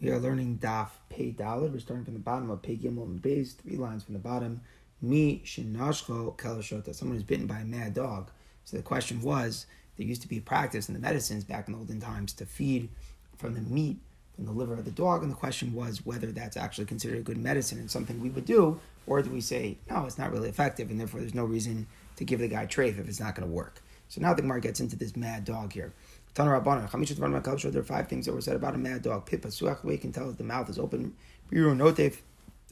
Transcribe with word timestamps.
We 0.00 0.10
are 0.10 0.20
learning 0.20 0.58
Daf 0.62 0.90
Pei 1.10 1.32
Dalid. 1.32 1.72
We're 1.72 1.80
starting 1.80 2.04
from 2.04 2.14
the 2.14 2.20
bottom 2.20 2.50
of 2.50 2.62
Pei 2.62 2.76
Gimel 2.76 3.02
and 3.06 3.20
Beis, 3.20 3.56
three 3.56 3.76
lines 3.76 4.04
from 4.04 4.12
the 4.12 4.20
bottom. 4.20 4.60
Mi 5.02 5.42
Shinashcho 5.44 6.36
Kelashota. 6.36 6.94
Someone 6.94 7.16
who's 7.16 7.24
bitten 7.24 7.48
by 7.48 7.58
a 7.58 7.64
mad 7.64 7.94
dog. 7.94 8.30
So 8.64 8.76
the 8.76 8.82
question 8.84 9.20
was, 9.22 9.66
there 9.96 10.06
used 10.06 10.22
to 10.22 10.28
be 10.28 10.38
a 10.38 10.42
practice 10.42 10.86
in 10.88 10.94
the 10.94 11.00
medicines 11.00 11.42
back 11.42 11.66
in 11.66 11.72
the 11.72 11.80
olden 11.80 12.00
times 12.00 12.32
to 12.34 12.46
feed 12.46 12.90
from 13.38 13.54
the 13.54 13.60
meat 13.60 13.96
from 14.36 14.46
the 14.46 14.52
liver 14.52 14.74
of 14.74 14.84
the 14.84 14.92
dog, 14.92 15.24
and 15.24 15.32
the 15.32 15.36
question 15.36 15.74
was 15.74 16.06
whether 16.06 16.28
that's 16.28 16.56
actually 16.56 16.84
considered 16.84 17.18
a 17.18 17.22
good 17.22 17.36
medicine 17.36 17.80
and 17.80 17.90
something 17.90 18.20
we 18.20 18.30
would 18.30 18.44
do, 18.44 18.78
or 19.08 19.20
do 19.20 19.30
we 19.30 19.40
say 19.40 19.78
no, 19.90 20.04
it's 20.06 20.16
not 20.16 20.30
really 20.30 20.48
effective, 20.48 20.90
and 20.90 21.00
therefore 21.00 21.18
there's 21.18 21.34
no 21.34 21.44
reason 21.44 21.88
to 22.14 22.24
give 22.24 22.38
the 22.38 22.46
guy 22.46 22.64
treif 22.64 23.00
if 23.00 23.08
it's 23.08 23.18
not 23.18 23.34
going 23.34 23.48
to 23.48 23.52
work. 23.52 23.82
So 24.08 24.20
now 24.20 24.34
the 24.34 24.42
Gemara 24.42 24.60
gets 24.60 24.78
into 24.78 24.94
this 24.94 25.16
mad 25.16 25.44
dog 25.44 25.72
here. 25.72 25.92
There 26.34 26.54
are 26.54 27.82
five 27.82 28.08
things 28.08 28.26
that 28.26 28.32
were 28.32 28.40
said 28.40 28.56
about 28.56 28.74
a 28.74 28.78
mad 28.78 29.02
dog. 29.02 29.26
Pippa, 29.26 29.48
suach, 29.48 29.84
we 29.84 29.96
can 29.96 30.12
tell 30.12 30.30
the 30.30 30.44
mouth 30.44 30.70
is 30.70 30.78
open. 30.78 31.14
Biru, 31.50 31.74
notev, 31.76 32.18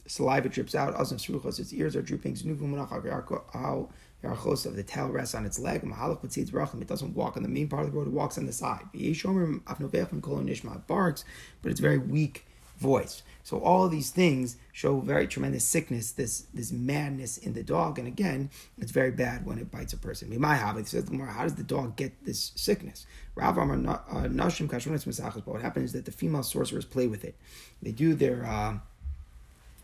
saliva 0.05 0.49
drips 0.49 0.73
out. 0.73 0.95
Azam, 0.95 1.17
sruchos, 1.17 1.59
its 1.59 1.73
ears 1.73 1.95
are 1.95 2.01
drooping. 2.01 2.35
Znuvu, 2.35 2.61
munach, 2.61 2.91
the 4.75 4.83
tail 4.83 5.09
rests 5.09 5.35
on 5.35 5.45
its 5.45 5.59
leg. 5.59 5.81
Mahalach 5.81 6.21
b'tzitz 6.21 6.51
rachim. 6.51 6.81
It 6.81 6.87
doesn't 6.87 7.13
walk 7.13 7.37
on 7.37 7.43
the 7.43 7.49
main 7.49 7.67
part 7.67 7.85
of 7.85 7.91
the 7.91 7.97
road. 7.97 8.07
It 8.07 8.13
walks 8.13 8.37
on 8.37 8.45
the 8.45 8.53
side. 8.53 8.85
Barks, 10.87 11.25
but 11.61 11.71
it's 11.71 11.79
very 11.79 11.97
weak 11.97 12.45
voice. 12.79 13.23
So 13.43 13.59
all 13.59 13.87
these 13.87 14.09
things 14.09 14.57
show 14.73 14.99
very 14.99 15.27
tremendous 15.27 15.63
sickness, 15.63 16.11
this 16.11 16.47
this 16.53 16.71
madness 16.71 17.37
in 17.37 17.53
the 17.53 17.63
dog. 17.63 17.97
And 17.97 18.07
again, 18.07 18.49
it's 18.77 18.91
very 18.91 19.11
bad 19.11 19.45
when 19.45 19.57
it 19.57 19.71
bites 19.71 19.93
a 19.93 19.97
person. 19.97 20.37
My 20.39 20.55
habit 20.55 20.87
says 20.87 21.09
how 21.09 21.43
does 21.43 21.55
the 21.55 21.63
dog 21.63 21.95
get 21.95 22.25
this 22.25 22.51
sickness? 22.55 23.05
Uh, 23.41 23.51
But 23.51 25.47
what 25.47 25.61
happens 25.61 25.85
is 25.85 25.93
that 25.93 26.05
the 26.05 26.11
female 26.11 26.43
sorcerers 26.43 26.85
play 26.85 27.07
with 27.07 27.23
it. 27.23 27.35
They 27.81 27.91
do 27.91 28.15
their 28.15 28.45
uh, 28.45 28.79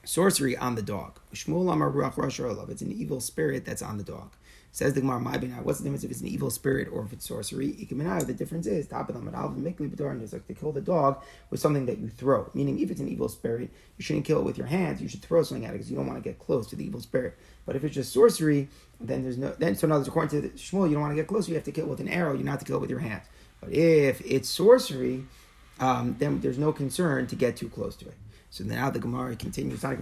sorcery 0.03 0.57
on 0.57 0.75
the 0.75 0.81
dog. 0.81 1.19
It's 1.31 1.47
an 1.47 2.91
evil 2.91 3.19
spirit 3.21 3.65
that's 3.65 3.81
on 3.81 3.97
the 3.97 4.03
dog. 4.03 4.31
Says 4.71 4.95
the 4.95 5.01
Gemara, 5.01 5.19
my 5.19 5.37
what's 5.61 5.77
the 5.77 5.83
difference 5.83 6.03
if 6.03 6.09
it's 6.09 6.21
an 6.21 6.27
evil 6.27 6.49
spirit 6.49 6.87
or 6.91 7.03
if 7.03 7.13
it's 7.13 7.27
sorcery? 7.27 7.67
The 7.73 8.35
difference 8.35 8.65
is 8.65 8.87
to 8.87 10.55
kill 10.59 10.71
the 10.71 10.81
dog 10.81 11.21
with 11.51 11.59
something 11.59 11.85
that 11.85 11.99
you 11.99 12.09
throw. 12.09 12.49
Meaning, 12.55 12.79
if 12.79 12.89
it's 12.89 12.99
an 12.99 13.07
evil 13.07 13.29
spirit, 13.29 13.69
you 13.97 14.03
shouldn't 14.03 14.25
kill 14.25 14.39
it 14.39 14.45
with 14.45 14.57
your 14.57 14.65
hands. 14.65 14.99
You 14.99 15.07
should 15.07 15.21
throw 15.21 15.43
something 15.43 15.63
at 15.63 15.69
it 15.69 15.73
because 15.73 15.91
you 15.91 15.95
don't 15.95 16.07
want 16.07 16.17
to 16.17 16.27
get 16.27 16.39
close 16.39 16.65
to 16.71 16.75
the 16.75 16.83
evil 16.83 17.01
spirit. 17.01 17.37
But 17.67 17.75
if 17.75 17.83
it's 17.83 17.93
just 17.93 18.11
sorcery, 18.11 18.67
then 18.99 19.21
there's 19.21 19.37
no. 19.37 19.51
Then 19.51 19.75
so 19.75 19.85
now, 19.85 19.97
according 19.97 20.41
to 20.41 20.49
Shmuel, 20.57 20.87
you 20.87 20.93
don't 20.93 21.01
want 21.01 21.11
to 21.11 21.15
get 21.15 21.27
close. 21.27 21.47
You 21.47 21.53
have 21.53 21.65
to 21.65 21.71
kill 21.71 21.85
it 21.85 21.89
with 21.89 21.99
an 21.99 22.09
arrow. 22.09 22.33
You 22.33 22.43
not 22.43 22.57
to 22.59 22.65
kill 22.65 22.77
it 22.77 22.81
with 22.81 22.89
your 22.89 22.99
hands. 22.99 23.25
But 23.61 23.73
if 23.73 24.21
it's 24.25 24.49
sorcery, 24.49 25.25
um, 25.79 26.15
then 26.17 26.41
there's 26.41 26.57
no 26.57 26.73
concern 26.73 27.27
to 27.27 27.35
get 27.35 27.57
too 27.57 27.69
close 27.69 27.95
to 27.97 28.07
it. 28.07 28.15
So 28.53 28.63
now 28.63 28.91
the 28.91 28.99
Gemara 28.99 29.35
continues. 29.35 29.81
We 29.81 29.87
have 29.89 29.97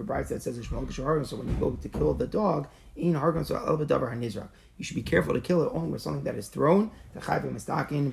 a 0.00 0.02
bride 0.02 0.26
that 0.26 0.42
says 0.42 0.56
So 0.56 0.74
when 1.36 1.48
you 1.48 1.54
go 1.60 1.70
to 1.70 1.88
kill 1.88 2.14
the 2.14 2.26
dog, 2.26 2.66
so. 2.96 4.48
You 4.76 4.84
should 4.84 4.96
be 4.96 5.02
careful 5.04 5.34
to 5.34 5.40
kill 5.40 5.62
it 5.62 5.70
only 5.72 5.92
with 5.92 6.02
something 6.02 6.24
that 6.24 6.34
is 6.34 6.48
thrown. 6.48 6.90
The. 7.14 8.12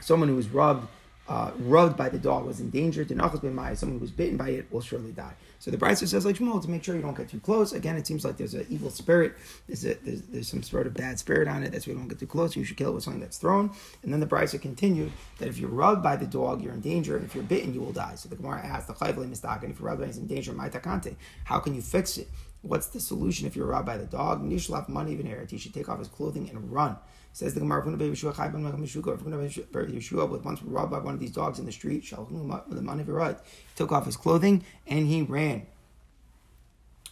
Someone 0.00 0.28
who 0.28 0.34
was 0.34 0.48
rubbed, 0.48 0.88
uh, 1.28 1.52
rubbed 1.56 1.96
by 1.96 2.08
the 2.08 2.18
dog 2.18 2.44
was 2.44 2.58
in 2.58 2.70
danger. 2.70 3.06
Someone 3.06 3.30
who 3.30 3.98
was 4.00 4.10
bitten 4.10 4.36
by 4.36 4.48
it 4.48 4.72
will 4.72 4.80
surely 4.80 5.12
die. 5.12 5.34
So 5.62 5.70
the 5.70 5.76
Brisa 5.76 6.08
says 6.08 6.26
like 6.26 6.38
Shmuel 6.38 6.60
to 6.60 6.68
make 6.68 6.82
sure 6.82 6.96
you 6.96 7.02
don't 7.02 7.16
get 7.16 7.28
too 7.28 7.38
close. 7.38 7.72
Again, 7.72 7.96
it 7.96 8.04
seems 8.04 8.24
like 8.24 8.36
there's 8.36 8.54
an 8.54 8.66
evil 8.68 8.90
spirit. 8.90 9.34
There's, 9.68 9.84
a, 9.84 9.94
there's, 9.94 10.22
there's 10.22 10.48
some 10.48 10.60
sort 10.60 10.88
of 10.88 10.94
bad 10.94 11.20
spirit 11.20 11.46
on 11.46 11.62
it. 11.62 11.70
That's 11.70 11.86
why 11.86 11.92
you 11.92 12.00
don't 12.00 12.08
get 12.08 12.18
too 12.18 12.26
close. 12.26 12.56
You 12.56 12.64
should 12.64 12.76
kill 12.76 12.90
it 12.90 12.94
with 12.94 13.04
something 13.04 13.20
that's 13.20 13.38
thrown. 13.38 13.70
And 14.02 14.12
then 14.12 14.18
the 14.18 14.26
Brisa 14.26 14.60
continued 14.60 15.12
that 15.38 15.46
if 15.46 15.58
you're 15.58 15.70
rubbed 15.70 16.02
by 16.02 16.16
the 16.16 16.26
dog, 16.26 16.64
you're 16.64 16.72
in 16.72 16.80
danger, 16.80 17.16
and 17.16 17.24
if 17.24 17.32
you're 17.36 17.44
bitten, 17.44 17.72
you 17.72 17.80
will 17.80 17.92
die. 17.92 18.16
So 18.16 18.28
the 18.28 18.34
Gemara 18.34 18.66
asked 18.66 18.88
the 18.88 18.94
Chayvle 18.94 19.24
Mistak, 19.30 19.62
and 19.62 19.70
if 19.70 19.78
you're 19.78 19.88
rubbed 19.88 20.00
by 20.00 20.08
in 20.08 20.26
danger, 20.26 20.52
my 20.52 20.68
takante, 20.68 21.14
how 21.44 21.60
can 21.60 21.76
you 21.76 21.80
fix 21.80 22.18
it? 22.18 22.28
What's 22.62 22.88
the 22.88 22.98
solution 22.98 23.46
if 23.46 23.54
you're 23.54 23.66
robbed 23.66 23.86
by 23.86 23.98
the 23.98 24.06
dog? 24.06 24.42
Nishlaf 24.42 24.88
money 24.88 25.12
even 25.12 25.26
here. 25.26 25.46
He 25.48 25.58
should 25.58 25.74
take 25.74 25.88
off 25.88 26.00
his 26.00 26.08
clothing 26.08 26.50
and 26.50 26.72
run. 26.72 26.96
Says 27.32 27.54
the 27.54 27.60
Gemara, 27.60 27.82
Yeshua 27.82 28.28
was 30.28 30.42
once 30.42 30.62
robbed 30.62 30.90
by 30.90 30.98
one 30.98 31.14
of 31.14 31.20
these 31.20 31.32
dogs 31.32 31.58
in 31.58 31.64
the 31.64 31.72
street. 31.72 32.02
Shalhum 32.02 32.68
with 32.68 32.84
the 32.84 33.36
He 33.42 33.76
took 33.76 33.90
off 33.90 34.04
his 34.04 34.16
clothing 34.16 34.64
and 34.86 35.06
he 35.06 35.22
ran. 35.22 35.66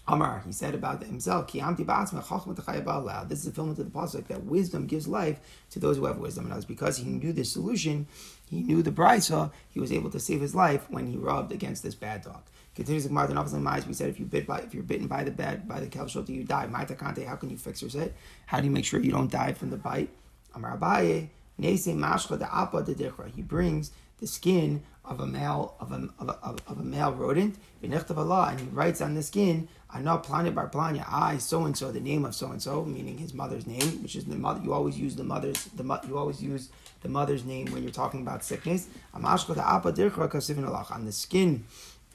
Amar, 0.06 0.42
he 0.44 0.52
said 0.52 0.74
about 0.74 1.02
himself, 1.04 1.52
This 1.52 1.62
is 1.62 1.62
a 1.62 3.52
fulfillment 3.52 3.78
of 3.78 3.92
the 3.92 3.98
pasuk 3.98 4.26
that 4.26 4.44
wisdom 4.44 4.86
gives 4.86 5.06
life 5.06 5.38
to 5.70 5.78
those 5.78 5.98
who 5.98 6.06
have 6.06 6.18
wisdom. 6.18 6.44
And 6.44 6.52
it 6.52 6.56
was 6.56 6.64
because 6.64 6.98
he 6.98 7.04
knew 7.04 7.32
this 7.32 7.52
solution, 7.52 8.08
he 8.48 8.60
knew 8.60 8.82
the 8.82 8.90
brisa, 8.90 9.52
he 9.68 9.78
was 9.78 9.92
able 9.92 10.10
to 10.10 10.18
save 10.18 10.40
his 10.40 10.54
life 10.54 10.90
when 10.90 11.06
he 11.06 11.16
rubbed 11.16 11.52
against 11.52 11.82
this 11.82 11.94
bad 11.94 12.22
dog. 12.22 12.42
Continues 12.80 13.02
the 13.02 13.10
Gemara, 13.10 13.28
the 13.28 13.84
we 13.86 13.92
said 13.92 14.08
if 14.08 14.18
you 14.18 14.24
bit 14.24 14.46
by 14.46 14.60
if 14.60 14.72
you're 14.72 14.82
bitten 14.82 15.06
by 15.06 15.22
the 15.22 15.30
bed 15.30 15.68
by 15.68 15.80
the 15.80 15.86
kelshota, 15.86 16.30
you 16.30 16.44
die. 16.44 16.66
Maita 16.66 16.96
kante, 16.96 17.26
how 17.26 17.36
can 17.36 17.50
you 17.50 17.58
fix 17.58 17.82
your 17.82 18.02
it? 18.02 18.14
How 18.46 18.58
do 18.58 18.64
you 18.64 18.70
make 18.70 18.86
sure 18.86 18.98
you 19.00 19.12
don't 19.12 19.30
die 19.30 19.52
from 19.52 19.68
the 19.68 19.76
bite? 19.76 20.08
Amar 20.54 20.78
Abaye, 20.78 21.28
Nese 21.60 21.94
mashcha 21.94 22.38
the 22.38 22.48
apa 22.50 22.82
de 22.82 23.12
He 23.36 23.42
brings 23.42 23.90
the 24.18 24.26
skin 24.26 24.82
of 25.04 25.20
a 25.20 25.26
male 25.26 25.74
of 25.78 25.92
a, 25.92 26.08
of 26.18 26.30
a, 26.30 26.70
of 26.70 26.78
a 26.78 26.82
male 26.82 27.12
rodent, 27.12 27.56
and 27.82 27.92
he 27.92 28.66
writes 28.68 29.02
on 29.02 29.14
the 29.14 29.22
skin, 29.22 29.68
I 29.90 30.00
know 30.00 30.16
planet 30.18 30.54
bar 30.54 30.70
planya, 30.70 31.04
I 31.06 31.36
so 31.38 31.64
and 31.64 31.76
so, 31.76 31.92
the 31.92 32.00
name 32.00 32.24
of 32.24 32.34
so 32.34 32.50
and 32.50 32.62
so, 32.62 32.84
meaning 32.84 33.18
his 33.18 33.34
mother's 33.34 33.66
name, 33.66 34.02
which 34.02 34.16
is 34.16 34.24
the 34.24 34.36
mother. 34.36 34.62
You 34.62 34.72
always 34.72 34.98
use 34.98 35.16
the 35.16 35.24
mother's 35.24 35.64
the 35.64 35.82
you 36.08 36.16
always 36.16 36.42
use 36.42 36.70
the 37.02 37.08
mother's 37.08 37.44
name 37.44 37.66
when 37.72 37.82
you're 37.82 37.92
talking 37.92 38.22
about 38.22 38.44
sickness. 38.44 38.88
On 39.12 39.22
the 39.22 41.12
skin 41.12 41.64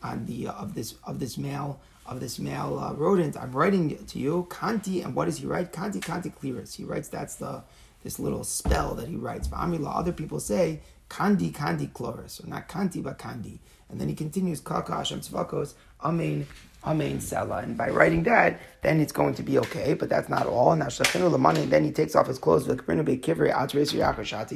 on 0.05 0.25
the 0.25 0.47
uh, 0.47 0.53
of 0.53 0.75
this 0.75 0.95
of 1.03 1.19
this 1.19 1.37
male 1.37 1.79
of 2.05 2.19
this 2.19 2.37
male 2.39 2.79
uh, 2.79 2.93
rodent. 2.93 3.35
I'm 3.35 3.51
writing 3.51 3.97
to 4.05 4.19
you, 4.19 4.47
Kanti, 4.49 5.03
and 5.03 5.15
what 5.15 5.25
does 5.25 5.37
he 5.37 5.47
write? 5.47 5.73
Kanti 5.73 5.99
Kanti 5.99 6.31
Clearus. 6.33 6.75
He 6.75 6.83
writes 6.83 7.07
that's 7.09 7.35
the 7.35 7.63
this 8.03 8.19
little 8.19 8.43
spell 8.43 8.93
that 8.95 9.07
he 9.07 9.15
writes. 9.15 9.47
Amila, 9.47 9.95
other 9.95 10.11
people 10.11 10.39
say 10.39 10.81
Kandi 11.09 11.51
Kandi 11.51 11.91
Chloris, 11.91 12.39
or 12.43 12.47
not 12.47 12.69
Kanti 12.69 13.01
but 13.01 13.17
Kandi. 13.17 13.57
And 13.95 14.01
then 14.01 14.09
he 14.09 14.13
continues 14.13 14.59
Kaka 14.59 14.93
Hashem 14.93 15.21
Tzvakos 15.21 15.75
Amen 16.03 16.45
Amen 16.83 17.19
Sela. 17.19 17.63
And 17.63 17.77
by 17.77 17.89
writing 17.89 18.23
that, 18.23 18.59
then 18.81 18.99
it's 18.99 19.13
going 19.13 19.35
to 19.35 19.41
be 19.41 19.57
okay, 19.59 19.93
but 19.93 20.09
that's 20.09 20.27
not 20.27 20.45
all. 20.45 20.75
Now 20.75 20.87
Shachinu 20.87 21.31
Lamani, 21.31 21.69
then 21.69 21.85
he 21.85 21.91
takes 21.91 22.13
off 22.13 22.27
his 22.27 22.37
clothes, 22.37 22.65
he 22.65 22.75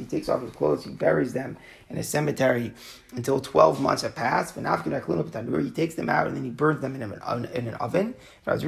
takes 0.04 0.28
off 0.28 0.42
his 0.42 0.52
clothes, 0.52 0.84
he 0.84 0.90
buries 0.90 1.32
them 1.32 1.56
in 1.88 1.96
a 1.96 2.02
cemetery 2.02 2.74
until 3.16 3.40
12 3.40 3.80
months 3.80 4.02
have 4.02 4.14
passed. 4.14 4.54
He 4.54 5.70
takes 5.70 5.94
them 5.94 6.10
out 6.10 6.26
and 6.26 6.36
then 6.36 6.44
he 6.44 6.50
burns 6.50 6.82
them 6.82 6.94
in 6.94 7.02
an, 7.02 7.14
in 7.46 7.66
an 7.66 7.74
oven. 7.74 8.14
And 8.46 8.60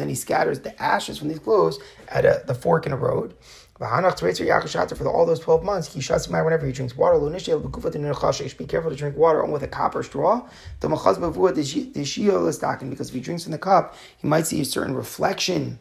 then 0.00 0.08
he 0.08 0.14
scatters 0.14 0.60
the 0.60 0.80
ashes 0.80 1.18
from 1.18 1.26
these 1.28 1.40
clothes 1.40 1.80
at 2.08 2.24
a, 2.24 2.44
the 2.46 2.54
fork 2.54 2.86
in 2.86 2.92
a 2.92 2.96
road. 2.96 3.34
For 3.76 5.08
all 5.08 5.26
those 5.26 5.40
12 5.40 5.64
months, 5.64 6.28
whenever 6.28 6.66
he 6.66 6.72
drinks 6.72 6.96
water. 6.96 7.18
Be 7.18 8.66
careful 8.66 8.90
to 8.90 8.96
drink 8.96 9.16
water 9.16 9.44
with 9.44 9.62
a 9.64 9.68
copper 9.68 10.02
straw. 10.04 10.48
Because 10.80 11.18
if 11.18 13.14
he 13.14 13.20
drinks 13.20 13.46
in 13.46 13.52
the 13.52 13.58
cup, 13.58 13.96
he 14.16 14.28
might 14.28 14.46
see 14.46 14.60
a 14.60 14.64
certain 14.64 14.94
reflection 14.94 15.80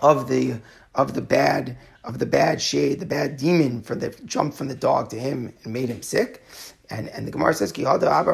of 0.00 0.28
the 0.28 0.60
of 0.94 1.14
the 1.14 1.22
bad 1.22 1.78
of 2.02 2.18
the 2.18 2.26
bad 2.26 2.60
shade, 2.60 2.98
the 2.98 3.06
bad 3.06 3.36
demon 3.36 3.82
from 3.82 4.00
the 4.00 4.10
jumped 4.24 4.56
from 4.56 4.68
the 4.68 4.74
dog 4.74 5.10
to 5.10 5.16
him 5.16 5.52
and 5.62 5.72
made 5.72 5.88
him 5.88 6.02
sick. 6.02 6.42
And, 6.92 7.08
and 7.10 7.24
the 7.24 7.30
Gemara 7.30 7.54
says, 7.54 7.70
Ki 7.70 7.82
who 7.82 7.88
Abar 7.88 8.32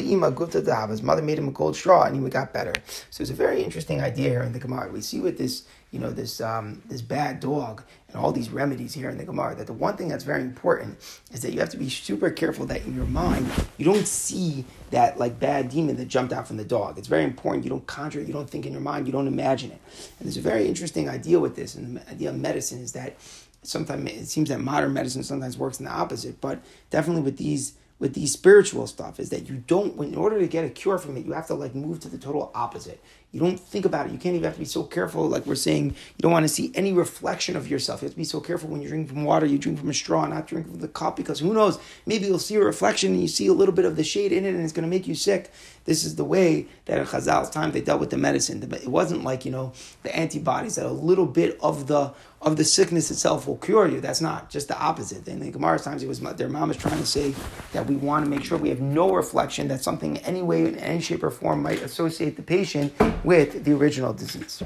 Yumi 0.00 0.34
Gupta 0.34 0.86
His 0.88 1.02
mother 1.02 1.20
made 1.20 1.38
him 1.38 1.48
a 1.48 1.50
gold 1.50 1.76
straw 1.76 2.04
and 2.04 2.22
he 2.22 2.30
got 2.30 2.54
better. 2.54 2.72
So 3.10 3.20
it's 3.20 3.30
a 3.30 3.34
very 3.34 3.62
interesting 3.62 4.00
idea 4.00 4.30
here 4.30 4.42
in 4.42 4.52
the 4.52 4.58
Gemara. 4.58 4.90
We 4.90 5.02
see 5.02 5.20
with 5.20 5.36
this, 5.36 5.64
you 5.90 5.98
know, 5.98 6.10
this 6.10 6.40
um, 6.40 6.82
this 6.86 7.00
bad 7.00 7.40
dog 7.40 7.82
and 8.08 8.16
all 8.16 8.32
these 8.32 8.50
remedies 8.50 8.94
here 8.94 9.08
in 9.08 9.16
the 9.16 9.24
Gemara 9.24 9.54
that 9.54 9.66
the 9.66 9.72
one 9.72 9.96
thing 9.96 10.08
that's 10.08 10.24
very 10.24 10.42
important 10.42 10.98
is 11.32 11.40
that 11.40 11.52
you 11.52 11.60
have 11.60 11.70
to 11.70 11.76
be 11.76 11.88
super 11.88 12.30
careful 12.30 12.66
that 12.66 12.84
in 12.84 12.94
your 12.94 13.06
mind 13.06 13.50
you 13.76 13.84
don't 13.84 14.06
see 14.06 14.64
that 14.90 15.18
like 15.18 15.40
bad 15.40 15.68
demon 15.68 15.96
that 15.96 16.08
jumped 16.08 16.32
out 16.32 16.46
from 16.46 16.56
the 16.56 16.64
dog. 16.64 16.98
It's 16.98 17.08
very 17.08 17.24
important 17.24 17.64
you 17.64 17.70
don't 17.70 17.86
conjure 17.86 18.20
it, 18.20 18.26
you 18.26 18.32
don't 18.32 18.48
think 18.48 18.66
in 18.66 18.72
your 18.72 18.82
mind, 18.82 19.06
you 19.06 19.12
don't 19.12 19.28
imagine 19.28 19.70
it. 19.70 19.80
And 20.18 20.26
there's 20.26 20.36
a 20.36 20.42
very 20.42 20.66
interesting 20.66 21.08
idea 21.08 21.38
with 21.40 21.56
this, 21.56 21.74
and 21.74 21.96
the 21.96 22.10
idea 22.10 22.30
of 22.30 22.36
medicine 22.36 22.80
is 22.80 22.92
that 22.92 23.16
sometimes 23.62 24.10
it 24.10 24.26
seems 24.26 24.48
that 24.50 24.60
modern 24.60 24.92
medicine 24.92 25.22
sometimes 25.22 25.56
works 25.56 25.78
in 25.78 25.86
the 25.86 25.90
opposite, 25.90 26.40
but 26.40 26.60
definitely 26.90 27.22
with 27.22 27.36
these 27.36 27.74
with 27.98 28.14
these 28.14 28.32
spiritual 28.32 28.86
stuff 28.86 29.18
is 29.18 29.30
that 29.30 29.48
you 29.48 29.56
don't 29.66 29.98
in 30.00 30.14
order 30.14 30.38
to 30.38 30.46
get 30.46 30.64
a 30.64 30.68
cure 30.68 30.98
from 30.98 31.16
it 31.16 31.26
you 31.26 31.32
have 31.32 31.48
to 31.48 31.54
like 31.54 31.74
move 31.74 31.98
to 31.98 32.08
the 32.08 32.16
total 32.16 32.50
opposite 32.54 33.02
You 33.30 33.40
don't 33.40 33.60
think 33.60 33.84
about 33.84 34.06
it. 34.06 34.12
You 34.12 34.18
can't 34.18 34.36
even 34.36 34.44
have 34.44 34.54
to 34.54 34.58
be 34.58 34.64
so 34.64 34.84
careful. 34.84 35.28
Like 35.28 35.44
we're 35.44 35.54
saying, 35.54 35.88
you 35.88 36.20
don't 36.20 36.32
want 36.32 36.44
to 36.44 36.48
see 36.48 36.72
any 36.74 36.94
reflection 36.94 37.56
of 37.56 37.68
yourself. 37.68 38.00
You 38.00 38.06
have 38.06 38.14
to 38.14 38.18
be 38.18 38.24
so 38.24 38.40
careful 38.40 38.70
when 38.70 38.80
you 38.80 38.88
drink 38.88 39.08
from 39.08 39.24
water, 39.24 39.44
you 39.44 39.58
drink 39.58 39.78
from 39.78 39.90
a 39.90 39.94
straw, 39.94 40.26
not 40.26 40.46
drink 40.46 40.66
from 40.66 40.80
the 40.80 40.88
cup, 40.88 41.16
because 41.16 41.38
who 41.40 41.52
knows? 41.52 41.78
Maybe 42.06 42.26
you'll 42.26 42.38
see 42.38 42.54
a 42.54 42.64
reflection 42.64 43.12
and 43.12 43.20
you 43.20 43.28
see 43.28 43.46
a 43.46 43.52
little 43.52 43.74
bit 43.74 43.84
of 43.84 43.96
the 43.96 44.04
shade 44.04 44.32
in 44.32 44.46
it 44.46 44.54
and 44.54 44.64
it's 44.64 44.72
going 44.72 44.84
to 44.84 44.88
make 44.88 45.06
you 45.06 45.14
sick. 45.14 45.52
This 45.84 46.04
is 46.04 46.16
the 46.16 46.24
way 46.24 46.66
that 46.86 46.98
in 46.98 47.04
Chazal's 47.04 47.50
time 47.50 47.72
they 47.72 47.80
dealt 47.80 48.00
with 48.00 48.10
the 48.10 48.18
medicine. 48.18 48.62
It 48.62 48.88
wasn't 48.88 49.24
like, 49.24 49.44
you 49.44 49.50
know, 49.50 49.72
the 50.02 50.14
antibodies 50.14 50.76
that 50.76 50.86
a 50.86 50.90
little 50.90 51.26
bit 51.26 51.58
of 51.60 51.86
the 51.86 52.12
of 52.40 52.56
the 52.56 52.64
sickness 52.64 53.10
itself 53.10 53.48
will 53.48 53.56
cure 53.56 53.88
you. 53.88 54.00
That's 54.00 54.20
not 54.20 54.48
just 54.48 54.68
the 54.68 54.78
opposite. 54.78 55.26
In 55.26 55.40
the 55.40 55.50
Gemara's 55.50 55.82
times, 55.82 56.02
it 56.02 56.08
was 56.08 56.20
their 56.20 56.48
mom 56.48 56.70
is 56.70 56.76
trying 56.76 56.98
to 56.98 57.06
say 57.06 57.34
that 57.72 57.86
we 57.86 57.96
want 57.96 58.24
to 58.24 58.30
make 58.30 58.44
sure 58.44 58.56
we 58.56 58.68
have 58.68 58.80
no 58.80 59.12
reflection 59.12 59.66
that 59.68 59.82
something, 59.82 60.18
any 60.18 60.42
way, 60.42 60.66
in 60.66 60.76
any 60.76 61.00
shape 61.00 61.24
or 61.24 61.30
form, 61.30 61.62
might 61.62 61.82
associate 61.82 62.36
the 62.36 62.42
patient 62.42 62.92
with 63.24 63.64
the 63.64 63.72
original 63.72 64.12
disease. 64.12 64.62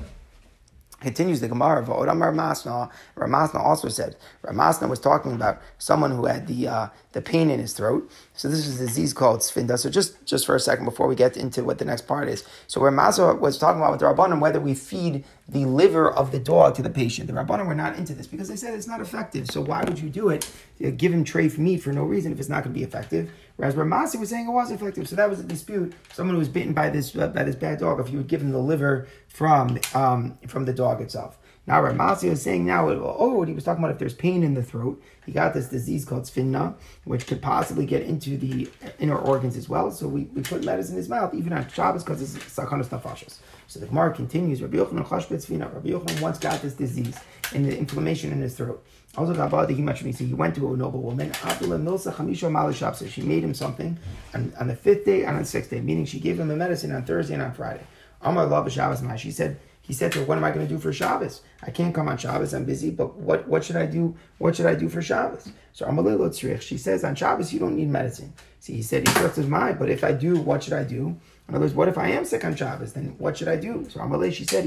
Continues 1.01 1.41
the 1.41 1.49
Gemara, 1.49 1.85
V'odam 1.85 2.19
Ramasna. 2.19 2.89
Ramasna 3.17 3.57
also 3.57 3.89
said, 3.89 4.17
Ramasna 4.45 4.89
was 4.89 5.01
talking 5.01 5.33
about 5.33 5.61
someone 5.79 6.13
who 6.13 6.27
had 6.27 6.47
the 6.47 6.69
uh, 6.69 6.89
the 7.13 7.21
pain 7.23 7.51
in 7.51 7.61
his 7.61 7.73
throat. 7.73 8.11
So 8.35 8.49
this 8.49 8.67
is 8.67 8.81
a 8.81 8.87
disease 8.87 9.13
called 9.13 9.41
sphinda. 9.41 9.79
So 9.79 9.91
just, 9.91 10.25
just 10.27 10.47
for 10.47 10.55
a 10.55 10.61
second 10.61 10.85
before 10.85 11.07
we 11.07 11.15
get 11.15 11.37
into 11.37 11.63
what 11.65 11.79
the 11.79 11.85
next 11.85 12.07
part 12.07 12.29
is. 12.29 12.45
So 12.67 12.81
Ramasna 12.81 13.39
was 13.39 13.59
talking 13.59 13.81
about 13.81 13.93
with 13.93 14.01
the 14.01 14.07
Rabbanim 14.07 14.41
whether 14.41 14.61
we 14.61 14.75
feed 14.75 15.25
the 15.49 15.67
liver 15.67 16.11
of 16.11 16.33
the 16.33 16.39
dog 16.39 16.75
to 16.77 16.83
the 16.83 16.91
patient. 16.91 17.27
The 17.27 17.35
Rabbanim 17.35 17.67
were 17.67 17.75
not 17.75 17.97
into 17.97 18.15
this 18.15 18.27
because 18.27 18.49
they 18.49 18.57
said 18.57 18.75
it's 18.75 18.87
not 18.87 19.01
effective. 19.01 19.51
So 19.51 19.61
why 19.61 19.85
would 19.85 19.99
you 19.99 20.09
do 20.09 20.31
it? 20.31 20.51
You 20.79 20.91
give 20.91 21.13
him 21.13 21.25
treif 21.25 21.59
meat 21.59 21.83
for 21.83 21.93
no 21.93 22.05
reason 22.05 22.33
if 22.33 22.41
it's 22.41 22.49
not 22.49 22.65
going 22.65 22.75
to 22.75 22.79
be 22.79 22.85
effective. 22.85 23.31
Whereas 23.57 23.75
Ramasi 23.75 24.19
was 24.19 24.31
saying 24.31 24.49
it 24.49 24.53
was 24.53 24.71
effective. 24.71 25.09
So 25.09 25.17
that 25.17 25.29
was 25.29 25.41
a 25.41 25.45
dispute. 25.45 25.93
Someone 26.13 26.35
who 26.35 26.39
was 26.39 26.49
bitten 26.49 26.73
by 26.73 26.91
this 26.91 27.15
uh, 27.15 27.29
by 27.29 27.45
this 27.45 27.55
bad 27.55 27.79
dog, 27.79 28.01
if 28.01 28.11
you 28.11 28.19
would 28.19 28.29
give 28.29 28.41
him 28.41 28.51
the 28.51 28.59
liver 28.59 29.07
from 29.29 29.79
um, 29.95 30.39
from 30.47 30.65
the 30.65 30.73
dog 30.73 31.01
itself. 31.01 31.39
Now 31.67 31.81
Ramasi 31.81 32.25
is 32.25 32.43
saying 32.43 32.67
now, 32.67 32.89
oh, 32.89 33.43
he 33.45 33.53
was 33.53 33.63
talking 33.63 33.85
about 33.85 33.93
if 33.93 33.99
there's 34.01 34.15
pain 34.15 34.43
in 34.43 34.55
the 34.55 34.65
throat, 34.65 35.01
he 35.25 35.31
got 35.31 35.55
this 35.55 35.69
disease 35.69 36.05
called 36.05 36.27
sphinna, 36.27 36.75
which 37.05 37.29
could 37.29 37.41
possibly 37.41 37.87
get 37.87 38.03
into 38.03 38.37
the 38.37 38.69
inner 38.99 39.17
organs 39.17 39.57
as 39.57 39.69
well. 39.69 39.93
So 39.93 40.09
we, 40.09 40.23
we 40.35 40.43
put 40.43 40.65
letters 40.65 40.91
in 40.91 40.97
his 40.97 41.09
mouth, 41.09 41.35
even 41.35 41.53
on 41.53 41.69
Shabbos, 41.69 42.03
because 42.03 42.21
it's 42.21 42.35
sakanas 42.53 42.89
nafashos. 42.89 43.39
So 43.69 43.79
the 43.79 43.87
Gemara 43.87 44.13
continues, 44.13 44.61
Rabbi 44.61 44.77
Yochanan 44.77 45.07
chashbet 45.07 45.41
sphinna. 45.41 45.73
Rabbi 45.73 45.91
Yochanan 45.91 46.21
once 46.21 46.39
got 46.39 46.61
this 46.63 46.75
disease 46.75 47.17
and 47.55 47.65
the 47.65 47.79
inflammation 47.79 48.33
in 48.33 48.41
his 48.41 48.57
throat. 48.57 48.85
Also 49.17 49.35
So 49.35 50.25
he 50.25 50.35
went 50.35 50.55
to 50.57 50.73
a 50.73 50.77
noble 50.77 51.01
woman. 51.03 51.33
So 51.35 53.07
she 53.07 53.23
made 53.23 53.45
him 53.45 53.55
something 53.55 53.99
on, 54.35 54.53
on 54.59 54.67
the 54.69 54.75
fifth 54.75 55.05
day 55.05 55.25
and 55.25 55.37
on 55.37 55.43
the 55.43 55.49
sixth 55.49 55.71
day, 55.71 55.81
meaning 55.81 56.07
she 56.07 56.19
gave 56.19 56.41
him 56.41 56.49
the 56.49 56.57
medicine 56.57 56.91
on 56.93 57.05
Thursday 57.05 57.35
and 57.35 57.43
on 57.43 57.53
Friday. 57.53 57.85
Amar 58.23 58.71
She 59.19 59.31
said, 59.31 59.61
he 59.93 59.97
said 59.97 60.11
to 60.13 60.21
her, 60.21 60.25
"What 60.25 60.39
am 60.39 60.45
I 60.45 60.51
going 60.53 60.67
to 60.67 60.75
do 60.75 60.81
for 60.81 60.91
Shabbos? 60.91 61.43
I 61.63 61.71
can't 61.71 61.95
come 61.95 62.09
on 62.09 62.17
Shabbos. 62.17 62.55
I'm 62.55 62.65
busy. 62.65 62.91
But 62.91 63.15
what, 63.15 63.47
what 63.47 63.63
should 63.63 63.77
I 63.77 63.85
do? 63.85 64.17
What 64.39 64.57
should 64.57 64.65
I 64.65 64.75
do 64.75 64.89
for 64.89 65.03
Shabbos?" 65.03 65.53
So 65.75 65.85
Amalei 65.85 66.63
She 66.63 66.79
says, 66.79 67.05
"On 67.05 67.15
Shabbos 67.15 67.53
you 67.53 67.61
don't 67.61 67.77
need 67.77 67.91
medicine." 67.91 68.33
See, 68.59 68.73
he 68.73 68.81
said 68.81 69.07
he 69.07 69.13
trusts 69.13 69.37
his 69.37 69.47
mind. 69.47 69.79
But 69.79 69.91
if 69.91 70.03
I 70.03 70.13
do, 70.13 70.41
what 70.41 70.63
should 70.63 70.73
I 70.73 70.83
do? 70.83 71.15
In 71.47 71.55
other 71.55 71.61
words, 71.61 71.75
what 71.75 71.89
if 71.89 71.99
I 71.99 72.09
am 72.09 72.25
sick 72.25 72.43
on 72.43 72.57
Shabbos? 72.57 72.95
Then 72.95 73.17
what 73.19 73.37
should 73.37 73.49
I 73.49 73.57
do? 73.57 73.87
So 73.91 74.01
Amalei, 74.01 74.33
she 74.33 74.47
said, 74.47 74.65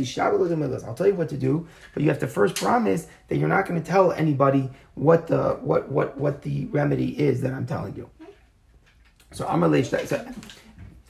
I'll 0.86 0.94
tell 0.94 1.08
you 1.08 1.16
what 1.16 1.30
to 1.30 1.38
do, 1.38 1.68
but 1.96 2.04
you 2.04 2.10
have 2.10 2.20
to 2.20 2.28
first 2.28 2.56
promise 2.56 3.08
that 3.28 3.38
you're 3.38 3.50
not 3.50 3.68
going 3.68 3.82
to 3.82 3.88
tell 3.88 4.12
anybody 4.12 4.70
what 4.94 5.26
the 5.26 5.58
what 5.62 5.90
what 5.90 6.20
what 6.20 6.44
the 6.44 6.66
remedy 6.66 7.20
is 7.20 7.42
that 7.42 7.52
I'm 7.52 7.66
telling 7.66 7.96
you. 7.96 8.12
So 9.32 9.46
Amalei, 9.46 9.84
so 9.84 10.24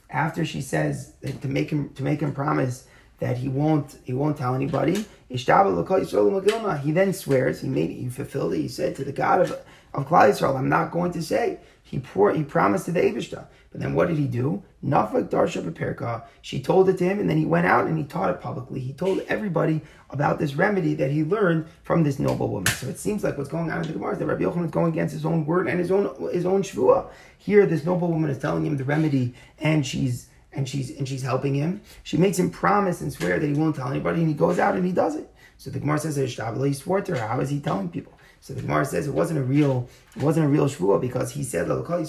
after 0.08 0.46
she 0.46 0.62
says 0.62 1.12
to 1.42 1.48
make 1.48 1.68
him 1.68 1.90
to 1.90 2.02
make 2.02 2.20
him 2.20 2.32
promise 2.32 2.86
that 3.18 3.38
he 3.38 3.48
won't 3.48 3.98
he 4.04 4.12
won't 4.12 4.36
tell 4.36 4.54
anybody. 4.54 5.04
He 5.28 5.36
then 5.44 7.12
swears, 7.12 7.60
he 7.60 7.68
made 7.68 7.90
it, 7.90 7.94
he 7.94 8.08
fulfilled 8.08 8.54
it. 8.54 8.58
He 8.58 8.68
said 8.68 8.94
to 8.96 9.04
the 9.04 9.12
God 9.12 9.40
of, 9.40 9.50
of 9.92 10.06
Klal 10.06 10.30
Yisrael, 10.30 10.56
I'm 10.56 10.68
not 10.68 10.92
going 10.92 11.12
to 11.12 11.22
say. 11.22 11.58
He 11.82 12.00
pour, 12.00 12.32
he 12.32 12.42
promised 12.42 12.86
to 12.86 12.92
the 12.92 13.00
Abishta. 13.00 13.46
But 13.70 13.80
then 13.80 13.94
what 13.94 14.08
did 14.08 14.18
he 14.18 14.26
do? 14.26 14.62
Nafak 14.84 15.28
Darsha 15.28 15.62
Beperka. 15.62 16.24
She 16.42 16.60
told 16.60 16.88
it 16.88 16.98
to 16.98 17.04
him, 17.04 17.20
and 17.20 17.28
then 17.28 17.36
he 17.36 17.44
went 17.44 17.66
out 17.66 17.86
and 17.86 17.98
he 17.98 18.04
taught 18.04 18.30
it 18.30 18.40
publicly. 18.40 18.80
He 18.80 18.92
told 18.92 19.20
everybody 19.28 19.82
about 20.10 20.38
this 20.38 20.54
remedy 20.54 20.94
that 20.94 21.10
he 21.10 21.22
learned 21.22 21.66
from 21.82 22.02
this 22.02 22.18
noble 22.18 22.48
woman. 22.48 22.72
So 22.72 22.88
it 22.88 22.98
seems 22.98 23.22
like 23.22 23.36
what's 23.36 23.50
going 23.50 23.70
on 23.70 23.82
in 23.82 23.86
the 23.86 23.92
Gemara 23.92 24.14
is 24.14 24.18
that 24.18 24.26
Rabbi 24.26 24.44
Yochanan 24.44 24.64
is 24.64 24.70
going 24.70 24.92
against 24.92 25.12
his 25.12 25.26
own 25.26 25.44
word 25.46 25.68
and 25.68 25.78
his 25.78 25.90
own 25.90 26.04
his 26.32 26.46
own 26.46 26.62
shvua. 26.62 27.08
Here, 27.38 27.66
this 27.66 27.84
noble 27.84 28.08
woman 28.08 28.30
is 28.30 28.38
telling 28.38 28.64
him 28.64 28.76
the 28.76 28.84
remedy, 28.84 29.34
and 29.58 29.86
she's 29.86 30.28
and 30.56 30.68
she's 30.68 30.90
and 30.96 31.06
she's 31.06 31.22
helping 31.22 31.54
him. 31.54 31.82
She 32.02 32.16
makes 32.16 32.38
him 32.38 32.50
promise 32.50 33.00
and 33.00 33.12
swear 33.12 33.38
that 33.38 33.46
he 33.46 33.52
won't 33.52 33.76
tell 33.76 33.88
anybody, 33.88 34.20
and 34.20 34.28
he 34.28 34.34
goes 34.34 34.58
out 34.58 34.74
and 34.74 34.84
he 34.84 34.92
does 34.92 35.14
it. 35.14 35.30
So 35.58 35.70
the 35.70 35.78
Gemara 35.78 35.98
says, 35.98 36.16
"He 36.16 36.72
swore 36.72 37.00
to 37.02 37.16
her. 37.16 37.26
How 37.26 37.40
is 37.40 37.50
he 37.50 37.60
telling 37.60 37.88
people?" 37.90 38.12
So 38.40 38.54
the 38.54 38.62
Gemara 38.62 38.84
says 38.84 39.06
it 39.08 39.14
wasn't 39.14 39.40
a 39.40 39.42
real, 39.42 39.88
it 40.14 40.22
wasn't 40.22 40.46
a 40.46 40.48
real 40.48 40.66
shvuah 40.66 41.00
because 41.00 41.32
he 41.32 41.42
said, 41.42 41.66
"To 41.66 41.76
the 41.76 41.82
to 41.82 41.92
the 41.92 42.06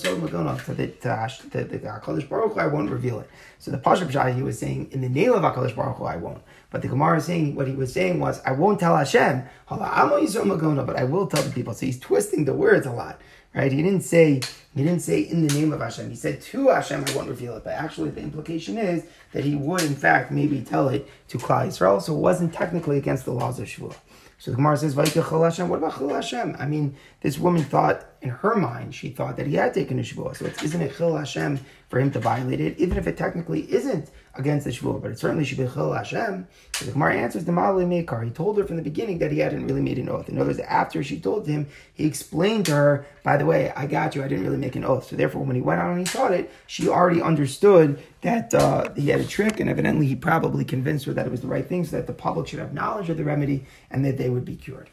Hakadosh 1.88 2.29
Baruch 2.29 2.53
Hu, 2.53 2.59
I 2.59 2.67
won't 2.67 2.89
reveal 2.89 3.19
it." 3.19 3.29
So 3.59 3.71
the 3.71 3.77
Pashup 3.77 4.11
Shai 4.11 4.31
he 4.31 4.44
was 4.44 4.59
saying, 4.59 4.89
"In 4.91 5.01
the 5.01 5.09
name 5.09 5.33
of 5.33 5.41
Hakadosh 5.41 5.75
Baruch 5.75 5.97
Hu, 5.97 6.05
I 6.05 6.17
won't." 6.17 6.41
But 6.69 6.81
the 6.81 6.89
Gemara 6.89 7.17
is 7.17 7.25
saying 7.25 7.55
what 7.55 7.67
he 7.67 7.75
was 7.75 7.91
saying 7.91 8.19
was, 8.19 8.41
"I 8.45 8.51
won't 8.51 8.79
tell 8.79 8.95
Hashem, 8.95 9.44
but 9.69 9.81
I 9.81 11.03
will 11.03 11.27
tell 11.27 11.44
the 11.44 11.51
people." 11.53 11.73
So 11.73 11.85
he's 11.85 11.99
twisting 11.99 12.45
the 12.45 12.53
words 12.53 12.85
a 12.85 12.91
lot 12.91 13.19
right? 13.57 13.71
He 13.71 13.81
didn't 13.81 14.01
say 14.01 14.41
he 14.77 14.85
didn't 14.85 15.01
say 15.01 15.21
in 15.21 15.47
the 15.47 15.53
name 15.53 15.74
of 15.74 15.81
Hashem. 15.81 16.09
He 16.09 16.15
said 16.15 16.41
to 16.41 16.69
Hashem, 16.69 17.06
I 17.07 17.15
won't 17.15 17.29
reveal 17.29 17.56
it. 17.56 17.63
But 17.63 17.74
actually, 17.74 18.09
the 18.09 18.21
implication 18.21 18.77
is 18.77 19.06
that 19.33 19.44
he 19.44 19.56
would, 19.56 19.81
in 19.83 19.95
fact, 19.95 20.31
maybe 20.31 20.62
tell 20.62 20.89
it 20.89 21.09
to 21.29 21.38
Klal 21.38 21.68
Yisrael. 21.68 22.01
So 22.01 22.15
it 22.15 22.19
wasn't 22.19 22.53
technically 22.53 22.97
against 22.97 23.25
the 23.25 23.31
laws 23.31 23.59
of 23.59 23.68
Shavuot. 23.68 23.95
So 24.39 24.51
the 24.51 24.57
Gemara 24.57 24.77
says. 24.77 24.95
What 24.95 25.07
about 25.15 25.97
Chil 25.97 26.09
Hashem? 26.13 26.56
I 26.59 26.65
mean, 26.65 26.95
this 27.21 27.39
woman 27.39 27.63
thought, 27.63 28.06
in 28.21 28.29
her 28.29 28.55
mind, 28.55 28.95
she 28.95 29.09
thought 29.09 29.37
that 29.37 29.47
he 29.47 29.55
had 29.55 29.73
taken 29.73 29.99
a 29.99 30.01
Shavuot. 30.01 30.37
So 30.37 30.45
isn't 30.63 30.81
it 30.81 30.95
Chil 30.97 31.15
Hashem 31.15 31.59
for 31.89 31.99
him 31.99 32.11
to 32.11 32.19
violate 32.19 32.59
it, 32.59 32.77
even 32.77 32.97
if 32.97 33.07
it 33.07 33.17
technically 33.17 33.71
isn't 33.71 34.09
against 34.33 34.65
the 34.65 34.71
Shavuot, 34.71 35.01
but 35.01 35.11
it 35.11 35.19
certainly 35.19 35.45
should 35.45 35.59
be 35.59 35.67
Chil 35.67 35.93
Hashem. 35.93 36.47
So 36.73 36.85
the 36.85 36.91
Gemara 36.91 37.15
answers 37.15 37.45
the 37.45 37.51
Mali 37.51 37.85
Mekar. 37.85 38.23
He 38.23 38.31
told 38.31 38.57
her 38.57 38.65
from 38.65 38.77
the 38.77 38.81
beginning 38.81 39.19
that 39.19 39.31
he 39.31 39.39
hadn't 39.39 39.67
really 39.67 39.81
made 39.81 39.99
an 39.99 40.09
oath. 40.09 40.29
In 40.29 40.37
other 40.37 40.47
words, 40.47 40.59
after 40.59 41.03
she 41.03 41.19
told 41.19 41.47
him, 41.47 41.67
he 41.93 42.05
explained 42.05 42.65
to 42.67 42.71
her, 42.73 43.05
by 43.23 43.37
the 43.37 43.45
way, 43.45 43.71
I 43.75 43.85
got 43.85 44.15
you, 44.15 44.23
I 44.23 44.27
didn't 44.27 44.45
really 44.45 44.57
make 44.57 44.75
an 44.75 44.83
oath. 44.83 45.07
So 45.09 45.15
therefore, 45.15 45.43
when 45.43 45.55
he 45.55 45.61
went 45.61 45.81
out 45.81 45.91
and 45.91 45.99
he 45.99 46.05
taught 46.05 46.33
it, 46.33 46.51
she 46.65 46.89
already 46.89 47.21
understood 47.21 48.01
that 48.21 48.53
uh, 48.53 48.93
he 48.95 49.09
had 49.09 49.19
a 49.19 49.27
trick, 49.27 49.59
and 49.59 49.69
evidently 49.69 50.07
he 50.07 50.15
probably 50.15 50.65
convinced 50.65 51.05
her 51.05 51.13
that 51.13 51.27
it 51.27 51.31
was 51.31 51.41
the 51.41 51.47
right 51.47 51.67
thing 51.67 51.85
so 51.85 51.95
that 51.97 52.07
the 52.07 52.13
public 52.13 52.47
should 52.47 52.59
have 52.59 52.73
knowledge 52.73 53.09
of 53.09 53.17
the 53.17 53.23
remedy 53.23 53.65
and 53.91 54.03
that 54.05 54.17
they 54.17 54.29
would 54.29 54.45
be 54.45 54.55
cured. 54.55 54.89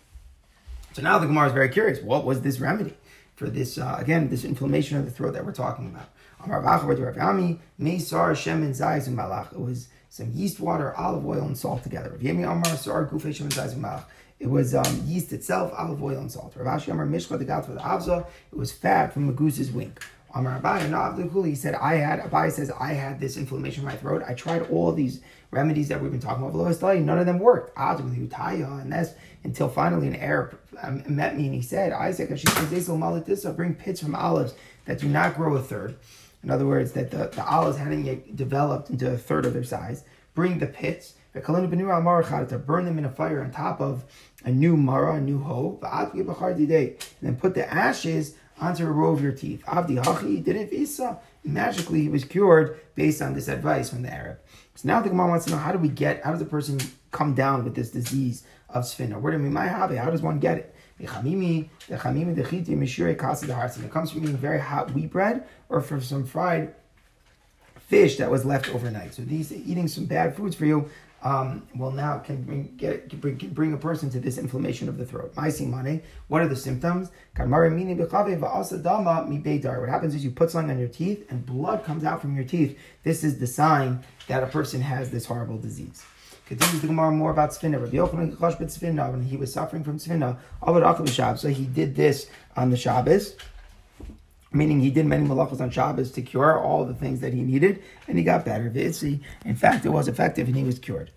So 0.93 1.03
now 1.03 1.19
the 1.19 1.27
Gemara 1.27 1.49
is 1.49 1.53
very 1.53 1.71
curious. 1.71 2.01
What 2.01 2.25
was 2.25 2.43
this 2.43 2.61
remedy 2.61 2.95
for 3.35 3.51
this, 3.51 3.79
uh, 3.79 3.97
again, 3.99 4.29
this 4.29 4.45
inflammation 4.45 4.99
of 4.99 5.05
the 5.05 5.11
throat 5.11 5.35
that 5.35 5.45
we're 5.45 5.53
talking 5.53 5.89
about? 5.89 6.09
It 9.53 9.61
was 9.61 9.89
some 10.11 10.31
yeast 10.33 10.61
water, 10.61 10.95
olive 10.97 11.27
oil, 11.27 11.43
and 11.43 11.57
salt 11.57 11.83
together. 11.83 12.17
It 14.41 14.51
was 14.51 14.75
um, 14.75 15.03
yeast 15.07 15.33
itself, 15.33 15.73
olive 15.77 16.03
oil, 16.03 16.19
and 16.19 16.31
salt. 16.31 16.55
It 16.57 18.29
was 18.53 18.73
fat 18.73 19.13
from 19.13 19.29
a 19.29 19.33
goose's 19.33 19.71
wing. 19.71 19.97
He 20.37 21.55
said, 21.55 21.75
I 21.77 21.95
had, 21.95 22.21
Abaye 22.21 22.51
says, 22.51 22.71
I 22.79 22.93
had 22.93 23.21
this 23.21 23.37
inflammation 23.37 23.83
in 23.83 23.87
my 23.89 23.97
throat. 23.97 24.25
I 24.27 24.35
tried 24.35 24.63
all 24.69 24.93
these 24.93 25.21
remedies 25.53 25.89
that 25.89 26.03
we've 26.03 26.11
been 26.11 26.21
talking 26.21 26.45
about. 26.45 27.01
None 27.01 27.19
of 27.19 27.27
them 27.27 27.39
worked. 27.39 27.77
And 27.79 28.93
that's 28.93 29.15
until 29.45 29.69
finally 29.69 30.09
an 30.09 30.17
Arab 30.17 30.59
um, 30.83 31.05
met 31.07 31.37
me 31.37 31.45
and 31.45 31.55
he 31.55 31.63
said, 31.63 31.93
Isaac, 31.93 32.31
bring 33.57 33.75
pits 33.75 34.01
from 34.01 34.15
olives 34.15 34.55
that 34.87 34.99
do 34.99 35.09
not 35.09 35.37
grow 35.37 35.57
a 35.57 35.63
third. 35.63 35.97
In 36.43 36.51
other 36.51 36.67
words, 36.67 36.93
that 36.93 37.11
the, 37.11 37.29
the 37.29 37.45
olives 37.47 37.79
hadn't 37.79 38.05
yet 38.05 38.37
developed 38.37 38.91
into 38.91 39.11
a 39.11 39.17
third 39.17 39.47
of 39.47 39.55
their 39.55 39.65
size. 39.65 40.05
Bring 40.35 40.59
the 40.59 40.67
pits, 40.67 41.15
to 41.33 41.41
burn 41.41 42.85
them 42.85 42.99
in 42.99 43.05
a 43.05 43.11
fire 43.11 43.43
on 43.43 43.51
top 43.51 43.81
of 43.81 44.05
a 44.45 44.51
new 44.51 44.77
mara, 44.77 45.15
a 45.15 45.21
new 45.21 45.39
hoe, 45.39 45.79
and 45.83 47.07
then 47.23 47.37
put 47.37 47.55
the 47.55 47.73
ashes 47.73 48.35
onto 48.61 48.87
a 48.87 48.91
row 48.91 49.13
of 49.13 49.23
your 49.23 49.33
teeth. 49.33 49.63
Avdi 49.67 50.03
Hachi 50.03 50.43
did 50.45 50.57
it 50.57 50.71
visa. 50.71 51.19
Magically, 51.45 52.03
he 52.03 52.09
was 52.09 52.25
cured 52.25 52.81
based 52.95 53.21
on 53.21 53.35
this 53.35 53.49
advice 53.49 53.91
from 53.91 54.03
the 54.03 54.13
Arab. 54.13 54.39
So 54.75 54.89
now 54.89 55.01
the 55.01 55.09
Gemara 55.09 55.29
wants 55.29 55.45
to 55.47 55.53
know 55.53 55.59
how 55.59 55.73
do 55.73 55.79
we 55.79 55.89
get, 55.89 56.25
how 56.25 56.33
does 56.33 56.41
a 56.41 56.47
person 56.47 56.81
come 57.11 57.35
down 57.35 57.65
with 57.65 57.75
this 57.75 57.91
disease 57.91 58.45
of 58.69 58.87
sphinna? 58.87 59.19
Where 59.19 59.33
do 59.33 59.43
we, 59.43 59.49
my 59.49 59.67
hobby, 59.67 59.97
how 59.97 60.11
does 60.11 60.23
one 60.23 60.39
get 60.39 60.59
it? 60.59 60.75
It 61.01 61.09
comes 63.91 64.11
from 64.11 64.23
eating 64.23 64.37
very 64.37 64.61
hot 64.61 64.93
wheat 64.93 65.11
bread 65.11 65.47
or 65.69 65.81
from 65.81 66.01
some 66.01 66.25
fried 66.25 66.75
fish 67.89 68.17
that 68.19 68.31
was 68.31 68.45
left 68.45 68.73
overnight. 68.75 69.15
So 69.15 69.23
these 69.23 69.53
eating 69.53 69.89
some 69.89 70.07
bad 70.07 70.37
foods 70.37 70.55
for 70.55 70.67
you 70.67 70.89
um, 71.25 71.67
well 71.75 71.91
now 71.91 72.19
can 72.19 72.43
bring, 72.43 72.75
get, 72.77 73.09
can 73.09 73.19
bring, 73.19 73.39
can 73.39 73.49
bring 73.49 73.73
a 73.73 73.79
person 73.79 74.11
to 74.11 74.21
this 74.21 74.37
inflammation 74.37 74.91
of 74.91 74.99
the 74.99 75.07
throat. 75.07 75.33
What 75.35 76.43
are 76.43 76.49
the 76.49 76.57
symptoms? 76.57 77.11
What 77.37 77.49
happens 79.89 80.15
is 80.15 80.23
you 80.25 80.31
put 80.31 80.51
something 80.51 80.71
on 80.71 80.79
your 80.79 80.89
teeth 80.89 81.27
and 81.31 81.47
blood 81.47 81.83
comes 81.85 82.05
out 82.05 82.21
from 82.21 82.37
your 82.37 82.45
teeth. 82.45 82.79
This 83.05 83.25
is 83.25 83.39
the 83.39 83.47
sign 83.47 84.05
that 84.27 84.43
a 84.43 84.47
person 84.47 84.83
has 84.83 85.11
this 85.11 85.25
horrible 85.25 85.57
disease. 85.57 86.05
Continues 86.47 86.83
the 86.83 86.89
Gemara 86.89 87.11
more 87.11 87.31
about 87.31 87.51
Sfina. 87.51 87.81
Rabbi 87.81 87.97
Yochanan 87.97 88.37
Chosh 88.37 88.59
bit 88.59 88.69
Sfina, 88.69 89.11
when 89.11 89.23
he 89.23 89.37
was 89.37 89.53
suffering 89.53 89.83
from 89.83 89.99
Sfina, 89.99 90.39
so 91.39 91.49
he 91.49 91.65
did 91.65 91.95
this 91.95 92.29
on 92.57 92.71
the 92.71 92.77
Shabbos 92.77 93.35
meaning 94.55 94.81
he 94.81 94.91
did 94.91 95.07
many 95.07 95.27
malachos 95.27 95.61
on 95.61 95.71
Shabbos 95.71 96.11
to 96.13 96.23
cure 96.23 96.59
all 96.59 96.85
the 96.85 96.95
things 96.95 97.21
that 97.21 97.35
he 97.35 97.43
needed, 97.43 97.83
and 98.09 98.17
he 98.17 98.25
got 98.25 98.45
better. 98.45 98.67
In 98.75 99.57
fact, 99.57 99.85
it 99.85 99.91
was 99.91 100.09
effective, 100.09 100.47
and 100.47 100.57
he 100.57 100.65
was 100.65 100.79
cured. 100.79 101.11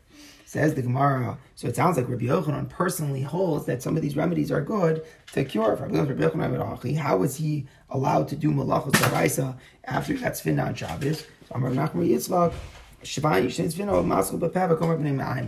Says 0.46 0.74
the 0.76 0.82
Gemara. 0.82 1.38
So 1.56 1.68
it 1.68 1.76
sounds 1.76 1.98
like 1.98 2.08
Rabbi 2.08 2.26
Yochanan 2.26 2.70
personally 2.70 3.22
holds 3.22 3.66
that 3.66 3.84
some 3.84 3.98
of 3.98 4.02
these 4.02 4.16
remedies 4.16 4.50
are 4.52 4.62
good 4.62 5.06
to 5.34 5.44
cure. 5.44 5.76
How 5.76 7.18
was 7.18 7.36
he 7.36 7.68
allowed 7.90 8.30
to 8.30 8.36
do 8.36 8.52
malachos 8.52 8.94
daraisa 8.94 9.58
after 9.84 10.14
he 10.14 10.20
got 10.20 10.38
spin 10.38 10.60
on 10.60 10.74
Shabbos? 10.74 11.26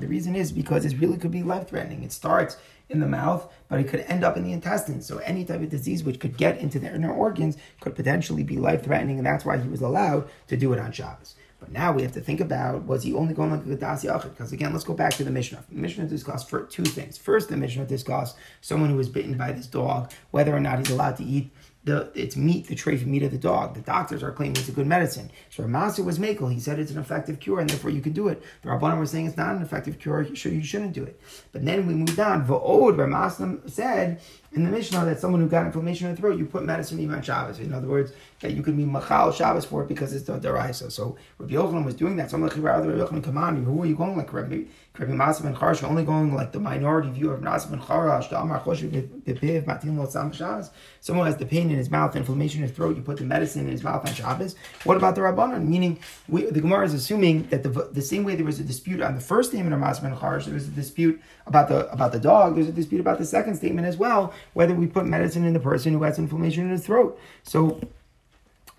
The 0.01 0.08
reason 0.08 0.36
is 0.36 0.51
because 0.51 0.86
it 0.86 1.00
really 1.00 1.18
could 1.18 1.32
be 1.32 1.44
life 1.44 1.68
threatening. 1.70 2.03
It 2.03 2.12
starts 2.12 2.58
in 2.89 3.00
the 3.00 3.08
mouth, 3.08 3.51
but 3.68 3.79
it 3.79 3.88
could 3.88 4.01
end 4.01 4.24
up 4.24 4.38
in 4.38 4.44
the 4.44 4.51
intestines. 4.51 5.06
So 5.06 5.18
any 5.20 5.46
type 5.46 5.62
of 5.62 5.70
disease 5.70 6.03
which 6.03 6.20
could 6.20 6.38
get 6.38 6.58
into 6.60 6.79
the 6.79 6.94
inner 6.94 7.13
organs 7.13 7.58
could 7.82 7.96
potentially 7.96 8.44
be 8.44 8.58
life 8.58 8.84
threatening, 8.84 9.18
and 9.18 9.25
that's 9.25 9.46
why 9.46 9.58
he 9.58 9.68
was 9.68 9.82
allowed 9.82 10.29
to 10.48 10.58
do 10.58 10.74
it 10.74 10.79
on 10.79 10.91
Shabbos. 10.91 11.36
But 11.60 11.72
now 11.74 11.91
we 11.91 12.03
have 12.03 12.13
to 12.13 12.22
think 12.22 12.39
about 12.39 12.86
was 12.86 13.03
he 13.03 13.13
only 13.13 13.34
going 13.34 13.51
like 13.51 13.65
the 13.65 13.75
Das? 13.75 14.03
Because 14.03 14.53
again, 14.53 14.72
let's 14.72 14.86
go 14.86 14.94
back 14.94 15.13
to 15.15 15.24
the 15.24 15.32
Mishnah. 15.32 15.63
The 15.70 15.75
Mishnah 15.75 16.06
discussed 16.06 16.50
for 16.50 16.63
two 16.63 16.86
things. 16.86 17.18
First, 17.18 17.50
the 17.50 17.58
Mishnah 17.58 17.86
discussed 17.86 18.38
someone 18.62 18.89
who 18.89 18.96
was 18.96 19.10
bitten 19.10 19.38
by 19.38 19.51
this 19.51 19.68
dog, 19.68 20.12
whether 20.32 20.56
or 20.56 20.62
not 20.62 20.79
he's 20.79 20.89
allowed 20.89 21.18
to 21.18 21.24
eat 21.24 21.51
the 21.89 22.12
it's 22.13 22.36
meat, 22.36 22.67
the 22.67 22.75
tray 22.75 22.96
meat 23.03 23.24
of 23.24 23.31
the 23.31 23.38
dog. 23.38 23.74
The 23.74 23.81
doctors 23.81 24.22
are 24.22 24.31
claiming 24.31 24.58
it's 24.58 24.69
a 24.69 24.72
good 24.72 24.88
medicine. 24.88 25.31
So 25.50 25.63
Ramasa 25.63 26.03
was 26.03 26.19
Makel. 26.19 26.53
He 26.53 26.60
said 26.60 26.79
it's 26.79 26.91
an 26.91 27.00
effective 27.00 27.39
cure, 27.39 27.60
and 27.60 27.69
therefore 27.69 27.89
you 27.91 28.01
can 28.01 28.13
do 28.13 28.27
it. 28.27 28.43
The 28.62 28.69
Rabbanim 28.69 29.00
were 29.00 29.05
saying 29.05 29.25
it's 29.25 29.38
not 29.38 29.55
an 29.55 29.62
effective 29.62 30.00
cure, 30.00 30.24
so 30.36 30.50
you 30.50 30.63
shouldn't 30.63 30.93
do 30.93 31.03
it. 31.03 31.19
But 31.51 31.65
then 31.65 31.88
we 31.88 31.96
moved 31.96 32.19
on. 32.19 32.46
Va'od, 32.46 32.98
Ramasa 32.98 33.69
said 33.69 34.22
in 34.51 34.63
the 34.63 34.72
Mishnah 34.72 35.06
that 35.06 35.20
someone 35.20 35.41
who 35.41 35.48
got 35.48 35.65
inflammation 35.65 36.08
in 36.08 36.15
the 36.15 36.22
throat, 36.22 36.39
you 36.39 36.46
put 36.46 36.63
medicine 36.63 37.00
even 37.00 37.15
on 37.15 37.22
Shabbos. 37.22 37.60
In 37.60 37.74
other 37.74 37.88
words, 37.88 38.13
that 38.41 38.53
you 38.53 38.63
could 38.63 38.75
be 38.75 38.86
machal 38.86 39.32
Shabbos 39.32 39.65
for 39.65 39.84
it 39.84 39.88
because 39.88 40.13
it's 40.13 40.25
the 40.25 40.39
deraisa. 40.39 40.91
So 40.91 41.18
Rabbi 41.38 41.53
Yochanan 41.53 41.86
was 41.86 41.96
doing 41.96 42.15
that. 42.18 42.32
So 42.32 42.38
I'm 42.38 42.44
like, 42.44 42.58
Rabbi 42.58 42.88
Yochanan, 42.88 43.24
come 43.24 43.38
on, 43.38 43.63
who 43.63 43.84
are 43.84 43.86
you 43.86 43.96
going 43.96 44.18
like 44.18 44.34
Rabbi 44.34 44.63
Rabbi 44.98 45.13
Masav 45.13 45.46
and 45.46 45.56
Charash? 45.56 45.82
You're 45.82 45.89
only 45.89 46.03
going 46.03 46.34
like 46.34 46.51
the 46.51 46.60
minority 46.60 47.10
view 47.12 47.32
of 47.32 47.41
Masav 47.41 47.72
and. 47.72 47.82
The 48.29 48.39
Amar. 48.39 48.63
Someone 51.01 51.25
has 51.25 51.38
the 51.38 51.46
pain 51.46 51.70
in 51.70 51.77
his 51.77 51.89
mouth, 51.89 52.15
inflammation 52.15 52.62
in 52.62 52.68
his 52.68 52.75
throat. 52.75 52.96
You 52.96 53.01
put 53.01 53.18
the 53.18 53.24
medicine 53.24 53.65
in 53.65 53.72
his 53.72 53.84
mouth 53.84 54.08
on 54.08 54.13
Shabbos. 54.13 54.56
What 54.84 54.98
about 54.98 55.15
the 55.15 55.22
Rabbanan? 55.22 55.65
Meaning, 55.68 56.00
we, 56.27 56.46
the 56.46 56.62
Gemara 56.62 56.86
is 56.86 56.94
assuming 56.94 57.48
that 57.50 57.63
the 57.63 57.70
the 57.70 58.01
same 58.01 58.24
way 58.24 58.36
there 58.36 58.46
was 58.46 58.60
a 58.60 58.63
dispute 58.63 59.01
on 59.01 59.15
the 59.15 59.22
first 59.22 59.50
statement 59.50 59.74
of 59.74 59.79
Masav 59.79 60.03
and 60.03 60.15
Charash, 60.15 60.46
there 60.46 60.53
was 60.53 60.68
a 60.68 60.72
dispute 60.72 61.22
about 61.46 61.68
the 61.68 61.91
about 61.91 62.12
the 62.12 62.20
dog. 62.20 62.56
There's 62.56 62.68
a 62.68 62.74
dispute 62.74 63.00
about 63.00 63.18
the 63.18 63.25
second 63.25 63.56
statement 63.56 63.88
as 63.88 63.98
well, 63.98 64.34
whether 64.53 64.74
we 64.74 64.88
put 64.88 65.05
medicine 65.05 65.46
in 65.46 65.53
the 65.53 65.60
person 65.60 65.93
who 65.93 66.03
has 66.03 66.19
inflammation 66.19 66.65
in 66.65 66.72
his 66.72 66.86
throat. 66.86 67.19
So 67.43 67.79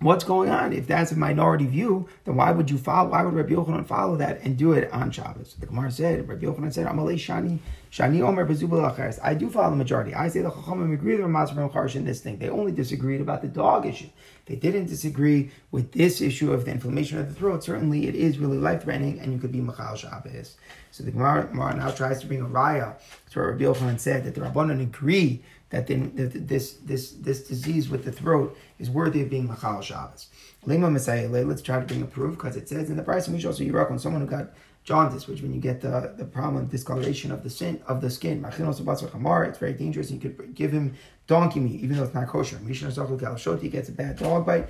what's 0.01 0.23
going 0.23 0.49
on? 0.49 0.73
If 0.73 0.87
that's 0.87 1.11
a 1.11 1.15
minority 1.15 1.65
view, 1.65 2.09
then 2.25 2.35
why 2.35 2.51
would 2.51 2.69
you 2.69 2.77
follow? 2.77 3.09
Why 3.09 3.23
would 3.23 3.33
Rabbi 3.33 3.53
Yochanan 3.53 3.85
follow 3.85 4.17
that 4.17 4.41
and 4.41 4.57
do 4.57 4.73
it 4.73 4.91
on 4.91 5.11
Shabbos? 5.11 5.55
The 5.59 5.67
Gemara 5.67 5.91
said, 5.91 6.27
Rabbi 6.27 6.45
Yochanan 6.45 6.73
said, 6.73 6.87
"Amalei 6.87 7.15
shani 7.15 7.59
shani 7.91 8.21
omer 8.21 8.47
bezubal 8.47 9.19
I 9.23 9.33
do 9.33 9.49
follow 9.49 9.69
the 9.69 9.75
majority. 9.75 10.13
I 10.13 10.27
say 10.27 10.41
the 10.41 10.49
Chachamim 10.49 10.93
agree 10.93 11.15
with 11.15 11.25
Ramaz 11.25 11.53
from 11.53 11.69
Charsh 11.69 11.95
in 11.95 12.05
this 12.05 12.21
thing. 12.21 12.37
They 12.37 12.49
only 12.49 12.71
disagreed 12.71 13.21
about 13.21 13.41
the 13.41 13.47
dog 13.47 13.85
issue. 13.85 14.09
They 14.45 14.55
didn't 14.55 14.87
disagree 14.87 15.51
with 15.69 15.91
this 15.91 16.19
issue 16.19 16.51
of 16.51 16.65
the 16.65 16.71
inflammation 16.71 17.19
of 17.19 17.29
the 17.29 17.35
throat. 17.35 17.63
Certainly, 17.63 18.07
it 18.07 18.15
is 18.15 18.39
really 18.39 18.57
life 18.57 18.83
threatening, 18.83 19.19
and 19.19 19.31
you 19.31 19.39
could 19.39 19.51
be 19.51 19.61
machal 19.61 19.95
Shabbos. 19.95 20.57
So 20.91 21.03
the 21.03 21.11
Gemara, 21.11 21.45
Gemara 21.45 21.75
now 21.75 21.91
tries 21.91 22.19
to 22.21 22.27
bring 22.27 22.41
a 22.41 22.45
raya. 22.45 22.95
So 23.29 23.41
Rabbi 23.41 23.63
Yochanan 23.63 23.99
said 23.99 24.25
that 24.25 24.35
the 24.35 24.41
Rabbanon 24.41 24.81
agree 24.81 25.43
that, 25.71 25.87
this 25.87 26.73
this 26.73 27.11
this 27.11 27.47
disease 27.47 27.89
with 27.89 28.05
the 28.05 28.11
throat 28.11 28.57
is 28.77 28.89
worthy 28.89 29.21
of 29.21 29.29
being 29.29 29.47
machal 29.47 29.81
Shabbos. 29.81 30.27
Let's 30.65 31.61
try 31.61 31.79
to 31.79 31.85
bring 31.85 32.01
a 32.01 32.05
proof 32.05 32.35
because 32.35 32.55
it 32.55 32.69
says 32.69 32.89
in 32.89 32.97
the 32.97 33.03
price 33.03 33.27
of 33.27 33.33
Mishal 33.33 33.53
so 33.53 33.63
you 33.63 33.77
on 33.77 33.97
someone 33.97 34.21
who 34.21 34.27
got 34.27 34.53
jaundice, 34.83 35.27
which 35.27 35.41
when 35.41 35.53
you 35.53 35.61
get 35.61 35.81
the, 35.81 36.13
the 36.17 36.25
problem 36.25 36.63
of 36.63 36.69
discoloration 36.69 37.31
of 37.31 37.43
the 37.43 37.49
sin 37.49 37.81
of 37.87 38.01
the 38.01 38.09
skin, 38.09 38.43
it's 38.45 39.57
very 39.59 39.73
dangerous. 39.73 40.11
You 40.11 40.19
could 40.19 40.55
give 40.55 40.71
him 40.71 40.95
donkey 41.27 41.59
meat, 41.59 41.81
even 41.81 41.97
though 41.97 42.03
it's 42.03 42.13
not 42.13 42.27
kosher. 42.27 42.57
He 42.57 43.69
gets 43.69 43.89
a 43.89 43.91
bad 43.91 44.17
dog 44.17 44.45
bite. 44.45 44.67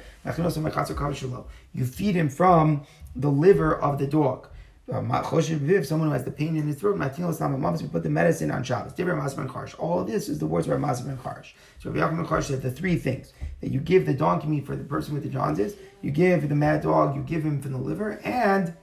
You 1.74 1.86
feed 1.86 2.16
him 2.16 2.30
from 2.30 2.86
the 3.16 3.32
liver 3.32 3.76
of 3.76 3.98
the 3.98 4.08
dog. 4.08 4.48
Someone 4.88 5.24
who 5.24 6.14
has 6.14 6.24
the 6.24 6.34
pain 6.36 6.56
in 6.58 6.68
his 6.68 6.78
throat, 6.78 6.98
we 6.98 7.88
put 7.88 8.04
the 8.04 8.10
medicine 8.10 8.52
on 8.52 8.64
Shabbos. 8.64 8.94
All 9.76 10.04
this 10.04 10.28
is 10.28 10.40
the 10.40 10.48
words 10.48 10.68
of 10.68 10.80
Ramaz 10.80 11.06
ben 11.06 11.18
Karsh. 11.18 11.54
So 11.80 11.92
Rabbi 11.92 12.14
Yaakov 12.14 12.30
ben 12.30 12.42
said 12.42 12.62
the 12.62 12.72
three 12.72 12.96
things 12.96 13.32
that 13.62 13.72
you 13.72 13.80
give 13.80 14.06
the 14.06 14.14
donkey 14.14 14.48
meat 14.48 14.66
for 14.66 14.76
the 14.76 14.84
person 14.84 15.14
with 15.14 15.24
the 15.24 15.30
jaundice, 15.30 15.76
you 16.02 16.12
give 16.12 16.50
the 16.50 16.56
mad 16.56 16.82
dog, 16.82 17.16
you 17.16 17.22
give 17.22 17.44
him 17.44 17.62
from 17.62 17.74
the 17.74 17.78
liver, 17.78 18.20
and 18.24 18.74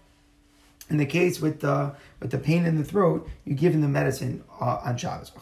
in 0.89 0.97
the 0.97 1.07
case 1.07 1.41
with 1.41 1.61
the 1.61 1.95
with 2.21 2.31
the 2.31 2.39
pain 2.39 2.65
in 2.65 2.79
the 2.79 2.85
throat, 2.85 3.29
you 3.45 3.55
give 3.55 3.75
him 3.75 3.83
the 3.83 3.89
medicine 3.89 4.43
uh, 4.61 4.81
on 4.85 4.97
Shabbos. 4.97 5.33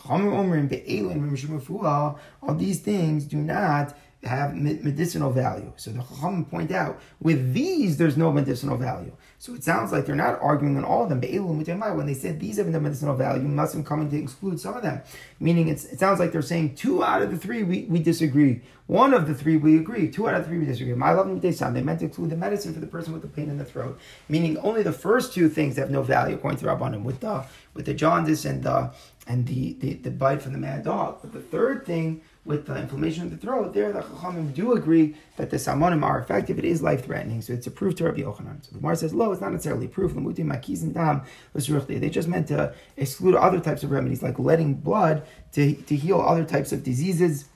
All 2.42 2.54
these 2.54 2.80
things 2.80 3.24
do 3.24 3.36
not 3.36 3.96
have 4.26 4.54
medicinal 4.54 5.30
value. 5.30 5.72
So 5.76 5.90
the 5.90 6.02
Chacham 6.02 6.44
point 6.44 6.72
out, 6.72 7.00
with 7.20 7.54
these, 7.54 7.96
there's 7.96 8.16
no 8.16 8.32
medicinal 8.32 8.76
value. 8.76 9.12
So 9.38 9.54
it 9.54 9.62
sounds 9.62 9.92
like 9.92 10.06
they're 10.06 10.16
not 10.16 10.40
arguing 10.40 10.76
on 10.76 10.84
all 10.84 11.02
of 11.02 11.08
them. 11.08 11.20
When 11.20 12.06
they 12.06 12.14
said 12.14 12.40
these 12.40 12.56
have 12.56 12.66
no 12.68 12.80
medicinal 12.80 13.14
value, 13.14 13.42
must 13.42 13.74
have 13.74 13.84
coming 13.84 14.10
to 14.10 14.18
exclude 14.18 14.60
some 14.60 14.74
of 14.74 14.82
them. 14.82 15.02
Meaning 15.40 15.68
it 15.68 15.78
sounds 15.78 16.20
like 16.20 16.32
they're 16.32 16.42
saying 16.42 16.74
two 16.74 17.04
out 17.04 17.22
of 17.22 17.30
the 17.30 17.36
three 17.36 17.62
we, 17.62 17.84
we 17.84 17.98
disagree. 17.98 18.62
One 18.86 19.12
of 19.14 19.26
the 19.26 19.34
three 19.34 19.56
we 19.56 19.76
agree. 19.76 20.08
Two 20.10 20.28
out 20.28 20.34
of 20.34 20.46
three 20.46 20.58
we 20.58 20.64
disagree. 20.64 20.94
My 20.94 21.12
love 21.12 21.26
They 21.40 21.82
meant 21.82 21.98
to 22.00 22.06
include 22.06 22.30
the 22.30 22.36
medicine 22.36 22.72
for 22.72 22.80
the 22.80 22.86
person 22.86 23.12
with 23.12 23.22
the 23.22 23.28
pain 23.28 23.50
in 23.50 23.58
the 23.58 23.64
throat. 23.64 23.98
Meaning 24.28 24.58
only 24.58 24.82
the 24.82 24.92
first 24.92 25.34
two 25.34 25.48
things 25.48 25.76
have 25.76 25.90
no 25.90 26.02
value 26.02 26.36
according 26.36 26.60
to 26.60 26.66
Rabbanim 26.66 27.02
with 27.02 27.20
the 27.20 27.44
with 27.74 27.86
the 27.86 27.94
jaundice 27.94 28.44
and 28.44 28.62
the 28.62 28.92
and 29.26 29.46
the, 29.46 29.74
the, 29.80 29.94
the 29.94 30.10
bite 30.10 30.40
from 30.40 30.52
the 30.52 30.58
mad 30.58 30.84
dog. 30.84 31.18
But 31.20 31.32
the 31.32 31.40
third 31.40 31.84
thing 31.84 32.22
with 32.46 32.66
the 32.66 32.76
inflammation 32.76 33.24
of 33.24 33.30
the 33.30 33.36
throat, 33.36 33.74
there 33.74 33.92
the 33.92 34.00
Chachamim 34.00 34.54
do 34.54 34.72
agree 34.72 35.16
that 35.36 35.50
the 35.50 35.56
salmonim 35.56 36.02
are 36.02 36.20
effective. 36.20 36.58
It 36.58 36.64
is 36.64 36.80
life 36.80 37.04
threatening, 37.04 37.42
so 37.42 37.52
it's 37.52 37.66
a 37.66 37.70
proof 37.70 37.96
to 37.96 38.04
Rabbi 38.04 38.20
Yochanan. 38.20 38.64
So 38.64 38.70
the 38.72 38.78
Gemara 38.78 38.96
says, 38.96 39.12
"Lo, 39.12 39.32
it's 39.32 39.40
not 39.40 39.52
necessarily 39.52 39.88
proof." 39.88 40.14
They 40.14 42.10
just 42.10 42.28
meant 42.28 42.48
to 42.48 42.72
exclude 42.96 43.34
other 43.34 43.60
types 43.60 43.82
of 43.82 43.90
remedies, 43.90 44.22
like 44.22 44.38
letting 44.38 44.74
blood 44.74 45.26
to, 45.52 45.74
to 45.74 45.96
heal 45.96 46.20
other 46.20 46.44
types 46.44 46.72
of 46.72 46.82
diseases. 46.82 47.46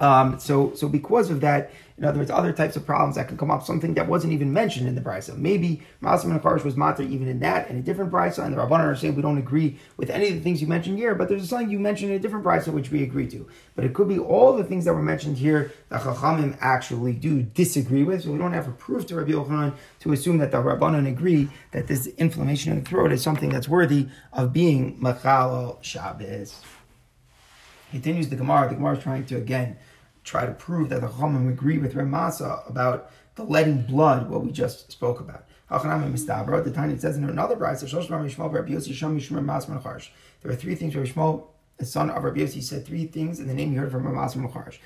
Um, 0.00 0.40
so, 0.40 0.72
so 0.74 0.88
because 0.88 1.30
of 1.30 1.42
that, 1.42 1.70
in 2.00 2.06
other 2.06 2.18
words, 2.18 2.30
other 2.30 2.50
types 2.50 2.76
of 2.76 2.86
problems 2.86 3.16
that 3.16 3.28
could 3.28 3.36
come 3.36 3.50
up, 3.50 3.62
something 3.62 3.92
that 3.92 4.08
wasn't 4.08 4.32
even 4.32 4.54
mentioned 4.54 4.88
in 4.88 4.94
the 4.94 5.02
brisa. 5.02 5.36
Maybe 5.36 5.82
Masim 6.02 6.30
and 6.30 6.64
was 6.64 6.74
matter 6.74 7.02
even 7.02 7.28
in 7.28 7.40
that, 7.40 7.68
in 7.68 7.76
a 7.76 7.82
different 7.82 8.10
brisa, 8.10 8.42
and 8.42 8.54
the 8.54 8.56
Rabbanan 8.56 8.86
are 8.86 8.96
saying 8.96 9.16
we 9.16 9.20
don't 9.20 9.36
agree 9.36 9.78
with 9.98 10.08
any 10.08 10.28
of 10.28 10.34
the 10.34 10.40
things 10.40 10.62
you 10.62 10.66
mentioned 10.66 10.96
here, 10.96 11.14
but 11.14 11.28
there's 11.28 11.46
something 11.46 11.68
you 11.68 11.78
mentioned 11.78 12.10
in 12.10 12.16
a 12.16 12.18
different 12.18 12.42
brisa 12.42 12.72
which 12.72 12.90
we 12.90 13.02
agree 13.02 13.28
to. 13.28 13.46
But 13.76 13.84
it 13.84 13.92
could 13.92 14.08
be 14.08 14.18
all 14.18 14.56
the 14.56 14.64
things 14.64 14.86
that 14.86 14.94
were 14.94 15.02
mentioned 15.02 15.36
here 15.36 15.72
that 15.90 16.00
Chachamim 16.00 16.56
actually 16.62 17.12
do 17.12 17.42
disagree 17.42 18.02
with, 18.02 18.22
so 18.22 18.32
we 18.32 18.38
don't 18.38 18.54
have 18.54 18.66
a 18.66 18.72
proof 18.72 19.06
to 19.08 19.16
Rabbi 19.16 19.32
Yochanan 19.32 19.74
to 20.00 20.12
assume 20.14 20.38
that 20.38 20.52
the 20.52 20.56
Rabbanan 20.56 21.06
agree 21.06 21.50
that 21.72 21.86
this 21.86 22.06
inflammation 22.16 22.72
in 22.72 22.82
the 22.82 22.88
throat 22.88 23.12
is 23.12 23.22
something 23.22 23.50
that's 23.50 23.68
worthy 23.68 24.08
of 24.32 24.54
being 24.54 24.96
Machal 24.98 25.78
Shabbos. 25.82 26.62
Continues 27.90 28.30
the 28.30 28.36
Gemara. 28.36 28.70
The 28.70 28.76
Gemara 28.76 28.96
is 28.96 29.02
trying 29.02 29.26
to 29.26 29.36
again 29.36 29.76
try 30.24 30.46
to 30.46 30.52
prove 30.52 30.88
that 30.90 31.00
the 31.00 31.08
Chachamim 31.08 31.48
agree 31.48 31.78
with 31.78 31.94
Ramasa 31.94 32.62
about 32.66 33.10
the 33.36 33.44
letting 33.44 33.82
blood, 33.82 34.28
what 34.28 34.44
we 34.44 34.50
just 34.52 34.92
spoke 34.92 35.20
about. 35.20 35.44
The 35.70 36.90
it 36.92 37.00
says 37.00 37.16
in 37.16 37.24
another 37.24 37.54
bride, 37.56 37.78
there 37.78 37.94
are 40.50 40.56
three 40.56 40.74
things 40.74 40.96
where 40.96 41.04
Shmuel, 41.04 41.46
the 41.76 41.86
son 41.86 42.10
of 42.10 42.24
Rabbi 42.24 42.40
Yossi, 42.40 42.62
said 42.62 42.84
three 42.84 43.06
things 43.06 43.38
in 43.38 43.46
the 43.46 43.54
name 43.54 43.70
he 43.70 43.76
heard 43.76 43.92
from 43.92 44.04
Ramas 44.04 44.34
Mecharsh. 44.34 44.78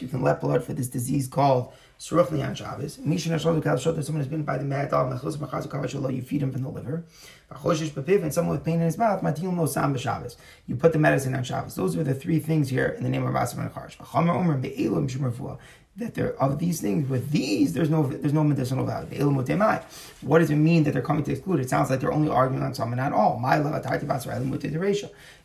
You 0.00 0.08
can 0.08 0.22
let 0.22 0.40
blood 0.40 0.64
for 0.64 0.72
this 0.72 0.88
disease 0.88 1.26
called 1.26 1.72
Suruchli 1.98 2.46
on 2.46 2.54
Shabbos. 2.54 2.94
Someone 2.94 3.18
has 3.18 4.28
been 4.28 4.42
by 4.42 4.58
the 4.58 4.64
mad 4.64 4.90
dog, 4.90 5.12
you 6.12 6.22
feed 6.22 6.42
him 6.42 6.52
from 6.52 6.62
the 6.62 6.68
liver. 6.68 7.04
and 7.50 8.34
someone 8.34 8.56
with 8.56 8.64
pain 8.64 8.74
in 8.74 8.80
his 8.80 8.98
mouth, 8.98 9.22
you 10.66 10.76
put 10.76 10.92
the 10.92 10.98
medicine 10.98 11.34
on 11.34 11.44
Shabbos. 11.44 11.74
Those 11.74 11.96
are 11.96 12.04
the 12.04 12.14
three 12.14 12.40
things 12.40 12.68
here 12.68 12.86
in 12.86 13.02
the 13.02 13.08
name 13.08 13.24
of 13.24 13.32
Rasim 13.32 13.58
and 13.60 13.72
Charsh 13.72 13.96
that 15.96 16.14
there 16.14 16.34
of 16.42 16.58
these 16.58 16.80
things 16.80 17.08
with 17.08 17.30
these 17.30 17.72
there's 17.72 17.88
no 17.88 18.06
there's 18.06 18.32
no 18.32 18.42
medicinal 18.42 18.84
value. 18.84 19.80
What 20.22 20.40
does 20.40 20.50
it 20.50 20.56
mean 20.56 20.82
that 20.84 20.92
they're 20.92 21.02
coming 21.02 21.22
to 21.24 21.32
exclude? 21.32 21.60
It 21.60 21.70
sounds 21.70 21.88
like 21.90 22.00
they're 22.00 22.12
only 22.12 22.28
arguing 22.28 22.64
on 22.64 22.74
some 22.74 22.92
and 22.92 22.96
not 22.96 23.12
all. 23.12 23.40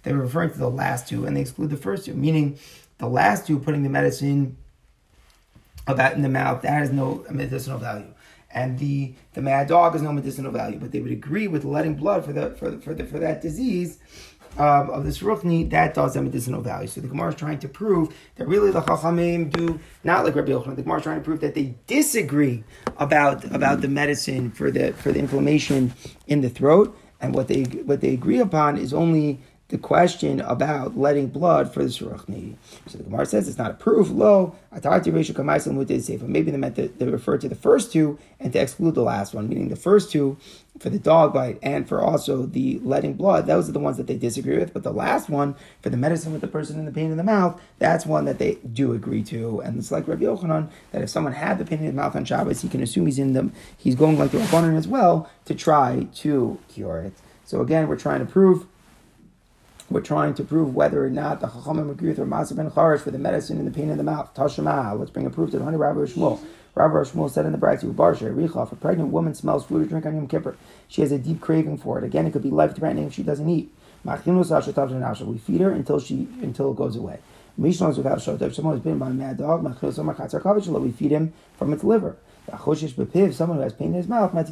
They're 0.03 0.15
referring 0.15 0.51
to 0.51 0.57
the 0.57 0.69
last 0.69 1.07
two 1.07 1.25
and 1.25 1.37
they 1.37 1.41
exclude 1.41 1.69
the 1.69 1.77
first 1.77 2.05
two, 2.05 2.15
meaning 2.15 2.57
the 2.97 3.07
last 3.07 3.45
two 3.45 3.59
putting 3.59 3.83
the 3.83 3.89
medicine 3.89 4.57
that 5.97 6.15
in 6.15 6.21
the 6.21 6.29
mouth 6.29 6.61
that 6.61 6.71
has 6.71 6.91
no 6.91 7.25
medicinal 7.29 7.79
value. 7.79 8.13
And 8.51 8.79
the 8.79 9.13
the 9.33 9.41
mad 9.41 9.67
dog 9.67 9.93
has 9.93 10.01
no 10.01 10.11
medicinal 10.11 10.51
value, 10.51 10.79
but 10.79 10.91
they 10.91 11.01
would 11.01 11.11
agree 11.11 11.47
with 11.47 11.63
letting 11.63 11.95
blood 11.95 12.25
for 12.25 12.33
the 12.33 12.51
for 12.51 12.71
the, 12.71 12.79
for, 12.79 12.93
the, 12.93 13.05
for 13.05 13.19
that 13.19 13.41
disease 13.41 13.99
um, 14.57 14.89
of 14.89 15.05
this 15.05 15.19
ruchni, 15.19 15.69
that 15.69 15.93
does 15.93 16.15
have 16.15 16.23
medicinal 16.23 16.61
value. 16.61 16.87
So 16.87 17.01
the 17.01 17.07
Gemara 17.07 17.29
is 17.29 17.35
trying 17.35 17.59
to 17.59 17.69
prove 17.69 18.13
that 18.35 18.47
really 18.47 18.71
the 18.71 18.81
Chachamim 18.81 19.51
do 19.51 19.79
not 20.03 20.25
like 20.25 20.35
Rabbi 20.35 20.51
Yochanan. 20.51 20.75
The 20.75 20.81
Gemara 20.81 20.97
is 20.97 21.03
trying 21.03 21.19
to 21.19 21.23
prove 21.23 21.41
that 21.41 21.55
they 21.55 21.75
disagree 21.87 22.63
about 22.97 23.45
about 23.53 23.81
the 23.81 23.87
medicine 23.87 24.51
for 24.51 24.71
the 24.71 24.93
for 24.93 25.11
the 25.11 25.19
inflammation 25.19 25.93
in 26.27 26.41
the 26.41 26.49
throat, 26.49 26.97
and 27.21 27.33
what 27.35 27.47
they 27.47 27.63
what 27.63 28.01
they 28.01 28.13
agree 28.13 28.39
upon 28.39 28.77
is 28.77 28.93
only 28.93 29.39
the 29.69 29.77
question 29.77 30.41
about 30.41 30.97
letting 30.97 31.27
blood 31.27 31.71
for 31.71 31.83
the 31.83 31.89
surachni. 31.89 32.55
So 32.87 32.97
the 32.97 33.03
Gemara 33.03 33.25
says 33.27 33.47
it's 33.47 33.59
not 33.59 33.69
a 33.69 33.75
proof. 33.75 34.09
Lo, 34.09 34.55
atarti 34.73 35.13
resha 35.13 35.31
kamaisim 35.31 35.73
muted 35.73 36.01
sefer. 36.01 36.25
Maybe 36.25 36.49
they 36.49 36.57
meant 36.57 36.75
that 36.75 36.97
they 36.97 37.05
refer 37.05 37.37
to 37.37 37.47
the 37.47 37.55
first 37.55 37.93
two 37.93 38.17
and 38.39 38.51
to 38.53 38.59
exclude 38.59 38.95
the 38.95 39.03
last 39.03 39.35
one, 39.35 39.47
meaning 39.47 39.69
the 39.69 39.75
first 39.75 40.11
two 40.11 40.37
for 40.79 40.89
the 40.89 40.97
dog 40.97 41.33
bite 41.33 41.59
and 41.61 41.87
for 41.87 42.01
also 42.01 42.47
the 42.47 42.79
letting 42.83 43.13
blood. 43.13 43.45
Those 43.45 43.69
are 43.69 43.71
the 43.71 43.79
ones 43.79 43.97
that 43.97 44.07
they 44.07 44.17
disagree 44.17 44.57
with. 44.57 44.73
But 44.73 44.81
the 44.81 44.91
last 44.91 45.29
one 45.29 45.55
for 45.83 45.89
the 45.89 45.97
medicine 45.97 46.31
with 46.31 46.41
the 46.41 46.47
person 46.47 46.79
in 46.79 46.85
the 46.85 46.91
pain 46.91 47.11
in 47.11 47.17
the 47.17 47.23
mouth, 47.23 47.61
that's 47.77 48.07
one 48.07 48.25
that 48.25 48.39
they 48.39 48.55
do 48.73 48.93
agree 48.93 49.21
to. 49.23 49.59
And 49.59 49.77
it's 49.77 49.91
like 49.91 50.07
Rabbi 50.07 50.23
Yochanan 50.23 50.69
that 50.93 51.03
if 51.03 51.11
someone 51.11 51.33
had 51.33 51.59
the 51.59 51.65
pain 51.65 51.79
in 51.79 51.85
the 51.85 51.93
mouth 51.93 52.15
on 52.15 52.25
Shabbos, 52.25 52.61
he 52.61 52.69
can 52.69 52.81
assume 52.81 53.05
he's 53.05 53.19
in 53.19 53.33
them. 53.33 53.53
He's 53.77 53.95
going 53.95 54.17
like 54.17 54.31
the 54.31 54.39
Rabbanan 54.39 54.75
as 54.75 54.87
well 54.87 55.29
to 55.45 55.53
try 55.53 56.07
to 56.15 56.59
cure 56.69 57.01
it. 57.01 57.13
So 57.45 57.61
again, 57.61 57.87
we're 57.87 57.95
trying 57.95 58.25
to 58.25 58.31
prove 58.31 58.65
we're 59.89 60.01
trying 60.01 60.33
to 60.35 60.43
prove 60.43 60.75
whether 60.75 61.03
or 61.03 61.09
not 61.09 61.41
the 61.41 61.47
Chachamim 61.47 61.89
agree 61.89 62.09
with 62.09 62.19
Ramasa 62.19 62.55
ben 62.55 62.69
Charish 62.69 63.01
for 63.01 63.11
the 63.11 63.17
medicine 63.17 63.57
and 63.57 63.65
the 63.67 63.71
pain 63.71 63.89
in 63.89 63.97
the 63.97 64.03
mouth. 64.03 64.33
Tashema, 64.35 64.97
let's 64.97 65.11
bring 65.11 65.25
a 65.25 65.29
proof 65.29 65.51
to 65.51 65.57
the 65.57 65.63
honey 65.65 65.77
Rabbi 65.77 66.01
Shmuel. 66.01 66.39
Rabbi 66.75 66.93
Shmuel 66.97 67.29
said 67.29 67.45
in 67.45 67.51
the 67.51 67.57
Braxi, 67.57 67.91
Barsha, 67.91 68.31
Richa, 68.33 68.63
if 68.65 68.71
a 68.71 68.75
pregnant 68.75 69.11
woman 69.11 69.33
smells 69.33 69.65
food 69.65 69.81
or 69.81 69.85
drink 69.85 70.05
on 70.05 70.15
Yom 70.15 70.27
Kippur, 70.27 70.55
she 70.87 71.01
has 71.01 71.11
a 71.11 71.17
deep 71.17 71.41
craving 71.41 71.77
for 71.77 71.97
it. 71.97 72.03
Again, 72.03 72.27
it 72.27 72.33
could 72.33 72.43
be 72.43 72.51
life 72.51 72.75
threatening 72.75 73.07
if 73.07 73.13
she 73.13 73.23
doesn't 73.23 73.49
eat. 73.49 73.73
We 74.05 74.11
feed 74.13 75.61
her 75.61 75.71
until 75.71 75.99
she 75.99 76.27
until 76.41 76.71
it 76.71 76.77
goes 76.77 76.95
away. 76.95 77.19
Mishnah 77.57 77.89
without 77.89 78.21
shot. 78.21 78.41
If 78.41 78.55
someone 78.55 78.75
has 78.75 78.83
been 78.83 78.97
by 78.97 79.09
a 79.09 79.13
mad 79.13 79.37
dog, 79.37 79.65
we 79.65 80.91
feed 80.91 81.11
him 81.11 81.33
from 81.57 81.73
its 81.73 81.83
liver. 81.83 82.15
Someone 82.47 83.57
who 83.57 83.63
has 83.63 83.73
pain 83.73 83.87
in 83.89 83.93
his 83.95 84.07
mouth, 84.07 84.33
we 84.33 84.43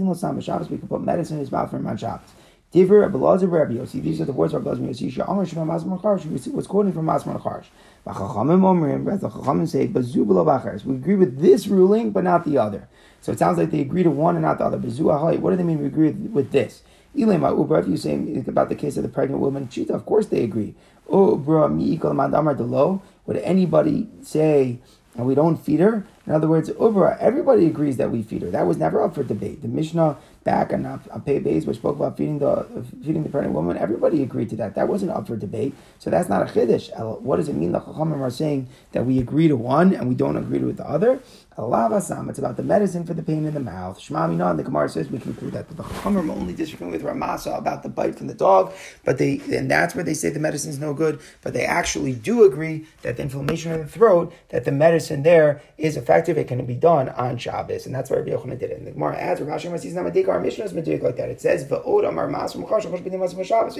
can 0.77 0.87
put 0.89 1.01
medicine 1.01 1.37
in 1.37 1.39
his 1.39 1.51
mouth 1.51 1.69
for 1.69 1.77
him 1.77 1.87
on 1.87 1.95
Shabbos. 1.95 2.27
Diver 2.71 3.07
Abelazar 3.09 3.49
Rabbi 3.49 3.75
Yossi. 3.75 4.01
These 4.01 4.19
are 4.19 4.25
the 4.25 4.33
words 4.33 4.53
of 4.53 4.65
Rabbi 4.65 4.79
Yossi. 4.79 5.09
Sha'amar 5.09 5.47
Shema 5.47 5.63
Masmar 5.63 6.01
Charsh. 6.01 6.23
He 6.23 6.49
was 6.49 6.67
quoting 6.67 6.91
from 6.91 7.05
Masmar 7.05 7.41
Charsh. 7.41 7.67
V'chachamim 8.05 8.59
Omrim. 8.59 9.21
The 9.21 9.29
Chachamim 9.29 9.67
say, 9.69 9.87
Bazu 9.87 10.25
B'lo 10.25 10.85
We 10.85 10.95
agree 10.95 11.15
with 11.15 11.39
this 11.39 11.67
ruling, 11.67 12.11
but 12.11 12.25
not 12.25 12.43
the 12.43 12.57
other. 12.57 12.89
So 13.21 13.31
it 13.31 13.39
sounds 13.39 13.57
like 13.57 13.71
they 13.71 13.79
agree 13.79 14.03
to 14.03 14.11
one 14.11 14.35
and 14.35 14.43
not 14.43 14.57
the 14.57 14.65
other. 14.65 14.77
Bazu. 14.77 15.39
What 15.39 15.51
do 15.51 15.55
they 15.55 15.63
mean? 15.63 15.79
We 15.79 15.85
agree 15.85 16.11
with 16.11 16.51
this. 16.51 16.83
Ilema 17.15 17.55
Ubra. 17.57 17.79
If 17.79 17.87
you 17.87 17.95
say 17.95 18.43
about 18.45 18.67
the 18.67 18.75
case 18.75 18.97
of 18.97 19.03
the 19.03 19.09
pregnant 19.09 19.39
woman, 19.39 19.69
Chita. 19.69 19.93
Of 19.93 20.05
course 20.05 20.25
they 20.25 20.43
agree. 20.43 20.75
Ubra 21.09 21.71
Mi'ikal 21.73 22.11
Mandamar 22.11 22.57
Delo. 22.57 23.01
Would 23.27 23.37
anybody 23.37 24.09
say? 24.21 24.79
And 25.15 25.25
we 25.25 25.33
don't 25.33 25.57
feed 25.57 25.79
her. 25.79 26.05
In 26.27 26.33
other 26.33 26.47
words, 26.47 26.69
Ubra, 26.69 27.17
everybody 27.19 27.65
agrees 27.65 27.97
that 27.97 28.11
we 28.11 28.21
feed 28.21 28.43
her. 28.43 28.51
That 28.51 28.67
was 28.67 28.77
never 28.77 29.01
up 29.01 29.15
for 29.15 29.23
debate. 29.23 29.63
The 29.63 29.67
Mishnah 29.67 30.17
back 30.47 30.71
on, 30.71 30.85
on 30.85 31.21
Pei 31.27 31.41
Beis, 31.41 31.67
which 31.67 31.77
spoke 31.77 31.97
about 31.97 32.15
feeding 32.15 32.39
the 32.39 32.65
feeding 33.03 33.23
the 33.23 33.29
pregnant 33.29 33.53
woman. 33.53 33.77
Everybody 33.77 34.23
agreed 34.23 34.49
to 34.51 34.55
that. 34.61 34.75
That 34.75 34.87
wasn't 34.87 35.11
up 35.11 35.27
for 35.27 35.35
debate. 35.35 35.73
So 35.99 36.09
that's 36.09 36.29
not 36.29 36.41
a 36.41 36.53
chiddush. 36.53 36.85
What 37.21 37.35
does 37.35 37.49
it 37.49 37.55
mean? 37.55 37.73
The 37.73 37.81
chachamim 37.81 38.21
are 38.21 38.31
saying 38.31 38.69
that 38.93 39.05
we 39.05 39.19
agree 39.19 39.49
to 39.49 39.57
one 39.57 39.93
and 39.93 40.07
we 40.07 40.15
don't 40.15 40.37
agree 40.37 40.59
with 40.59 40.77
the 40.77 40.89
other. 40.89 41.19
It's 41.59 42.39
about 42.39 42.55
the 42.55 42.63
medicine 42.63 43.03
for 43.03 43.15
the 43.15 43.23
pain 43.23 43.43
in 43.45 43.53
the 43.55 43.59
mouth. 43.59 43.99
Shema 43.99 44.27
Mina. 44.27 44.51
And 44.51 44.59
the 44.59 44.63
Gemara 44.63 44.89
says 44.89 45.09
we 45.09 45.17
conclude 45.17 45.53
that 45.53 45.67
the 45.67 45.83
chachamim 45.83 46.29
only 46.29 46.53
disagreeing 46.53 46.91
with 46.91 47.01
Ramasa 47.01 47.51
about 47.57 47.81
the 47.81 47.89
bite 47.89 48.15
from 48.15 48.27
the 48.27 48.35
dog, 48.35 48.73
but 49.03 49.17
they 49.17 49.41
and 49.51 49.69
that's 49.69 49.95
where 49.95 50.03
they 50.03 50.13
say 50.13 50.29
the 50.29 50.39
medicine 50.39 50.69
is 50.69 50.79
no 50.79 50.93
good. 50.93 51.19
But 51.41 51.53
they 51.53 51.65
actually 51.65 52.13
do 52.13 52.43
agree 52.45 52.85
that 53.01 53.17
the 53.17 53.23
inflammation 53.23 53.71
in 53.71 53.79
the 53.79 53.87
throat, 53.87 54.31
that 54.49 54.65
the 54.65 54.71
medicine 54.71 55.23
there 55.23 55.61
is 55.77 55.97
effective. 55.97 56.37
It 56.37 56.47
can 56.47 56.63
be 56.65 56.75
done 56.75 57.09
on 57.09 57.37
Shabbos, 57.37 57.85
and 57.87 57.95
that's 57.95 58.09
why 58.11 58.17
Rabbi 58.17 58.31
Yochanan 58.31 58.59
did 58.59 58.69
it. 58.69 58.77
And 58.77 58.87
the 58.87 58.91
Gemara 58.91 59.17
adds, 59.17 59.41
Rashi 59.41 59.71
Masis 59.71 59.95
our 60.37 60.43
Mishnah 60.43 60.65
is 60.65 60.73
material 60.73 61.03
like 61.03 61.17
that. 61.17 61.29
It 61.29 61.41
says, 61.41 61.63
In 61.63 61.69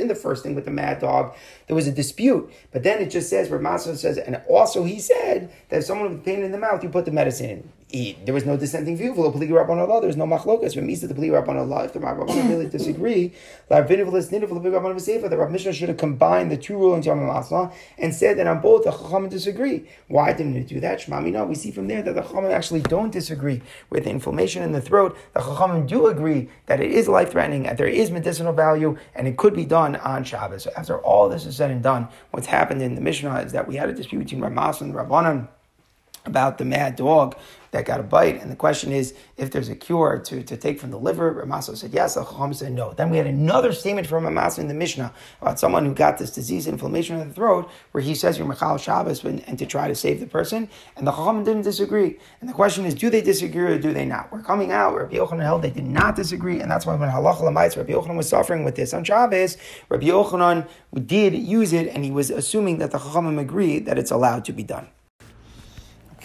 the 0.08 0.16
first 0.16 0.44
thing 0.44 0.56
with 0.56 0.66
the 0.66 0.72
mad 0.72 1.00
dog, 1.00 1.36
there 1.68 1.76
was 1.76 1.88
a 1.88 1.92
dispute. 1.92 2.52
But 2.72 2.82
then 2.84 3.00
it 3.00 3.12
just 3.12 3.30
says, 3.30 3.50
Ramasa 3.50 3.96
says, 3.96 4.18
and 4.18 4.42
also 4.50 4.84
he 4.84 5.00
said 5.00 5.54
that 5.70 5.78
if 5.78 5.86
someone 5.86 6.10
with 6.12 6.26
pain 6.26 6.42
in 6.42 6.52
the 6.52 6.58
mouth, 6.58 6.84
you 6.84 6.90
put 6.90 7.06
the 7.06 7.12
medicine 7.12 7.50
in 7.50 7.70
eat. 7.90 8.26
There 8.26 8.34
was 8.34 8.46
no 8.46 8.58
dissenting 8.58 8.98
view. 8.98 9.14
For 9.16 9.24
the 9.24 9.32
polygon 9.32 9.56
rabbanallah, 9.56 10.02
there's 10.02 10.18
no 10.18 10.26
machlokas. 10.26 10.76
Remisa 10.76 11.08
the 11.08 11.16
Peli 11.16 11.30
Rabban 11.30 11.56
Allah. 11.56 11.86
If 11.86 11.94
the 11.94 12.00
Rabban 12.00 12.28
really 12.50 12.68
disagree, 12.70 13.34
the 13.70 15.38
Rav 15.38 15.52
Mishnah 15.52 15.74
should 15.74 15.90
have 15.90 15.98
combined 15.98 16.52
the 16.52 16.58
two 16.58 16.78
rulings 16.78 17.06
Yom 17.06 17.20
Masla 17.20 17.74
and 17.98 18.14
said 18.14 18.38
that 18.38 18.48
on 18.48 18.60
both 18.60 18.84
the 18.84 18.92
Chachamim 18.92 19.30
disagree. 19.30 19.88
Why 20.08 20.34
didn't 20.34 20.58
it 20.58 20.68
do 20.68 20.80
that? 20.82 21.00
Shmami, 21.00 21.32
no. 21.32 21.46
We 21.46 21.56
see 21.56 21.72
from 21.72 21.88
there 21.88 22.02
that 22.02 22.14
the 22.14 22.22
Chachamim 22.22 22.52
actually 22.52 22.82
don't 22.82 23.12
disagree 23.12 23.62
with 23.90 24.04
the 24.04 24.10
inflammation 24.10 24.64
in 24.64 24.74
the 24.74 24.82
throat. 24.82 25.18
The 25.34 25.40
Chachamim 25.40 25.88
do 25.88 26.08
agree 26.08 26.50
that 26.66 26.82
it 26.82 26.92
is 26.92 27.08
life 27.08 27.32
threatening, 27.32 27.64
that 27.64 27.78
there 27.78 27.88
is 27.88 28.12
medicinal 28.12 28.54
value, 28.54 28.98
and 29.16 29.28
it 29.28 29.38
could 29.38 29.56
be 29.56 29.66
done 29.66 29.96
on 29.98 30.26
Shabbos. 30.26 30.64
So 30.64 30.72
after 30.76 31.00
all 31.00 31.30
this 31.30 31.46
is 31.46 31.56
said 31.56 31.72
and 31.72 31.82
done, 31.82 32.10
what's 32.32 32.48
happened 32.48 32.82
in 32.82 32.96
the 32.96 33.02
Mishnah 33.02 33.40
is 33.40 33.54
that 33.54 33.68
we 33.68 33.76
had 33.76 33.90
a 33.90 33.94
dispute 33.94 34.20
between 34.20 34.42
Ramas 34.42 34.82
and 34.82 34.94
Rabbanan 34.94 35.48
about 36.28 36.58
the 36.58 36.66
mad 36.66 36.96
dog 36.96 37.36
that 37.72 37.86
got 37.86 38.00
a 38.00 38.04
bite. 38.04 38.42
And 38.42 38.52
the 38.52 38.56
question 38.56 38.92
is 38.92 39.14
if 39.38 39.52
there's 39.52 39.70
a 39.70 39.76
cure 39.76 40.20
to, 40.26 40.44
to 40.44 40.58
take 40.58 40.80
from 40.80 40.92
the 40.92 41.00
liver. 41.00 41.34
Ramaso 41.34 41.76
said 41.76 41.94
yes, 41.94 42.16
the 42.16 42.24
Chacham 42.24 42.54
said 42.54 42.74
no. 42.74 42.94
Then 42.94 43.10
we 43.10 43.18
had 43.18 43.28
another 43.28 43.72
statement 43.72 44.08
from 44.08 44.24
Ramaso 44.24 44.60
in 44.60 44.68
the 44.68 44.74
Mishnah 44.74 45.14
about 45.42 45.60
someone 45.60 45.86
who 45.86 45.94
got 45.94 46.18
this 46.18 46.32
disease, 46.32 46.68
inflammation 46.68 47.20
of 47.20 47.28
the 47.28 47.34
throat, 47.34 47.70
where 47.92 48.04
he 48.04 48.16
says 48.16 48.38
you're 48.38 48.48
Mechal 48.48 48.80
Shabbos 48.80 49.24
and, 49.24 49.44
and, 49.48 49.58
to 49.60 49.66
try 49.66 49.88
to 49.88 49.96
save 49.96 50.20
the 50.20 50.28
person. 50.28 50.70
And 50.96 51.06
the 51.06 51.12
Chacham 51.12 51.44
didn't 51.44 51.64
disagree. 51.64 52.18
And 52.42 52.50
the 52.50 52.54
question 52.54 52.86
is, 52.86 52.94
do 52.94 53.10
they 53.10 53.22
disagree 53.22 53.74
or 53.74 53.80
do 53.80 53.94
they 53.94 54.06
not? 54.06 54.32
We're 54.32 54.42
coming 54.42 54.72
out, 54.72 54.96
Rabbi 54.96 55.16
Yochanan 55.16 55.42
held 55.42 55.62
they 55.62 55.70
did 55.70 55.86
not 55.86 56.16
disagree. 56.16 56.60
And 56.60 56.70
that's 56.70 56.86
why 56.86 56.96
when 56.96 57.10
Halacha 57.10 57.42
Lamaitz, 57.42 57.78
Rabbi 57.78 57.94
Yochanan 57.94 58.18
was 58.18 58.30
suffering 58.30 58.64
with 58.64 58.76
this 58.76 58.94
on 58.94 59.04
Shabbos, 59.04 59.58
Rabbi 59.90 60.08
Yochanan 60.08 60.68
did 61.06 61.34
use 61.34 61.74
it 61.74 61.88
and 61.88 62.04
he 62.04 62.12
was 62.12 62.30
assuming 62.30 62.78
that 62.80 62.92
the 62.92 62.98
Chachamim 62.98 63.40
agreed 63.40 63.86
that 63.86 63.98
it's 63.98 64.12
allowed 64.12 64.46
to 64.46 64.54
be 64.54 64.64
done. 64.64 64.88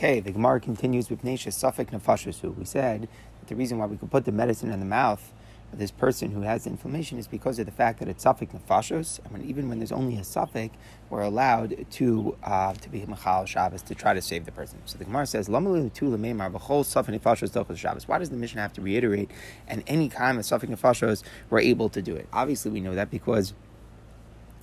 Okay, 0.02 0.18
the 0.18 0.32
Gemara 0.32 0.58
continues 0.58 1.08
with 1.10 1.22
Nesha 1.22 1.50
safek 1.50 1.92
Nefashasu. 1.92 2.58
We 2.58 2.64
said 2.64 3.02
that 3.02 3.46
the 3.46 3.54
reason 3.54 3.78
why 3.78 3.86
we 3.86 3.96
could 3.96 4.10
put 4.10 4.24
the 4.24 4.32
medicine 4.32 4.72
in 4.72 4.80
the 4.80 4.84
mouth 4.84 5.32
of 5.72 5.78
this 5.78 5.92
person 5.92 6.32
who 6.32 6.40
has 6.40 6.66
inflammation 6.66 7.18
is 7.18 7.28
because 7.28 7.60
of 7.60 7.66
the 7.66 7.72
fact 7.72 8.00
that 8.00 8.08
it's 8.08 8.24
safek 8.24 8.48
Nefashos, 8.48 9.20
and 9.22 9.32
when, 9.32 9.42
even 9.48 9.68
when 9.68 9.78
there's 9.78 9.92
only 9.92 10.16
a 10.16 10.22
safek, 10.22 10.70
we're 11.08 11.22
allowed 11.22 11.86
to 11.92 12.36
uh, 12.42 12.72
to 12.72 12.88
be 12.88 13.06
Machal 13.06 13.46
Shabbos 13.46 13.80
to 13.82 13.94
try 13.94 14.12
to 14.12 14.20
save 14.20 14.44
the 14.44 14.50
person. 14.50 14.80
So 14.86 14.98
the 14.98 15.04
Gemara 15.04 15.24
says, 15.24 15.46
whole 15.46 15.62
safek 15.62 17.20
Nefashos 17.20 17.78
Shabbos. 17.78 18.08
Why 18.08 18.18
does 18.18 18.30
the 18.30 18.36
mission 18.36 18.58
have 18.58 18.72
to 18.72 18.80
reiterate? 18.80 19.30
And 19.68 19.84
any 19.86 20.08
time 20.08 20.36
of 20.36 20.44
safek 20.44 20.68
Nefashos, 20.68 21.22
we're 21.48 21.60
able 21.60 21.88
to 21.90 22.02
do 22.02 22.16
it. 22.16 22.26
Obviously, 22.32 22.72
we 22.72 22.80
know 22.80 22.96
that 22.96 23.08
because 23.08 23.54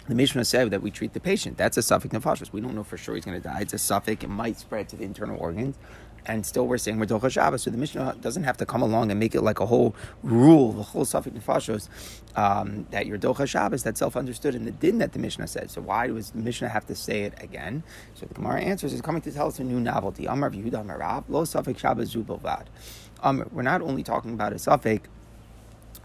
the 0.10 0.16
Mishnah 0.16 0.44
said 0.44 0.72
that 0.72 0.82
we 0.82 0.90
treat 0.90 1.14
the 1.14 1.20
patient. 1.20 1.56
That's 1.56 1.78
a 1.78 1.84
suffix 1.84 2.14
nefashos. 2.14 2.52
We 2.52 2.62
don't 2.62 2.74
know 2.74 2.84
for 2.84 2.98
sure 2.98 3.14
he's 3.14 3.26
going 3.26 3.40
to 3.40 3.48
die. 3.48 3.60
It's 3.62 3.74
a 3.74 3.78
suffix. 3.78 4.24
It 4.24 4.28
might 4.28 4.58
spread 4.58 4.90
to 4.90 4.96
the 4.96 5.04
internal 5.04 5.40
organs. 5.40 5.78
And 6.26 6.46
still 6.46 6.68
we're 6.68 6.80
saying 6.80 7.00
we're 7.00 7.06
Docha 7.06 7.30
Shabbos. 7.32 7.62
So 7.62 7.70
the 7.70 7.78
Mishnah 7.78 8.18
doesn't 8.20 8.44
have 8.44 8.58
to 8.58 8.66
come 8.66 8.82
along 8.82 9.12
and 9.12 9.20
make 9.20 9.36
it 9.36 9.42
like 9.42 9.60
a 9.60 9.68
whole 9.68 9.96
rule, 10.24 10.74
the 10.74 10.84
whole 10.84 11.06
suffix 11.06 11.38
nefashos, 11.38 11.90
um, 12.36 12.88
that 12.90 13.06
you're 13.06 13.20
Docha 13.20 13.48
Shabbos. 13.48 13.84
That's 13.84 14.00
self-understood 14.00 14.56
in 14.56 14.66
the 14.66 14.72
din 14.72 14.98
that 14.98 15.14
the 15.14 15.20
Mishnah 15.20 15.48
said. 15.48 15.70
So 15.70 15.82
why 15.82 16.08
does 16.08 16.32
the 16.32 16.40
Mishnah 16.40 16.70
have 16.70 16.88
to 16.88 16.96
say 16.96 17.22
it 17.22 17.36
again? 17.42 17.84
So 18.16 18.26
the 18.26 18.34
Gemara 18.34 18.62
answers 18.62 18.94
is 18.94 19.02
coming 19.02 19.22
to 19.22 19.32
tell 19.32 19.48
us 19.48 19.60
a 19.60 19.64
new 19.64 19.80
novelty. 19.80 20.26
Amar 20.26 20.50
Yehuda 20.50 21.24
lo 21.30 21.46
suffix 21.46 21.80
Shabbos 21.82 22.16
zubelvad. 22.16 22.66
Um, 23.22 23.48
we're 23.52 23.62
not 23.62 23.82
only 23.84 24.02
talking 24.02 24.34
about 24.34 24.54
a 24.54 24.60
suffix 24.60 25.08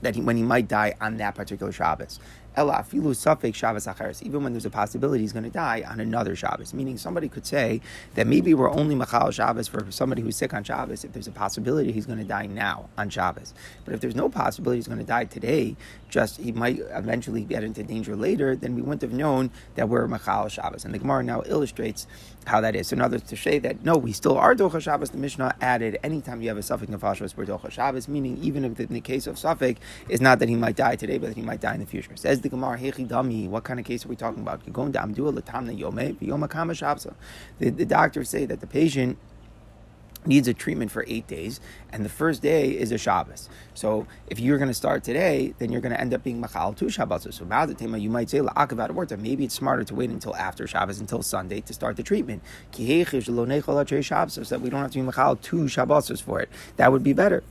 that 0.03 0.15
he, 0.15 0.21
when 0.21 0.37
he 0.37 0.43
might 0.43 0.69
die 0.69 0.95
on 1.01 1.17
that 1.17 1.35
particular 1.35 1.73
Shabbos. 1.73 2.21
Even 2.57 4.43
when 4.43 4.53
there's 4.53 4.67
a 4.67 4.71
possibility 4.71 5.23
he's 5.23 5.33
going 5.33 5.45
to 5.45 5.51
die 5.51 5.85
on 5.89 6.01
another 6.01 6.37
Shabbos, 6.37 6.73
meaning 6.73 6.97
somebody 6.97 7.29
could 7.29 7.47
say 7.47 7.81
that 8.15 8.27
maybe 8.27 8.55
we're 8.55 8.71
only 8.71 8.95
machal 8.95 9.31
Shabbos 9.31 9.69
for 9.69 9.91
somebody 9.91 10.23
who's 10.23 10.37
sick 10.37 10.55
on 10.55 10.63
Shabbos 10.65 11.05
if 11.05 11.13
there's 11.13 11.27
a 11.27 11.33
possibility 11.33 11.93
he's 11.93 12.07
going 12.07 12.19
to 12.19 12.25
die 12.25 12.47
now 12.47 12.89
on 12.97 13.11
Shabbos. 13.11 13.55
But 13.85 13.95
if 13.95 14.01
there's 14.01 14.15
no 14.15 14.29
possibility 14.29 14.79
he's 14.79 14.89
going 14.89 14.99
to 15.01 15.05
die 15.05 15.25
today, 15.25 15.77
just 16.09 16.41
he 16.41 16.53
might 16.53 16.79
eventually 16.93 17.43
get 17.43 17.65
into 17.65 17.83
danger 17.83 18.15
later, 18.15 18.55
then 18.55 18.75
we 18.75 18.83
wouldn't 18.83 19.03
have 19.03 19.13
known 19.13 19.51
that 19.75 19.89
we're 19.89 20.07
machal 20.07 20.49
Shabbos. 20.49 20.85
And 20.85 20.95
the 20.95 20.99
Gemara 20.99 21.25
now 21.25 21.43
illustrates 21.47 22.07
how 22.47 22.61
that 22.61 22.77
is. 22.77 22.89
So 22.89 22.95
in 22.95 23.01
other 23.01 23.19
to 23.19 23.37
say 23.37 23.59
that 23.61 23.85
no, 23.85 23.97
we 23.97 24.13
still 24.13 24.37
are 24.39 24.55
docha 24.55 24.81
Shabbos, 24.81 25.11
the 25.11 25.19
Mishnah 25.19 25.57
added 25.61 25.99
anytime 26.05 26.43
you 26.43 26.49
have 26.49 26.59
a 26.59 26.63
suffix 26.63 26.91
nefashos, 26.91 27.37
we're 27.37 27.47
docha 27.47 27.71
Shabbos, 27.71 28.07
meaning 28.07 28.39
even 28.43 28.65
if 28.65 28.79
in 28.79 28.93
the 28.93 29.01
case 29.01 29.27
of 29.27 29.39
suffix, 29.39 29.81
is 30.09 30.21
not 30.21 30.39
that 30.39 30.49
he 30.49 30.55
might 30.55 30.77
die 30.77 30.97
today, 30.97 31.19
but 31.19 31.29
that 31.29 31.37
he 31.37 31.43
might 31.43 31.61
die 31.61 31.75
in 31.75 31.81
the 31.81 31.87
future. 31.87 32.15
Says 32.17 32.41
the 32.45 32.49
Gemara, 32.49 32.79
what 33.49 33.65
kind 33.65 33.81
of 33.81 33.87
case 33.87 34.07
are 34.07 34.09
we 34.09 34.15
talking 34.15 34.43
about? 34.43 34.61
You're 34.65 34.73
going 34.73 34.93
to 34.93 35.01
Amdua 35.01 35.37
Latamna 35.37 35.77
Yome, 35.77 36.15
Yoma 36.21 36.49
Kama 36.49 36.75
Shabsa. 36.75 37.15
The 37.59 37.85
doctors 37.85 38.31
say 38.31 38.47
that 38.47 38.61
the 38.61 38.69
patient 38.69 39.19
needs 40.27 40.49
a 40.49 40.55
treatment 40.55 40.91
for 40.91 41.05
eight 41.07 41.27
days, 41.27 41.61
and 41.93 42.03
the 42.03 42.09
first 42.09 42.41
day 42.41 42.71
is 42.71 42.91
a 42.93 42.97
Shabbos. 42.97 43.51
So 43.75 44.07
if 44.27 44.41
you're 44.41 44.57
going 44.57 44.69
to 44.69 44.75
start 44.75 45.05
today, 45.05 45.53
then 45.59 45.71
you're 45.71 45.83
going 45.83 45.93
to 45.93 46.01
end 46.01 46.15
up 46.15 46.23
being 46.23 46.41
Machal 46.41 46.73
two 46.73 46.89
Shabbos. 46.89 47.27
So 47.31 47.45
Ma'adatema, 47.45 48.01
you 48.01 48.09
might 48.09 48.31
say, 48.31 48.41
maybe 48.41 49.45
it's 49.45 49.55
smarter 49.55 49.85
to 49.85 49.95
wait 49.95 50.09
until 50.09 50.35
after 50.37 50.67
Shabbos, 50.67 50.99
until 51.01 51.23
Sunday, 51.23 51.61
to 51.63 51.75
start 51.75 51.97
the 51.97 52.03
treatment. 52.03 52.43
So 52.73 52.81
that 52.81 54.61
we 54.63 54.71
don't 54.71 54.81
have 54.81 54.91
to 54.93 54.99
be 54.99 55.03
Machal 55.03 55.37
two 55.37 55.69
Shabbos 55.69 56.21
for 56.21 56.41
it. 56.41 56.49
That 56.77 56.91
would 56.91 57.03
be 57.03 57.13
better. 57.13 57.43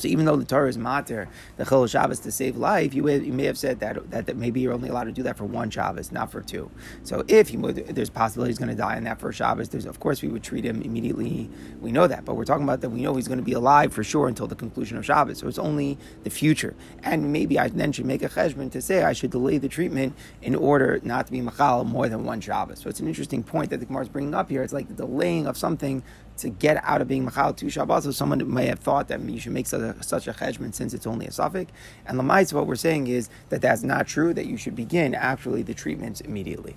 So 0.00 0.08
even 0.08 0.24
though 0.24 0.36
the 0.36 0.44
Torah 0.44 0.68
is 0.68 0.78
mater, 0.78 1.28
the 1.56 1.64
Chol 1.64 1.88
Shabbos 1.88 2.20
to 2.20 2.32
save 2.32 2.56
life, 2.56 2.94
you, 2.94 3.08
you 3.08 3.32
may 3.32 3.44
have 3.44 3.58
said 3.58 3.80
that, 3.80 4.10
that, 4.10 4.26
that 4.26 4.36
maybe 4.36 4.60
you're 4.60 4.72
only 4.72 4.88
allowed 4.88 5.04
to 5.04 5.12
do 5.12 5.22
that 5.24 5.36
for 5.36 5.44
one 5.44 5.70
Shabbos, 5.70 6.12
not 6.12 6.30
for 6.30 6.40
two. 6.40 6.70
So 7.02 7.24
if 7.28 7.48
he 7.48 7.56
there's 7.56 8.10
possibility 8.10 8.50
he's 8.50 8.58
going 8.58 8.70
to 8.70 8.74
die 8.74 8.96
on 8.96 9.04
that 9.04 9.20
first 9.20 9.38
Shabbos, 9.38 9.68
there's 9.68 9.86
of 9.86 10.00
course 10.00 10.22
we 10.22 10.28
would 10.28 10.42
treat 10.42 10.64
him 10.64 10.82
immediately. 10.82 11.50
We 11.80 11.92
know 11.92 12.06
that, 12.06 12.24
but 12.24 12.34
we're 12.34 12.44
talking 12.44 12.64
about 12.64 12.80
that 12.80 12.90
we 12.90 13.02
know 13.02 13.14
he's 13.16 13.28
going 13.28 13.38
to 13.38 13.44
be 13.44 13.52
alive 13.52 13.92
for 13.92 14.04
sure 14.04 14.28
until 14.28 14.46
the 14.46 14.54
conclusion 14.54 14.96
of 14.96 15.04
Shabbos. 15.04 15.38
So 15.38 15.48
it's 15.48 15.58
only 15.58 15.98
the 16.24 16.30
future, 16.30 16.74
and 17.02 17.32
maybe 17.32 17.58
I 17.58 17.68
then 17.68 17.92
should 17.92 18.06
make 18.06 18.22
a 18.22 18.28
cheshbon 18.28 18.70
to 18.72 18.80
say 18.80 19.02
I 19.02 19.12
should 19.12 19.30
delay 19.30 19.58
the 19.58 19.68
treatment 19.68 20.14
in 20.42 20.54
order 20.54 21.00
not 21.02 21.26
to 21.26 21.32
be 21.32 21.40
machal 21.40 21.84
more 21.84 22.08
than 22.08 22.24
one 22.24 22.40
Shabbos. 22.40 22.80
So 22.80 22.88
it's 22.88 23.00
an 23.00 23.08
interesting 23.08 23.42
point 23.42 23.70
that 23.70 23.80
the 23.80 23.86
Gemara 23.86 24.02
is 24.02 24.08
bringing 24.08 24.34
up 24.34 24.48
here. 24.48 24.62
It's 24.62 24.72
like 24.72 24.88
the 24.88 24.94
delaying 24.94 25.46
of 25.46 25.56
something 25.56 26.02
to 26.38 26.48
get 26.48 26.82
out 26.84 27.00
of 27.00 27.08
being 27.08 27.24
machal 27.24 27.52
two 27.52 27.70
Shabbos. 27.70 28.04
So 28.04 28.10
someone 28.10 28.52
may 28.52 28.66
have 28.66 28.78
thought 28.78 29.08
that 29.08 29.20
you 29.20 29.40
should 29.40 29.52
make 29.52 29.66
such 29.66 29.80
a, 29.80 30.02
such 30.02 30.26
a 30.26 30.32
since 30.72 30.94
it's 30.94 31.06
only 31.06 31.26
a 31.26 31.32
suffix. 31.32 31.72
And 32.06 32.18
lamais, 32.18 32.52
what 32.52 32.66
we're 32.66 32.76
saying 32.76 33.08
is 33.08 33.28
that 33.50 33.60
that's 33.60 33.82
not 33.82 34.06
true. 34.06 34.32
That 34.32 34.46
you 34.46 34.56
should 34.56 34.76
begin 34.76 35.14
actually 35.14 35.62
the 35.62 35.74
treatments 35.74 36.20
immediately. 36.20 36.76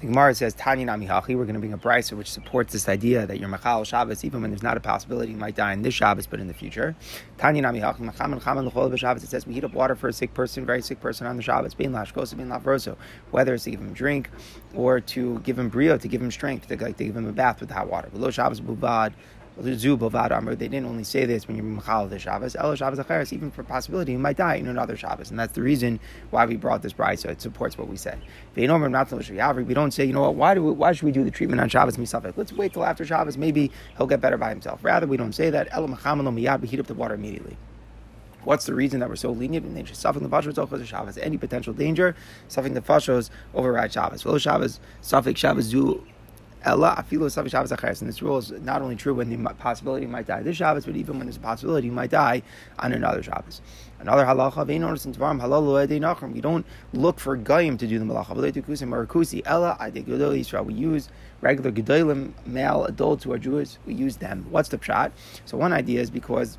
The 0.00 0.06
Gemara 0.06 0.34
says, 0.34 0.54
Tanya 0.54 0.86
Nami 0.86 1.06
Hachi, 1.06 1.36
we're 1.36 1.44
going 1.44 1.52
to 1.52 1.60
bring 1.60 1.74
a 1.74 1.78
brisa 1.78 2.14
which 2.14 2.30
supports 2.30 2.72
this 2.72 2.88
idea 2.88 3.26
that 3.26 3.38
you're 3.38 3.50
Machal 3.50 3.84
Shabbos, 3.84 4.24
even 4.24 4.40
when 4.40 4.50
there's 4.50 4.62
not 4.62 4.78
a 4.78 4.80
possibility 4.80 5.32
you 5.32 5.36
might 5.36 5.56
die 5.56 5.74
in 5.74 5.82
this 5.82 5.92
Shabbos, 5.92 6.26
but 6.26 6.40
in 6.40 6.48
the 6.48 6.54
future. 6.54 6.96
Tanya 7.36 7.60
Nami 7.60 7.80
Hachi, 7.80 7.98
Machaman 7.98 8.42
Chaman 8.42 8.70
Lechol 8.70 8.96
Shabbos, 8.96 9.22
it 9.22 9.28
says, 9.28 9.46
we 9.46 9.52
heat 9.52 9.64
up 9.64 9.74
water 9.74 9.94
for 9.94 10.08
a 10.08 10.12
sick 10.14 10.32
person, 10.32 10.64
very 10.64 10.80
sick 10.80 11.00
person 11.00 11.26
on 11.26 11.36
the 11.36 11.42
Shabbos, 11.42 11.74
Bein 11.74 11.92
Lash 11.92 12.14
Kosa, 12.14 12.34
Bein 12.34 12.48
Lavroso, 12.48 12.96
whether 13.30 13.52
it's 13.52 13.64
to 13.64 13.72
give 13.72 13.80
him 13.80 13.92
drink 13.92 14.30
or 14.74 15.00
to 15.00 15.38
give 15.40 15.58
him 15.58 15.68
brio, 15.68 15.98
to 15.98 16.08
give 16.08 16.22
him 16.22 16.30
strength, 16.30 16.68
to, 16.68 16.82
like, 16.82 16.96
to 16.96 17.04
give 17.04 17.14
him 17.14 17.26
a 17.26 17.32
bath 17.32 17.60
with 17.60 17.70
hot 17.70 17.90
water. 17.90 18.08
Below 18.08 18.30
Shabbos 18.30 18.62
Bubad, 18.62 19.12
they 19.62 20.68
didn't 20.68 20.86
only 20.86 21.04
say 21.04 21.24
this 21.24 21.46
when 21.46 21.56
you're 21.56 21.64
Machal 21.64 22.08
the 22.08 22.18
Shabbos, 22.18 22.56
El 22.56 22.74
Shabbos 22.74 22.98
Acheres, 22.98 23.32
even 23.32 23.50
for 23.50 23.62
possibility 23.62 24.12
you 24.12 24.18
might 24.18 24.36
die 24.36 24.56
in 24.56 24.66
another 24.68 24.96
Shabbos. 24.96 25.30
And 25.30 25.38
that's 25.38 25.52
the 25.52 25.62
reason 25.62 26.00
why 26.30 26.46
we 26.46 26.56
brought 26.56 26.82
this 26.82 26.92
bride, 26.92 27.18
so 27.18 27.28
it 27.28 27.40
supports 27.40 27.76
what 27.76 27.88
we 27.88 27.96
said. 27.96 28.20
We 28.54 28.66
don't 28.66 29.90
say, 29.90 30.04
you 30.04 30.12
know 30.12 30.22
what, 30.22 30.34
why, 30.34 30.54
do 30.54 30.64
we, 30.64 30.72
why 30.72 30.92
should 30.92 31.04
we 31.04 31.12
do 31.12 31.24
the 31.24 31.30
treatment 31.30 31.60
on 31.60 31.68
Shabbos 31.68 31.96
Misafek? 31.96 32.36
Let's 32.36 32.52
wait 32.52 32.72
till 32.72 32.84
after 32.84 33.04
Shabbos, 33.04 33.36
maybe 33.36 33.70
he'll 33.96 34.06
get 34.06 34.20
better 34.20 34.38
by 34.38 34.50
himself. 34.50 34.82
Rather, 34.82 35.06
we 35.06 35.16
don't 35.16 35.34
say 35.34 35.50
that. 35.50 35.68
El 35.72 35.86
Miyad, 35.88 36.60
we 36.60 36.68
heat 36.68 36.80
up 36.80 36.86
the 36.86 36.94
water 36.94 37.14
immediately. 37.14 37.56
What's 38.44 38.64
the 38.64 38.74
reason 38.74 39.00
that 39.00 39.08
we're 39.10 39.16
so 39.16 39.30
lenient? 39.30 39.66
And 39.66 39.86
just 39.86 40.00
suffering 40.00 40.26
the 40.26 40.34
fashos 40.34 40.58
over 40.58 40.82
Shabbos. 40.84 41.18
Any 41.18 41.36
potential 41.36 41.74
danger, 41.74 42.16
suffering 42.48 42.72
the 42.72 42.80
fashos 42.80 43.28
override 43.54 43.92
Shabbos. 43.92 44.24
Well, 44.24 44.38
Shabbos, 44.38 44.80
suffix 45.02 45.38
Shabbos 45.38 45.70
do 45.70 46.02
Ella 46.62 47.04
Shabbos 47.08 47.36
acheres. 47.36 48.00
And 48.00 48.08
this 48.08 48.22
rule 48.22 48.38
is 48.38 48.50
not 48.50 48.82
only 48.82 48.96
true 48.96 49.14
when 49.14 49.30
the 49.30 49.36
possibility 49.54 50.06
might 50.06 50.26
die 50.26 50.42
this 50.42 50.56
Shabbos, 50.56 50.86
but 50.86 50.96
even 50.96 51.18
when 51.18 51.26
there's 51.26 51.36
a 51.36 51.40
possibility 51.40 51.88
he 51.88 51.92
might 51.92 52.10
die 52.10 52.42
on 52.78 52.92
another 52.92 53.22
Shabbos. 53.22 53.62
Another 53.98 54.24
halacha. 54.24 54.66
You 56.34 56.42
don't 56.42 56.66
look 56.92 57.20
for 57.20 57.36
goyim 57.36 57.78
to 57.78 57.86
do 57.86 57.98
the 57.98 58.04
malacha. 58.04 58.34
We 60.66 60.74
use 60.74 61.08
regular 61.40 61.72
gedolim 61.72 62.32
male 62.46 62.84
adults 62.84 63.24
who 63.24 63.32
are 63.32 63.38
Jewish. 63.38 63.76
We 63.86 63.94
use 63.94 64.16
them. 64.16 64.46
What's 64.50 64.68
the 64.68 64.78
pshat? 64.78 65.12
So 65.44 65.56
one 65.56 65.72
idea 65.72 66.00
is 66.00 66.10
because 66.10 66.58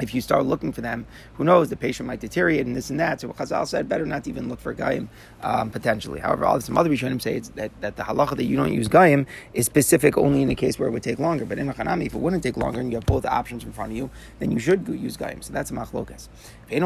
if 0.00 0.14
you 0.14 0.20
start 0.20 0.46
looking 0.46 0.72
for 0.72 0.80
them, 0.80 1.06
who 1.34 1.44
knows, 1.44 1.68
the 1.68 1.76
patient 1.76 2.06
might 2.06 2.20
deteriorate 2.20 2.66
and 2.66 2.76
this 2.76 2.90
and 2.90 3.00
that. 3.00 3.20
So 3.20 3.28
Chazal 3.28 3.66
said, 3.66 3.88
better 3.88 4.06
not 4.06 4.24
to 4.24 4.30
even 4.30 4.48
look 4.48 4.60
for 4.60 4.74
Gaim 4.74 5.08
um, 5.42 5.70
potentially. 5.70 6.20
However, 6.20 6.44
all 6.44 6.60
some 6.60 6.78
other 6.78 6.90
Rishonim 6.90 7.20
say 7.20 7.36
it's 7.36 7.48
that, 7.50 7.72
that 7.80 7.96
the 7.96 8.02
halacha 8.04 8.36
that 8.36 8.44
you 8.44 8.56
don't 8.56 8.72
use 8.72 8.88
Gaim 8.88 9.26
is 9.54 9.66
specific 9.66 10.16
only 10.16 10.42
in 10.42 10.48
the 10.48 10.54
case 10.54 10.78
where 10.78 10.88
it 10.88 10.92
would 10.92 11.02
take 11.02 11.18
longer. 11.18 11.44
But 11.44 11.58
in 11.58 11.68
a 11.68 11.74
Hanami, 11.74 12.06
if 12.06 12.14
it 12.14 12.18
wouldn't 12.20 12.42
take 12.42 12.56
longer 12.56 12.80
and 12.80 12.90
you 12.90 12.96
have 12.96 13.06
both 13.06 13.26
options 13.26 13.64
in 13.64 13.72
front 13.72 13.92
of 13.92 13.96
you, 13.96 14.10
then 14.38 14.50
you 14.50 14.58
should 14.58 14.86
use 14.88 15.16
Gaim. 15.16 15.42
So 15.42 15.52
that's 15.52 15.70
a 15.70 15.74
machlokas. 15.74 16.28
We 16.70 16.78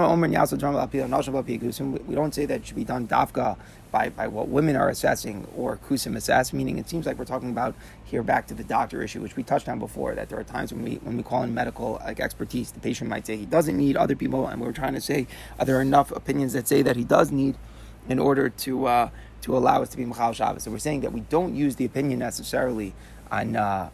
don't 2.14 2.35
say 2.35 2.46
that 2.46 2.61
it 2.61 2.66
should 2.66 2.77
be 2.77 2.85
done 2.85 3.09
dafka 3.09 3.57
by, 3.90 4.09
by 4.09 4.27
what 4.27 4.48
women 4.48 4.75
are 4.77 4.88
assessing 4.88 5.46
or 5.57 5.77
kusim 5.77 6.16
assess, 6.16 6.53
meaning 6.53 6.79
it 6.79 6.88
seems 6.88 7.05
like 7.07 7.18
we're 7.18 7.25
talking 7.25 7.51
about 7.51 7.75
here 8.05 8.22
back 8.22 8.46
to 8.46 8.55
the 8.55 8.64
doctor 8.64 9.03
issue, 9.03 9.20
which 9.20 9.37
we 9.37 9.42
touched 9.42 9.68
on 9.68 9.79
before, 9.79 10.14
that 10.14 10.29
there 10.29 10.38
are 10.38 10.44
times 10.44 10.72
when 10.72 10.83
we 10.83 10.96
when 10.96 11.16
we 11.16 11.22
call 11.22 11.42
in 11.42 11.55
medical 11.55 12.01
like 12.05 12.20
expertise, 12.20 12.72
the 12.72 12.81
patient 12.81 13.02
might 13.09 13.27
say 13.27 13.37
he 13.37 13.47
doesn't 13.47 13.77
need 13.77 13.97
other 13.97 14.17
people, 14.17 14.47
and 14.47 14.61
we're 14.61 14.73
trying 14.73 14.95
to 14.95 15.01
say 15.01 15.27
are 15.59 15.65
there 15.65 15.81
enough 15.81 16.11
opinions 16.12 16.53
that 16.53 16.69
say 16.69 16.83
that 16.83 16.97
he 16.97 17.05
does 17.05 17.31
need 17.31 17.57
in 18.09 18.19
order 18.19 18.49
to 18.49 18.87
uh, 18.87 19.11
to 19.43 19.57
allow 19.57 19.83
us 19.83 19.88
to 19.91 19.97
be 19.97 20.05
Machal 20.05 20.33
Shabbos. 20.33 20.62
So 20.62 20.71
we're 20.71 20.79
saying 20.79 21.01
that 21.03 21.12
we 21.12 21.21
don't 21.21 21.55
use 21.55 21.77
the 21.77 21.85
opinion 21.85 22.19
necessarily 22.21 22.95
on 23.31 23.57
uh, 23.57 23.91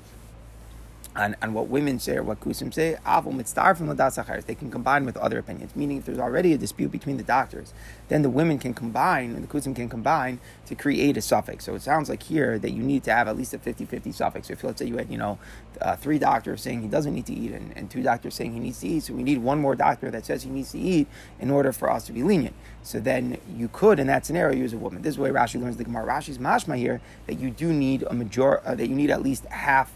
on, 1.18 1.36
on 1.42 1.52
what 1.52 1.68
women 1.68 1.98
say 1.98 2.16
or 2.16 2.22
what 2.22 2.40
kusim 2.40 2.72
say, 2.72 2.96
from 3.04 3.36
the 3.36 3.94
Dazakhair. 3.94 4.44
they 4.44 4.54
can 4.54 4.70
combine 4.70 5.04
with 5.04 5.16
other 5.16 5.38
opinions. 5.38 5.74
Meaning, 5.74 5.98
if 5.98 6.06
there's 6.06 6.18
already 6.18 6.52
a 6.52 6.58
dispute 6.58 6.90
between 6.90 7.16
the 7.16 7.22
doctors, 7.24 7.74
then 8.08 8.22
the 8.22 8.30
women 8.30 8.58
can 8.58 8.72
combine 8.72 9.34
and 9.34 9.42
the 9.42 9.48
kusim 9.48 9.74
can 9.74 9.88
combine 9.88 10.40
to 10.66 10.74
create 10.74 11.16
a 11.16 11.20
suffix. 11.20 11.64
So 11.64 11.74
it 11.74 11.82
sounds 11.82 12.08
like 12.08 12.22
here 12.22 12.58
that 12.58 12.70
you 12.70 12.82
need 12.82 13.02
to 13.04 13.12
have 13.12 13.28
at 13.28 13.36
least 13.36 13.52
a 13.52 13.58
50-50 13.58 14.14
suffix. 14.14 14.48
So 14.48 14.52
if 14.52 14.64
let's 14.64 14.78
say 14.78 14.86
you 14.86 14.96
had, 14.96 15.10
you 15.10 15.18
know, 15.18 15.38
uh, 15.80 15.96
three 15.96 16.18
doctors 16.18 16.62
saying 16.62 16.82
he 16.82 16.88
doesn't 16.88 17.14
need 17.14 17.26
to 17.26 17.34
eat 17.34 17.52
and, 17.52 17.76
and 17.76 17.90
two 17.90 18.02
doctors 18.02 18.34
saying 18.34 18.52
he 18.52 18.60
needs 18.60 18.80
to 18.80 18.88
eat, 18.88 19.02
so 19.02 19.14
we 19.14 19.22
need 19.22 19.38
one 19.38 19.60
more 19.60 19.74
doctor 19.74 20.10
that 20.10 20.24
says 20.24 20.44
he 20.44 20.50
needs 20.50 20.72
to 20.72 20.78
eat 20.78 21.08
in 21.40 21.50
order 21.50 21.72
for 21.72 21.90
us 21.90 22.06
to 22.06 22.12
be 22.12 22.22
lenient. 22.22 22.54
So 22.82 23.00
then 23.00 23.38
you 23.56 23.68
could, 23.68 23.98
in 23.98 24.06
that 24.06 24.24
scenario, 24.24 24.56
use 24.56 24.72
a 24.72 24.78
woman. 24.78 25.02
This 25.02 25.14
is 25.14 25.18
way 25.18 25.30
Rashi 25.30 25.60
learns 25.60 25.76
the 25.76 25.84
Gemara. 25.84 26.06
Rashi's 26.06 26.38
mashma 26.38 26.76
here 26.76 27.00
that 27.26 27.38
you 27.38 27.50
do 27.50 27.72
need 27.72 28.04
a 28.04 28.14
major, 28.14 28.66
uh, 28.66 28.74
that 28.74 28.88
you 28.88 28.94
need 28.94 29.10
at 29.10 29.22
least 29.22 29.44
half 29.46 29.92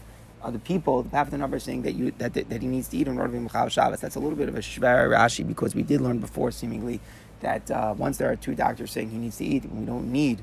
the 0.51 0.59
people, 0.59 1.07
half 1.11 1.29
the 1.29 1.37
number 1.37 1.59
saying 1.59 1.83
that 1.83 1.93
you 1.93 2.13
that, 2.17 2.33
that, 2.33 2.49
that 2.49 2.61
he 2.61 2.67
needs 2.67 2.87
to 2.89 2.97
eat 2.97 3.07
in 3.07 3.17
order 3.17 3.33
to 3.33 3.39
be 3.39 3.47
Mechal 3.47 3.71
Shabbos. 3.71 4.01
That's 4.01 4.15
a 4.15 4.19
little 4.19 4.37
bit 4.37 4.49
of 4.49 4.55
a 4.55 4.59
shver 4.59 5.09
Rashi 5.09 5.47
because 5.47 5.75
we 5.75 5.83
did 5.83 6.01
learn 6.01 6.19
before, 6.19 6.51
seemingly, 6.51 6.99
that 7.41 7.69
uh, 7.71 7.93
once 7.97 8.17
there 8.17 8.31
are 8.31 8.35
two 8.35 8.55
doctors 8.55 8.91
saying 8.91 9.11
he 9.11 9.17
needs 9.17 9.37
to 9.37 9.45
eat, 9.45 9.65
we 9.71 9.85
don't 9.85 10.11
need 10.11 10.41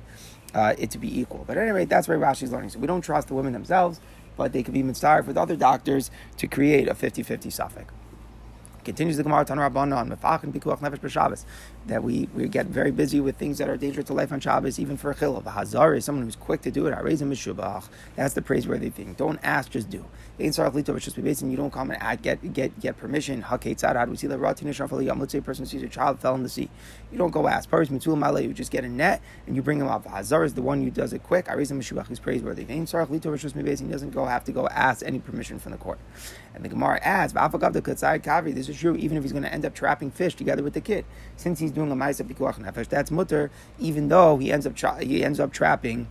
uh, 0.54 0.74
it 0.78 0.90
to 0.92 0.98
be 0.98 1.20
equal. 1.20 1.44
But 1.46 1.58
anyway, 1.58 1.84
that's 1.84 2.08
where 2.08 2.18
Rashi's 2.18 2.52
learning. 2.52 2.70
So 2.70 2.78
we 2.78 2.86
don't 2.86 3.02
trust 3.02 3.28
the 3.28 3.34
women 3.34 3.52
themselves, 3.52 4.00
but 4.36 4.52
they 4.52 4.62
could 4.62 4.74
be 4.74 4.82
mitzvah 4.82 5.24
with 5.26 5.36
other 5.36 5.56
doctors 5.56 6.10
to 6.38 6.46
create 6.46 6.88
a 6.88 6.94
50-50 6.94 7.52
suffix. 7.52 7.92
Continues 8.84 9.18
the 9.18 9.22
Gemara 9.22 9.44
Tanur 9.44 9.70
Rabbanon 9.70 10.16
Mefachin 10.16 10.52
Pikuach 10.52 10.80
Nefesh 10.80 11.00
b'Shabbos 11.00 11.44
that 11.86 12.02
we, 12.02 12.28
we 12.34 12.48
get 12.48 12.66
very 12.66 12.90
busy 12.90 13.20
with 13.20 13.36
things 13.36 13.58
that 13.58 13.68
are 13.68 13.76
dangerous 13.76 14.06
to 14.06 14.12
life 14.12 14.32
on 14.32 14.40
Shabbos, 14.40 14.78
even 14.78 14.96
for 14.96 15.10
a 15.10 15.14
chilul. 15.14 15.44
A 15.44 15.50
Hazar 15.50 15.94
is 15.94 16.04
someone 16.04 16.24
who's 16.24 16.36
quick 16.36 16.62
to 16.62 16.70
do 16.70 16.86
it. 16.86 16.94
Harezim 16.94 17.30
Mishubach. 17.30 17.88
That's 18.16 18.34
the 18.34 18.42
praiseworthy 18.42 18.90
thing. 18.90 19.14
Don't 19.14 19.38
ask, 19.42 19.70
just 19.70 19.90
do. 19.90 20.04
Ein 20.38 20.50
Sarach 20.50 20.72
Lito 20.72 20.98
just 20.98 21.16
be 21.16 21.50
you 21.50 21.56
don't 21.56 21.72
come 21.72 21.90
and 21.90 22.22
get 22.22 22.52
get 22.52 22.80
get 22.80 22.96
permission. 22.96 23.42
Hakei 23.42 23.76
Tzad 23.76 23.96
Ad 23.96 24.08
Usila 24.08 24.40
Ratin. 24.40 25.18
Let's 25.18 25.32
say 25.32 25.38
a 25.38 25.42
person 25.42 25.66
sees 25.66 25.82
a 25.82 25.88
child 25.88 26.18
fell 26.18 26.34
in 26.34 26.42
the 26.42 26.48
sea. 26.48 26.70
You 27.12 27.18
don't 27.18 27.30
go 27.30 27.46
ask. 27.46 27.68
Paris 27.68 27.88
Mitzul 27.88 28.16
Malay. 28.16 28.46
You 28.46 28.52
just 28.54 28.70
get 28.70 28.84
a 28.84 28.88
net 28.88 29.20
and 29.46 29.54
you 29.54 29.62
bring 29.62 29.80
him 29.80 29.88
up. 29.88 30.04
The 30.04 30.10
Hazar 30.10 30.44
is 30.44 30.54
the 30.54 30.62
one 30.62 30.82
who 30.82 30.90
does 30.90 31.12
it 31.12 31.22
quick. 31.22 31.46
Harezim 31.46 31.78
Mishubach 31.78 32.10
is 32.10 32.18
praiseworthy. 32.18 32.62
Ein 32.68 32.86
Sarach 32.86 33.08
Lito 33.08 33.36
just 33.38 33.54
be 33.54 33.62
based, 33.62 33.82
he 33.82 33.88
doesn't 33.88 34.10
go 34.10 34.24
have 34.24 34.44
to 34.44 34.52
go 34.52 34.66
ask 34.68 35.04
any 35.04 35.18
permission 35.18 35.58
from 35.58 35.72
the 35.72 35.78
court. 35.78 35.98
And 36.54 36.64
the 36.64 36.68
Gemara 36.68 37.00
adds, 37.02 37.32
This 37.32 38.68
is 38.68 38.78
true, 38.78 38.96
even 38.96 39.16
if 39.16 39.22
he's 39.22 39.32
going 39.32 39.44
to 39.44 39.52
end 39.52 39.64
up 39.64 39.74
trapping 39.74 40.10
fish 40.10 40.34
together 40.34 40.62
with 40.62 40.74
the 40.74 40.80
kid, 40.80 41.04
since 41.36 41.58
he's 41.58 41.69
doing 41.72 41.90
a 41.90 41.96
ma'isa 41.96 42.22
pikuach 42.22 42.58
nefesh. 42.58 42.88
That's 42.88 43.10
mutter, 43.10 43.50
even 43.78 44.08
though 44.08 44.36
he 44.38 44.52
ends 44.52 44.66
up 44.66 44.74
tra- 44.74 45.04
he 45.04 45.24
ends 45.24 45.40
up 45.40 45.52
trapping 45.52 46.08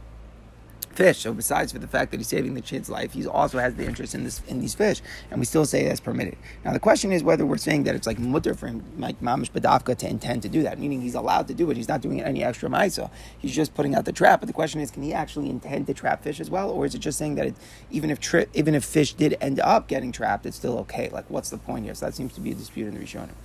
fish. 0.99 1.19
So 1.19 1.33
besides 1.33 1.71
for 1.71 1.79
the 1.79 1.87
fact 1.87 2.11
that 2.11 2.17
he's 2.17 2.27
saving 2.27 2.55
the 2.55 2.61
kid's 2.61 2.89
life, 2.89 3.13
he 3.13 3.25
also 3.25 3.57
has 3.57 3.75
the 3.75 3.85
interest 3.85 4.13
in 4.13 4.25
this 4.25 4.41
in 4.47 4.59
these 4.59 4.75
fish, 4.75 5.01
and 5.31 5.39
we 5.39 5.45
still 5.45 5.65
say 5.65 5.85
that's 5.85 6.01
permitted. 6.01 6.37
Now 6.65 6.73
the 6.73 6.79
question 6.79 7.13
is 7.13 7.23
whether 7.23 7.45
we're 7.45 7.57
saying 7.57 7.83
that 7.85 7.95
it's 7.95 8.05
like 8.05 8.19
mutter 8.19 8.53
for 8.53 8.67
him, 8.67 8.83
like 8.97 9.21
mamish 9.21 9.51
badavka, 9.51 9.97
to 9.97 10.09
intend 10.09 10.41
to 10.41 10.49
do 10.49 10.61
that, 10.63 10.77
meaning 10.77 11.01
he's 11.01 11.15
allowed 11.15 11.47
to 11.47 11.53
do 11.53 11.71
it. 11.71 11.77
He's 11.77 11.87
not 11.87 12.01
doing 12.01 12.21
any 12.21 12.43
extra 12.43 12.69
ma'isa. 12.69 13.09
He's 13.37 13.55
just 13.55 13.73
putting 13.73 13.95
out 13.95 14.03
the 14.03 14.11
trap. 14.11 14.41
But 14.41 14.47
the 14.47 14.53
question 14.53 14.81
is, 14.81 14.91
can 14.91 15.03
he 15.03 15.13
actually 15.13 15.49
intend 15.49 15.87
to 15.87 15.93
trap 15.93 16.21
fish 16.21 16.41
as 16.41 16.49
well, 16.49 16.69
or 16.69 16.85
is 16.85 16.93
it 16.93 16.99
just 16.99 17.17
saying 17.17 17.35
that 17.35 17.47
it, 17.47 17.55
even 17.89 18.09
if 18.09 18.19
tri- 18.19 18.47
even 18.53 18.75
if 18.75 18.83
fish 18.83 19.13
did 19.13 19.37
end 19.39 19.61
up 19.61 19.87
getting 19.87 20.11
trapped, 20.11 20.45
it's 20.45 20.57
still 20.57 20.77
okay? 20.79 21.09
Like 21.09 21.29
what's 21.29 21.49
the 21.49 21.57
point 21.57 21.85
here? 21.85 21.95
So 21.95 22.07
that 22.07 22.15
seems 22.15 22.33
to 22.33 22.41
be 22.41 22.51
a 22.51 22.55
dispute 22.55 22.87
in 22.87 22.95
the 22.95 22.99
Rishonim. 22.99 23.35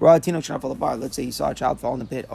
Let's 0.00 1.16
say 1.16 1.22
you 1.22 1.32
saw 1.32 1.50
a 1.50 1.54
child 1.54 1.80
fall 1.80 1.94
in 1.94 1.98
the 2.00 2.04
pit. 2.04 2.26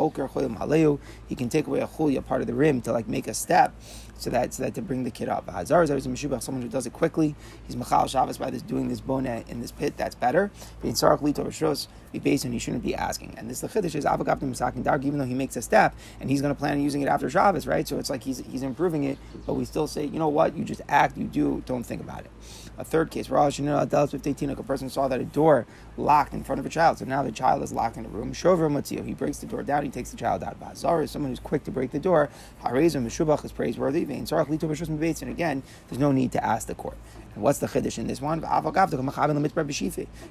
He 1.28 1.36
can 1.36 1.49
take 1.49 1.67
away 1.67 1.80
a 1.80 1.88
chulya, 1.88 2.26
part 2.26 2.41
of 2.41 2.47
the 2.47 2.54
rim, 2.54 2.82
to 2.82 2.91
like 2.91 3.08
make 3.08 3.28
a 3.28 3.34
step 3.34 3.73
so 4.17 4.30
that 4.30 4.54
so 4.54 4.63
that 4.63 4.73
to 4.76 4.82
bring 4.82 5.04
the 5.04 5.12
kid 5.12 5.28
up. 5.28 5.49
Hazar 5.49 5.84
is 5.84 5.89
always 5.89 6.06
a 6.06 6.41
someone 6.41 6.62
who 6.62 6.69
does 6.69 6.86
it 6.86 6.93
quickly. 6.93 7.36
He's 7.65 7.76
machal 7.76 8.08
Shabbos 8.08 8.38
by 8.38 8.49
this 8.49 8.62
doing 8.62 8.88
this 8.88 9.02
bona 9.02 9.43
in 9.47 9.62
this 9.62 9.71
pit. 9.71 9.95
That's 9.97 10.15
better. 10.15 10.52
Being 10.82 10.93
sarach 10.93 11.19
lito 11.19 11.45
rishos 11.45 11.88
be 12.12 12.19
based 12.19 12.45
on 12.45 12.52
he 12.52 12.60
shouldn't 12.60 12.84
be 12.84 12.95
asking. 12.95 13.36
And 13.38 13.49
this 13.49 13.62
the 13.62 13.67
chiddush 13.67 13.95
is 13.95 14.06
avagaptim 14.06 14.52
misakin 14.52 14.84
dark. 14.84 15.04
Even 15.04 15.19
though 15.19 15.26
he 15.26 15.34
makes 15.34 15.56
a 15.58 15.62
step 15.62 15.95
and 16.19 16.30
he's 16.30 16.41
going 16.41 16.54
to 16.54 16.60
plan 16.60 16.73
on 16.73 16.82
using 16.82 17.02
it 17.02 17.08
after 17.08 17.30
Shabbos, 17.30 17.67
right? 17.67 17.88
So 17.88 17.99
it's 17.99 18.10
like 18.10 18.23
he's 18.23 18.39
he's 18.39 18.63
improving 18.63 19.04
it, 19.04 19.17
but 19.45 19.56
we 19.56 19.65
still 19.65 19.88
say, 19.88 20.06
you 20.06 20.19
know 20.19 20.30
what? 20.30 20.56
You 20.56 20.63
just 20.63 20.82
act. 20.88 21.17
You 21.17 21.26
do. 21.26 21.63
Don't 21.65 21.84
think 21.84 22.02
about 22.02 22.21
it. 22.21 22.32
A 22.78 22.84
third 22.84 23.12
case, 23.12 23.30
Rosh 23.30 23.60
a 23.60 24.64
person 24.66 24.90
saw 24.90 25.08
that 25.08 25.22
a 25.22 25.26
door 25.26 25.68
locked 25.96 26.34
in 26.34 26.44
front 26.44 26.60
of 26.60 26.66
a 26.66 26.70
child. 26.70 26.98
So 26.98 27.06
now 27.06 27.22
the 27.22 27.32
child 27.32 27.62
is 27.62 27.72
locked 27.72 27.98
in 27.98 28.06
a 28.06 28.08
room. 28.08 28.34
He 28.34 29.14
breaks 29.14 29.38
the 29.38 29.46
door 29.46 29.62
down, 29.62 29.84
he 29.84 29.90
takes 29.90 30.10
the 30.10 30.18
child 30.18 30.44
out. 30.44 30.60
Bazar 30.60 31.04
is 31.04 31.12
someone 31.12 31.32
who's 31.32 31.40
quick 31.40 31.64
to 31.66 31.72
break 31.72 31.92
the 31.92 32.00
door. 32.00 32.30
Meshubach 32.64 33.46
is 33.46 33.52
praiseworthy. 33.52 34.04
And 34.04 35.32
again, 35.32 35.64
there's 35.88 36.00
no 36.00 36.12
need 36.12 36.32
to 36.32 36.44
ask 36.44 36.68
the 36.68 36.76
court. 36.76 36.98
And 37.36 37.44
what's 37.44 37.60
the 37.60 37.68
chiddush 37.68 37.98
in 38.00 38.08
this 38.08 38.22
one? 38.22 38.44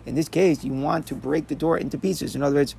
In 0.06 0.14
this 0.14 0.28
case, 0.28 0.64
you 0.64 0.72
want 0.72 1.06
to 1.06 1.14
break 1.14 1.46
the 1.46 1.54
door 1.54 1.78
into 1.78 1.96
pieces. 1.98 2.34
In 2.34 2.42
other 2.42 2.56
words, 2.56 2.74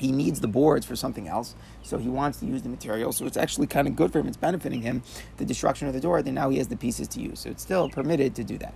he 0.00 0.12
needs 0.12 0.40
the 0.40 0.48
boards 0.48 0.86
for 0.86 0.96
something 0.96 1.28
else, 1.28 1.54
so 1.82 1.98
he 1.98 2.08
wants 2.08 2.40
to 2.40 2.46
use 2.46 2.62
the 2.62 2.70
material. 2.70 3.12
So 3.12 3.26
it's 3.26 3.36
actually 3.36 3.66
kind 3.66 3.86
of 3.86 3.96
good 3.96 4.12
for 4.12 4.18
him. 4.20 4.26
It's 4.28 4.36
benefiting 4.36 4.80
him. 4.80 5.02
The 5.36 5.44
destruction 5.44 5.88
of 5.88 5.94
the 5.94 6.00
door, 6.00 6.22
then 6.22 6.34
now 6.34 6.48
he 6.48 6.58
has 6.58 6.68
the 6.68 6.76
pieces 6.76 7.06
to 7.08 7.20
use. 7.20 7.40
So 7.40 7.50
it's 7.50 7.62
still 7.62 7.90
permitted 7.90 8.34
to 8.36 8.44
do 8.44 8.56
that. 8.58 8.74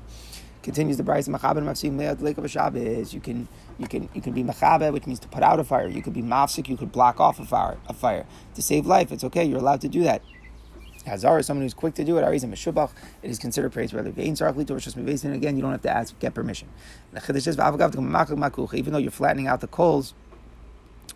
Continues 0.63 0.99
the 0.99 1.03
Bryce 1.03 1.27
Machaber 1.29 1.63
Mafsim 1.63 2.21
Lake 2.21 2.39
of 2.39 2.51
Shabbos. 2.51 3.15
You 3.15 3.21
can 3.21 3.49
you 3.79 3.87
can 3.87 4.09
you 4.15 4.21
can 4.21 4.33
be 4.33 4.43
Machaber, 4.45 4.93
which 4.93 5.07
means 5.07 5.21
to 5.21 5.29
put 5.29 5.43
out 5.43 5.59
a 5.61 5.65
fire. 5.65 5.89
You 5.89 6.03
could 6.03 6.15
be 6.15 6.23
Mafsik, 6.23 6.69
you 6.69 6.77
could 6.77 6.93
block 6.93 7.21
off 7.21 7.41
a 7.41 7.45
fire 7.45 7.79
a 7.87 7.95
fire. 7.95 8.27
To 8.55 8.63
save 8.63 8.87
life, 8.87 9.11
it's 9.11 9.25
okay, 9.25 9.45
you're 9.45 9.59
allowed 9.59 9.81
to 9.83 9.89
do 9.89 10.03
that. 10.05 10.23
Hazar 11.07 11.39
is 11.39 11.47
someone 11.47 11.65
who's 11.65 11.75
quick 11.75 11.95
to 11.95 12.05
do 12.05 12.17
it. 12.17 12.23
Arizim 12.23 12.51
Meshubach, 12.51 12.91
it 13.23 13.31
is 13.31 13.39
considered 13.39 13.73
praiseworthy. 13.73 14.11
Vein 14.11 14.35
Sarach 14.35 14.55
Lito 14.55 14.71
Rishos 14.71 14.95
Mevesin. 14.95 15.35
Again, 15.35 15.57
you 15.57 15.63
don't 15.63 15.73
have 15.73 15.83
to 15.83 15.91
ask, 15.91 16.19
get 16.19 16.33
permission. 16.35 16.69
Even 17.13 17.33
though 18.93 18.99
you're 18.99 19.11
flattening 19.11 19.47
out 19.47 19.61
the 19.61 19.67
coals, 19.67 20.15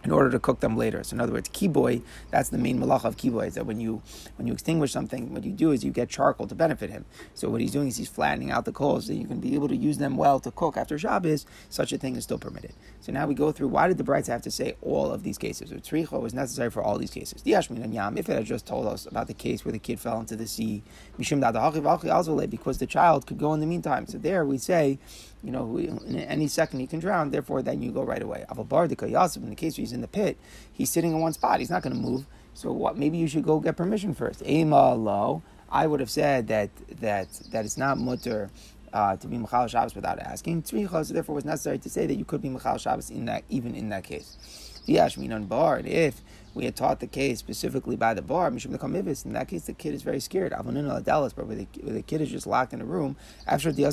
in 0.04 0.10
order 0.10 0.30
to 0.30 0.38
cook 0.38 0.60
them 0.60 0.76
later. 0.76 1.02
So 1.02 1.14
in 1.14 1.20
other 1.20 1.32
words, 1.32 1.48
kiboy, 1.48 2.02
that's 2.30 2.48
the 2.50 2.58
main 2.58 2.78
malach 2.78 3.04
of 3.04 3.16
kiboy, 3.16 3.48
is 3.48 3.54
that 3.54 3.66
when 3.66 3.80
you 3.80 4.02
when 4.36 4.46
you 4.46 4.52
extinguish 4.52 4.92
something, 4.92 5.32
what 5.32 5.44
you 5.44 5.52
do 5.52 5.72
is 5.72 5.84
you 5.84 5.90
get 5.90 6.08
charcoal 6.08 6.46
to 6.46 6.54
benefit 6.54 6.90
him. 6.90 7.04
So 7.34 7.48
what 7.48 7.60
he's 7.60 7.72
doing 7.72 7.88
is 7.88 7.96
he's 7.96 8.08
flattening 8.08 8.50
out 8.50 8.64
the 8.64 8.72
coals 8.72 9.06
so 9.06 9.12
you 9.12 9.26
can 9.26 9.40
be 9.40 9.54
able 9.54 9.68
to 9.68 9.76
use 9.76 9.98
them 9.98 10.16
well 10.16 10.40
to 10.40 10.50
cook 10.50 10.76
after 10.76 10.98
Shabbos. 10.98 11.46
Such 11.68 11.92
a 11.92 11.98
thing 11.98 12.16
is 12.16 12.24
still 12.24 12.38
permitted. 12.38 12.74
So 13.00 13.12
now 13.12 13.26
we 13.26 13.34
go 13.34 13.52
through 13.52 13.68
why 13.68 13.88
did 13.88 13.98
the 13.98 14.04
brides 14.04 14.28
have 14.28 14.42
to 14.42 14.50
say 14.50 14.76
all 14.82 15.10
of 15.10 15.22
these 15.22 15.38
cases? 15.38 15.70
So 15.70 15.76
tricho 15.76 16.20
was 16.20 16.34
necessary 16.34 16.70
for 16.70 16.82
all 16.82 16.98
these 16.98 17.10
cases. 17.10 17.42
The 17.42 17.52
Ashmin 17.52 17.82
and 17.82 17.92
Yam, 17.94 18.16
if 18.16 18.28
it 18.28 18.34
had 18.34 18.44
just 18.44 18.66
told 18.66 18.86
us 18.86 19.06
about 19.06 19.26
the 19.26 19.34
case 19.34 19.64
where 19.64 19.72
the 19.72 19.78
kid 19.78 20.00
fell 20.00 20.20
into 20.20 20.36
the 20.36 20.46
sea, 20.46 20.82
because 21.16 22.78
the 22.78 22.86
child 22.86 23.26
could 23.26 23.38
go 23.38 23.52
in 23.54 23.60
the 23.60 23.66
meantime. 23.66 24.06
So 24.06 24.18
there 24.18 24.44
we 24.44 24.58
say 24.58 24.98
you 25.42 25.50
know, 25.50 25.76
in 25.78 26.16
any 26.16 26.48
second 26.48 26.80
he 26.80 26.86
can 26.86 26.98
drown, 27.00 27.30
therefore 27.30 27.62
then 27.62 27.82
you 27.82 27.92
go 27.92 28.02
right 28.02 28.22
away. 28.22 28.44
Avabar 28.50 28.88
Yasif, 28.88 29.36
in 29.36 29.50
the 29.50 29.56
case 29.56 29.76
where 29.76 29.82
he's 29.82 29.92
in 29.92 30.00
the 30.00 30.08
pit, 30.08 30.36
he's 30.72 30.90
sitting 30.90 31.12
in 31.12 31.20
one 31.20 31.32
spot, 31.32 31.60
he's 31.60 31.70
not 31.70 31.82
going 31.82 31.94
to 31.94 32.00
move. 32.00 32.26
So 32.54 32.72
what? 32.72 32.96
Maybe 32.96 33.18
you 33.18 33.28
should 33.28 33.44
go 33.44 33.60
get 33.60 33.76
permission 33.76 34.14
first. 34.14 34.44
Ema 34.46 34.94
lo. 34.94 35.42
I 35.70 35.86
would 35.86 36.00
have 36.00 36.10
said 36.10 36.48
that 36.48 36.70
that 37.00 37.28
that 37.50 37.64
it's 37.64 37.76
not 37.76 37.98
mutter 37.98 38.50
uh, 38.92 39.16
to 39.16 39.26
be 39.26 39.38
Machal 39.38 39.68
Shabbos 39.68 39.94
without 39.94 40.18
asking. 40.18 40.62
Tzricha, 40.62 41.04
so 41.04 41.14
therefore 41.14 41.34
it 41.34 41.36
was 41.36 41.44
necessary 41.44 41.78
to 41.78 41.90
say 41.90 42.06
that 42.06 42.14
you 42.14 42.24
could 42.24 42.42
be 42.42 42.48
Machal 42.48 42.78
Shabbos 42.78 43.10
in 43.10 43.26
that 43.26 43.44
even 43.48 43.74
in 43.74 43.90
that 43.90 44.04
case. 44.04 44.82
Diashmin 44.88 45.46
bar. 45.46 45.80
If 45.84 46.22
we 46.58 46.64
had 46.64 46.74
taught 46.74 46.98
the 46.98 47.06
case 47.06 47.38
specifically 47.38 47.94
by 47.94 48.12
the 48.14 48.20
bar, 48.20 48.50
Mishum 48.50 48.76
the 48.76 49.28
In 49.28 49.32
that 49.34 49.46
case, 49.46 49.66
the 49.66 49.72
kid 49.72 49.94
is 49.94 50.02
very 50.02 50.18
scared. 50.18 50.50
Avoninu 50.50 51.00
Adalas, 51.00 51.32
but 51.32 51.46
where 51.46 51.54
the, 51.54 51.68
where 51.82 51.94
the 51.94 52.02
kid 52.02 52.20
is 52.20 52.30
just 52.30 52.48
locked 52.48 52.72
in 52.72 52.80
a 52.80 52.84
room. 52.84 53.16
After 53.46 53.70
the 53.70 53.84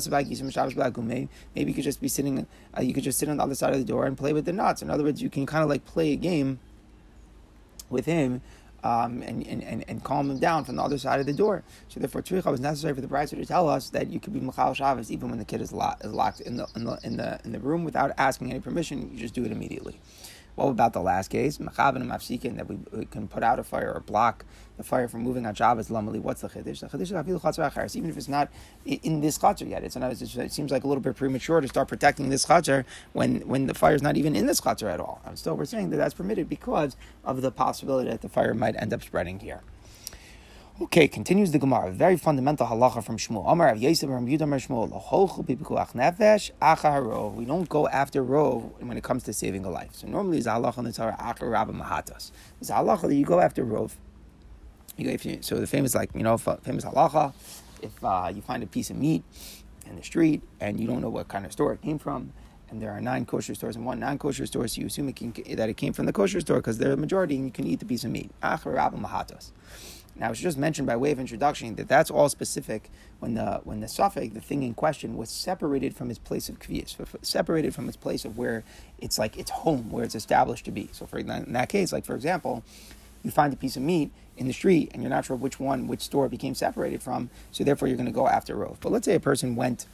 maybe 1.54 1.70
you 1.70 1.74
could 1.74 1.84
just 1.84 2.00
be 2.00 2.08
sitting, 2.08 2.44
uh, 2.76 2.82
you 2.82 2.92
could 2.92 3.04
just 3.04 3.20
sit 3.20 3.28
on 3.28 3.36
the 3.36 3.42
other 3.44 3.54
side 3.54 3.72
of 3.72 3.78
the 3.78 3.84
door 3.84 4.04
and 4.04 4.18
play 4.18 4.32
with 4.32 4.46
the 4.46 4.52
knots. 4.52 4.82
In 4.82 4.90
other 4.90 5.04
words, 5.04 5.22
you 5.22 5.30
can 5.30 5.46
kind 5.46 5.62
of 5.62 5.68
like 5.68 5.84
play 5.84 6.12
a 6.12 6.16
game 6.16 6.58
with 7.88 8.04
him. 8.04 8.42
Um, 8.82 9.22
and, 9.22 9.44
and, 9.46 9.84
and, 9.88 10.04
calm 10.04 10.30
him 10.30 10.38
down 10.38 10.64
from 10.64 10.76
the 10.76 10.82
other 10.82 10.98
side 10.98 11.18
of 11.18 11.26
the 11.26 11.32
door. 11.32 11.64
So 11.88 11.98
therefore, 11.98 12.22
tzricha 12.22 12.48
was 12.48 12.60
necessary 12.60 12.94
for 12.94 13.00
the 13.00 13.08
bride 13.08 13.26
to 13.28 13.44
tell 13.44 13.68
us 13.68 13.88
that 13.90 14.08
you 14.08 14.20
could 14.20 14.32
be 14.32 14.38
machal 14.38 14.74
Shabbos 14.74 15.10
even 15.10 15.28
when 15.28 15.40
the 15.40 15.44
kid 15.44 15.60
is, 15.60 15.72
locked, 15.72 16.04
is 16.04 16.12
locked 16.12 16.40
in 16.42 16.56
the, 16.56 16.68
in 16.76 16.84
the 16.84 16.98
in 17.02 17.16
the 17.16 17.40
in 17.42 17.50
the 17.50 17.58
room 17.58 17.82
without 17.82 18.12
asking 18.16 18.50
any 18.50 18.60
permission. 18.60 19.10
You 19.12 19.18
just 19.18 19.34
do 19.34 19.44
it 19.44 19.50
immediately. 19.50 19.98
What 20.56 20.68
about 20.68 20.94
the 20.94 21.02
last 21.02 21.28
case? 21.28 21.58
And 21.58 21.68
mafsikin, 21.68 22.56
that 22.56 22.66
we, 22.66 23.04
can 23.06 23.28
put 23.28 23.42
out 23.42 23.58
a 23.58 23.62
fire 23.62 23.92
or 23.92 24.00
block 24.00 24.44
the 24.78 24.82
fire 24.82 25.06
from 25.06 25.22
moving 25.22 25.46
on 25.46 25.54
Shabbos 25.54 25.88
lamali. 25.88 26.18
What's 26.18 26.40
the 26.40 26.48
chiddush? 26.48 26.80
The 26.80 26.86
chiddush 26.88 27.84
is 27.84 27.96
Even 27.96 28.10
if 28.10 28.16
it's 28.16 28.28
not 28.28 28.50
in 28.86 29.20
this 29.20 29.38
chatzar 29.38 29.68
yet, 29.68 29.84
it's, 29.84 29.96
not, 29.96 30.10
it 30.12 30.52
seems 30.52 30.70
like 30.70 30.84
a 30.84 30.88
little 30.88 31.02
bit 31.02 31.14
premature 31.14 31.60
to 31.60 31.68
start 31.68 31.88
protecting 31.88 32.30
this 32.30 32.46
chatzar 32.46 32.86
when, 33.12 33.46
when 33.46 33.66
the 33.66 33.74
fire 33.74 33.94
is 33.94 34.02
not 34.02 34.16
even 34.16 34.34
in 34.34 34.46
this 34.46 34.62
chatzar 34.62 34.90
at 34.90 34.98
all. 34.98 35.20
And 35.26 35.38
still, 35.38 35.56
we're 35.56 35.66
saying 35.66 35.90
that 35.90 35.98
that's 35.98 36.14
permitted 36.14 36.48
because 36.48 36.96
of 37.22 37.42
the 37.42 37.50
possibility 37.50 38.10
that 38.10 38.22
the 38.22 38.28
fire 38.30 38.54
might 38.54 38.76
end 38.80 38.94
up 38.94 39.02
spreading 39.02 39.40
here. 39.40 39.60
Okay, 40.78 41.08
continues 41.08 41.52
the 41.52 41.58
Gemara. 41.58 41.90
Very 41.90 42.18
fundamental 42.18 42.66
halacha 42.66 43.02
from 43.02 43.16
Shmuel. 43.16 43.50
Amar 43.50 43.70
of 43.70 43.78
Yosef 43.78 44.10
from 44.10 44.26
Yudam 44.26 44.50
Shmuel. 44.56 44.90
nefesh 45.94 46.50
achar 46.60 47.32
We 47.32 47.46
don't 47.46 47.66
go 47.66 47.88
after 47.88 48.22
rov 48.22 48.78
when 48.82 48.98
it 48.98 49.02
comes 49.02 49.22
to 49.22 49.32
saving 49.32 49.64
a 49.64 49.70
life. 49.70 49.94
So 49.94 50.06
normally 50.06 50.36
it's 50.36 50.46
halacha 50.46 50.76
in 50.76 50.84
the 50.84 50.92
Torah 50.92 51.16
achar. 51.18 52.30
It's 52.60 52.70
halacha 52.70 53.08
that 53.08 53.14
you 53.14 53.24
go 53.24 53.40
after 53.40 53.64
rov. 53.64 53.92
You, 54.98 55.38
so 55.40 55.56
the 55.56 55.66
famous 55.66 55.94
like 55.94 56.10
you 56.14 56.22
know 56.22 56.36
famous 56.36 56.84
halacha. 56.84 57.32
If 57.80 58.04
uh, 58.04 58.30
you 58.34 58.42
find 58.42 58.62
a 58.62 58.66
piece 58.66 58.90
of 58.90 58.96
meat 58.96 59.24
in 59.86 59.96
the 59.96 60.02
street 60.02 60.42
and 60.60 60.78
you 60.78 60.86
don't 60.86 61.00
know 61.00 61.08
what 61.08 61.28
kind 61.28 61.46
of 61.46 61.52
store 61.52 61.72
it 61.72 61.80
came 61.80 61.98
from, 61.98 62.34
and 62.68 62.82
there 62.82 62.90
are 62.90 63.00
nine 63.00 63.24
kosher 63.24 63.54
stores 63.54 63.76
and 63.76 63.86
one 63.86 63.98
non-kosher 63.98 64.44
store, 64.44 64.68
so 64.68 64.82
you 64.82 64.88
assume 64.88 65.08
it 65.08 65.16
can, 65.16 65.32
that 65.56 65.70
it 65.70 65.78
came 65.78 65.94
from 65.94 66.04
the 66.04 66.12
kosher 66.12 66.40
store 66.42 66.56
because 66.58 66.76
they're 66.76 66.90
the 66.90 66.98
majority 66.98 67.36
and 67.36 67.46
you 67.46 67.50
can 67.50 67.66
eat 67.66 67.80
the 67.80 67.86
piece 67.86 68.04
of 68.04 68.10
meat. 68.10 68.30
Achar 68.42 68.74
rabba 68.74 68.98
mahatas. 68.98 69.52
Now, 70.18 70.30
it's 70.30 70.40
just 70.40 70.56
mentioned 70.56 70.86
by 70.86 70.96
way 70.96 71.10
of 71.10 71.20
introduction 71.20 71.74
that 71.74 71.88
that's 71.88 72.10
all 72.10 72.28
specific 72.28 72.90
when 73.18 73.34
the 73.34 73.60
when 73.64 73.80
the 73.80 73.88
suffix, 73.88 74.32
the 74.32 74.40
thing 74.40 74.62
in 74.62 74.72
question, 74.74 75.16
was 75.16 75.28
separated 75.28 75.94
from 75.94 76.10
its 76.10 76.18
place 76.18 76.48
of 76.48 76.58
kviyas, 76.58 76.96
separated 77.22 77.74
from 77.74 77.86
its 77.88 77.96
place 77.96 78.24
of 78.24 78.38
where 78.38 78.64
it's 78.98 79.18
like 79.18 79.36
its 79.36 79.50
home, 79.50 79.90
where 79.90 80.04
it's 80.04 80.14
established 80.14 80.64
to 80.64 80.70
be. 80.70 80.88
So, 80.92 81.06
for 81.06 81.18
in 81.18 81.52
that 81.52 81.68
case, 81.68 81.92
like 81.92 82.06
for 82.06 82.14
example, 82.14 82.64
you 83.22 83.30
find 83.30 83.52
a 83.52 83.56
piece 83.56 83.76
of 83.76 83.82
meat 83.82 84.10
in 84.38 84.46
the 84.46 84.52
street 84.52 84.90
and 84.92 85.02
you're 85.02 85.10
not 85.10 85.24
sure 85.24 85.36
which 85.36 85.60
one, 85.60 85.86
which 85.86 86.00
store 86.00 86.28
became 86.28 86.54
separated 86.54 87.02
from, 87.02 87.28
so 87.50 87.64
therefore 87.64 87.88
you're 87.88 87.96
going 87.96 88.06
to 88.06 88.12
go 88.12 88.28
after 88.28 88.54
rove. 88.54 88.78
But 88.80 88.92
let's 88.92 89.04
say 89.04 89.14
a 89.14 89.20
person 89.20 89.56
went 89.56 89.86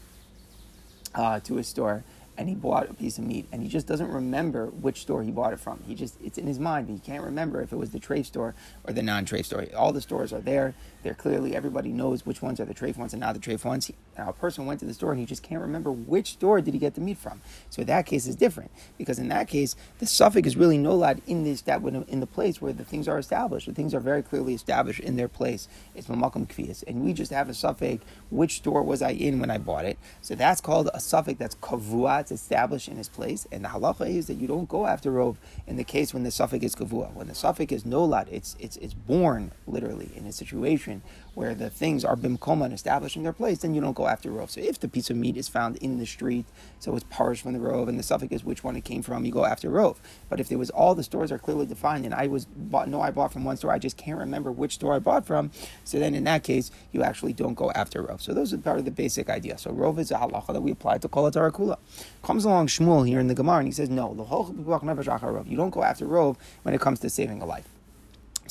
uh, 1.14 1.40
to 1.40 1.58
a 1.58 1.64
store 1.64 2.04
and 2.36 2.48
he 2.48 2.54
bought 2.54 2.90
a 2.90 2.94
piece 2.94 3.18
of 3.18 3.24
meat 3.24 3.46
and 3.52 3.62
he 3.62 3.68
just 3.68 3.86
doesn't 3.86 4.10
remember 4.10 4.66
which 4.66 5.02
store 5.02 5.22
he 5.22 5.30
bought 5.30 5.52
it 5.52 5.60
from. 5.60 5.82
He 5.86 5.94
just 5.94 6.16
it's 6.22 6.38
in 6.38 6.46
his 6.46 6.58
mind, 6.58 6.86
but 6.86 6.94
he 6.94 6.98
can't 6.98 7.24
remember 7.24 7.60
if 7.62 7.72
it 7.72 7.76
was 7.76 7.90
the 7.90 7.98
trade 7.98 8.26
store 8.26 8.54
or 8.84 8.92
the 8.92 9.02
non-trade 9.02 9.44
store. 9.46 9.66
All 9.76 9.92
the 9.92 10.00
stores 10.00 10.32
are 10.32 10.40
there. 10.40 10.74
They're 11.02 11.14
clearly 11.14 11.54
everybody 11.54 11.90
knows 11.90 12.24
which 12.24 12.42
ones 12.42 12.60
are 12.60 12.64
the 12.64 12.74
treif 12.74 12.96
ones 12.96 13.12
and 13.12 13.20
not 13.20 13.34
the 13.34 13.40
treif 13.40 13.64
ones. 13.64 13.90
Now, 14.16 14.28
a 14.28 14.32
person 14.32 14.66
went 14.66 14.80
to 14.80 14.86
the 14.86 14.94
store 14.94 15.12
and 15.12 15.20
he 15.20 15.26
just 15.26 15.42
can't 15.42 15.60
remember 15.60 15.90
which 15.90 16.32
store 16.32 16.60
did 16.60 16.74
he 16.74 16.80
get 16.80 16.94
the 16.94 17.00
meat 17.00 17.18
from. 17.18 17.40
So 17.70 17.84
that 17.84 18.06
case 18.06 18.26
is 18.26 18.36
different 18.36 18.70
because 18.96 19.18
in 19.18 19.28
that 19.28 19.48
case 19.48 19.76
the 19.98 20.06
suffix 20.06 20.48
is 20.48 20.56
really 20.56 20.78
no 20.78 20.94
lad 20.94 21.22
in 21.26 21.44
this 21.44 21.62
that 21.62 21.82
in 21.82 22.20
the 22.20 22.26
place 22.26 22.60
where 22.60 22.72
the 22.72 22.84
things 22.84 23.08
are 23.08 23.18
established. 23.18 23.66
The 23.66 23.74
things 23.74 23.94
are 23.94 24.00
very 24.00 24.22
clearly 24.22 24.54
established 24.54 25.00
in 25.00 25.16
their 25.16 25.28
place. 25.28 25.68
It's 25.94 26.06
mamakum 26.06 26.46
kvias, 26.46 26.84
and 26.86 27.04
we 27.04 27.12
just 27.12 27.32
have 27.32 27.48
a 27.48 27.54
suffix. 27.54 28.04
Which 28.30 28.56
store 28.56 28.82
was 28.82 29.02
I 29.02 29.10
in 29.10 29.38
when 29.40 29.50
I 29.50 29.58
bought 29.58 29.84
it? 29.84 29.98
So 30.20 30.34
that's 30.34 30.60
called 30.60 30.88
a 30.94 31.00
suffix 31.00 31.38
that's 31.38 31.54
kavua 31.56 32.22
that's 32.22 32.30
established 32.30 32.88
in 32.88 32.96
his 32.96 33.08
place. 33.08 33.48
And 33.50 33.64
the 33.64 33.68
halacha 33.68 34.08
is 34.08 34.26
that 34.28 34.34
you 34.34 34.46
don't 34.46 34.68
go 34.68 34.86
after 34.86 35.10
rov 35.10 35.36
in 35.66 35.76
the 35.76 35.82
case 35.82 36.14
when 36.14 36.22
the 36.22 36.30
suffix 36.30 36.64
is 36.64 36.74
kavua. 36.76 37.12
When 37.12 37.26
the 37.26 37.34
suffix 37.34 37.72
is 37.72 37.82
nolad, 37.84 38.28
it's 38.30 38.56
it's 38.60 38.76
it's 38.76 38.94
born 38.94 39.50
literally 39.66 40.10
in 40.14 40.26
a 40.26 40.32
situation 40.32 40.91
where 41.34 41.54
the 41.54 41.70
things 41.70 42.04
are 42.04 42.16
bimkoma 42.16 42.66
and 42.66 42.74
established 42.74 43.16
in 43.16 43.22
their 43.22 43.32
place, 43.32 43.58
then 43.58 43.74
you 43.74 43.80
don't 43.80 43.94
go 43.94 44.06
after 44.06 44.30
rov. 44.30 44.50
So 44.50 44.60
if 44.60 44.78
the 44.78 44.88
piece 44.88 45.08
of 45.08 45.16
meat 45.16 45.36
is 45.36 45.48
found 45.48 45.76
in 45.76 45.98
the 45.98 46.04
street, 46.04 46.44
so 46.78 46.94
it's 46.94 47.04
parshed 47.04 47.42
from 47.42 47.54
the 47.54 47.60
rove, 47.60 47.88
and 47.88 47.98
the 47.98 48.02
suffix 48.02 48.32
is 48.32 48.44
which 48.44 48.62
one 48.62 48.76
it 48.76 48.84
came 48.84 49.02
from, 49.02 49.24
you 49.24 49.32
go 49.32 49.46
after 49.46 49.70
rove. 49.70 50.00
But 50.28 50.40
if 50.40 50.48
there 50.48 50.58
was 50.58 50.70
all 50.70 50.94
the 50.94 51.02
stores 51.02 51.32
are 51.32 51.38
clearly 51.38 51.64
defined, 51.66 52.04
and 52.04 52.14
I 52.14 52.26
was 52.26 52.44
bought, 52.44 52.88
no, 52.88 53.00
I 53.00 53.10
bought 53.10 53.32
from 53.32 53.44
one 53.44 53.56
store, 53.56 53.72
I 53.72 53.78
just 53.78 53.96
can't 53.96 54.18
remember 54.18 54.52
which 54.52 54.74
store 54.74 54.94
I 54.94 54.98
bought 54.98 55.24
from. 55.24 55.50
So 55.84 55.98
then 55.98 56.14
in 56.14 56.24
that 56.24 56.42
case, 56.42 56.70
you 56.92 57.02
actually 57.02 57.32
don't 57.32 57.54
go 57.54 57.70
after 57.72 58.02
rove. 58.02 58.20
So 58.20 58.34
those 58.34 58.52
are 58.52 58.58
part 58.58 58.78
of 58.78 58.84
the 58.84 58.90
basic 58.90 59.30
idea. 59.30 59.56
So 59.58 59.70
rove 59.70 59.98
is 59.98 60.10
a 60.10 60.16
halacha 60.16 60.52
that 60.52 60.60
we 60.60 60.70
apply 60.70 60.98
to 60.98 61.08
kol 61.08 61.30
kula. 61.30 61.78
Comes 62.22 62.44
along 62.44 62.66
Shmuel 62.66 63.08
here 63.08 63.20
in 63.20 63.28
the 63.28 63.34
Gemara, 63.34 63.58
and 63.58 63.68
he 63.68 63.72
says, 63.72 63.88
no, 63.88 64.14
the 64.14 64.24
whole 64.24 64.52
you 64.52 65.56
don't 65.56 65.70
go 65.70 65.82
after 65.82 66.06
rove 66.06 66.36
when 66.62 66.74
it 66.74 66.80
comes 66.80 67.00
to 67.00 67.10
saving 67.10 67.40
a 67.40 67.46
life 67.46 67.71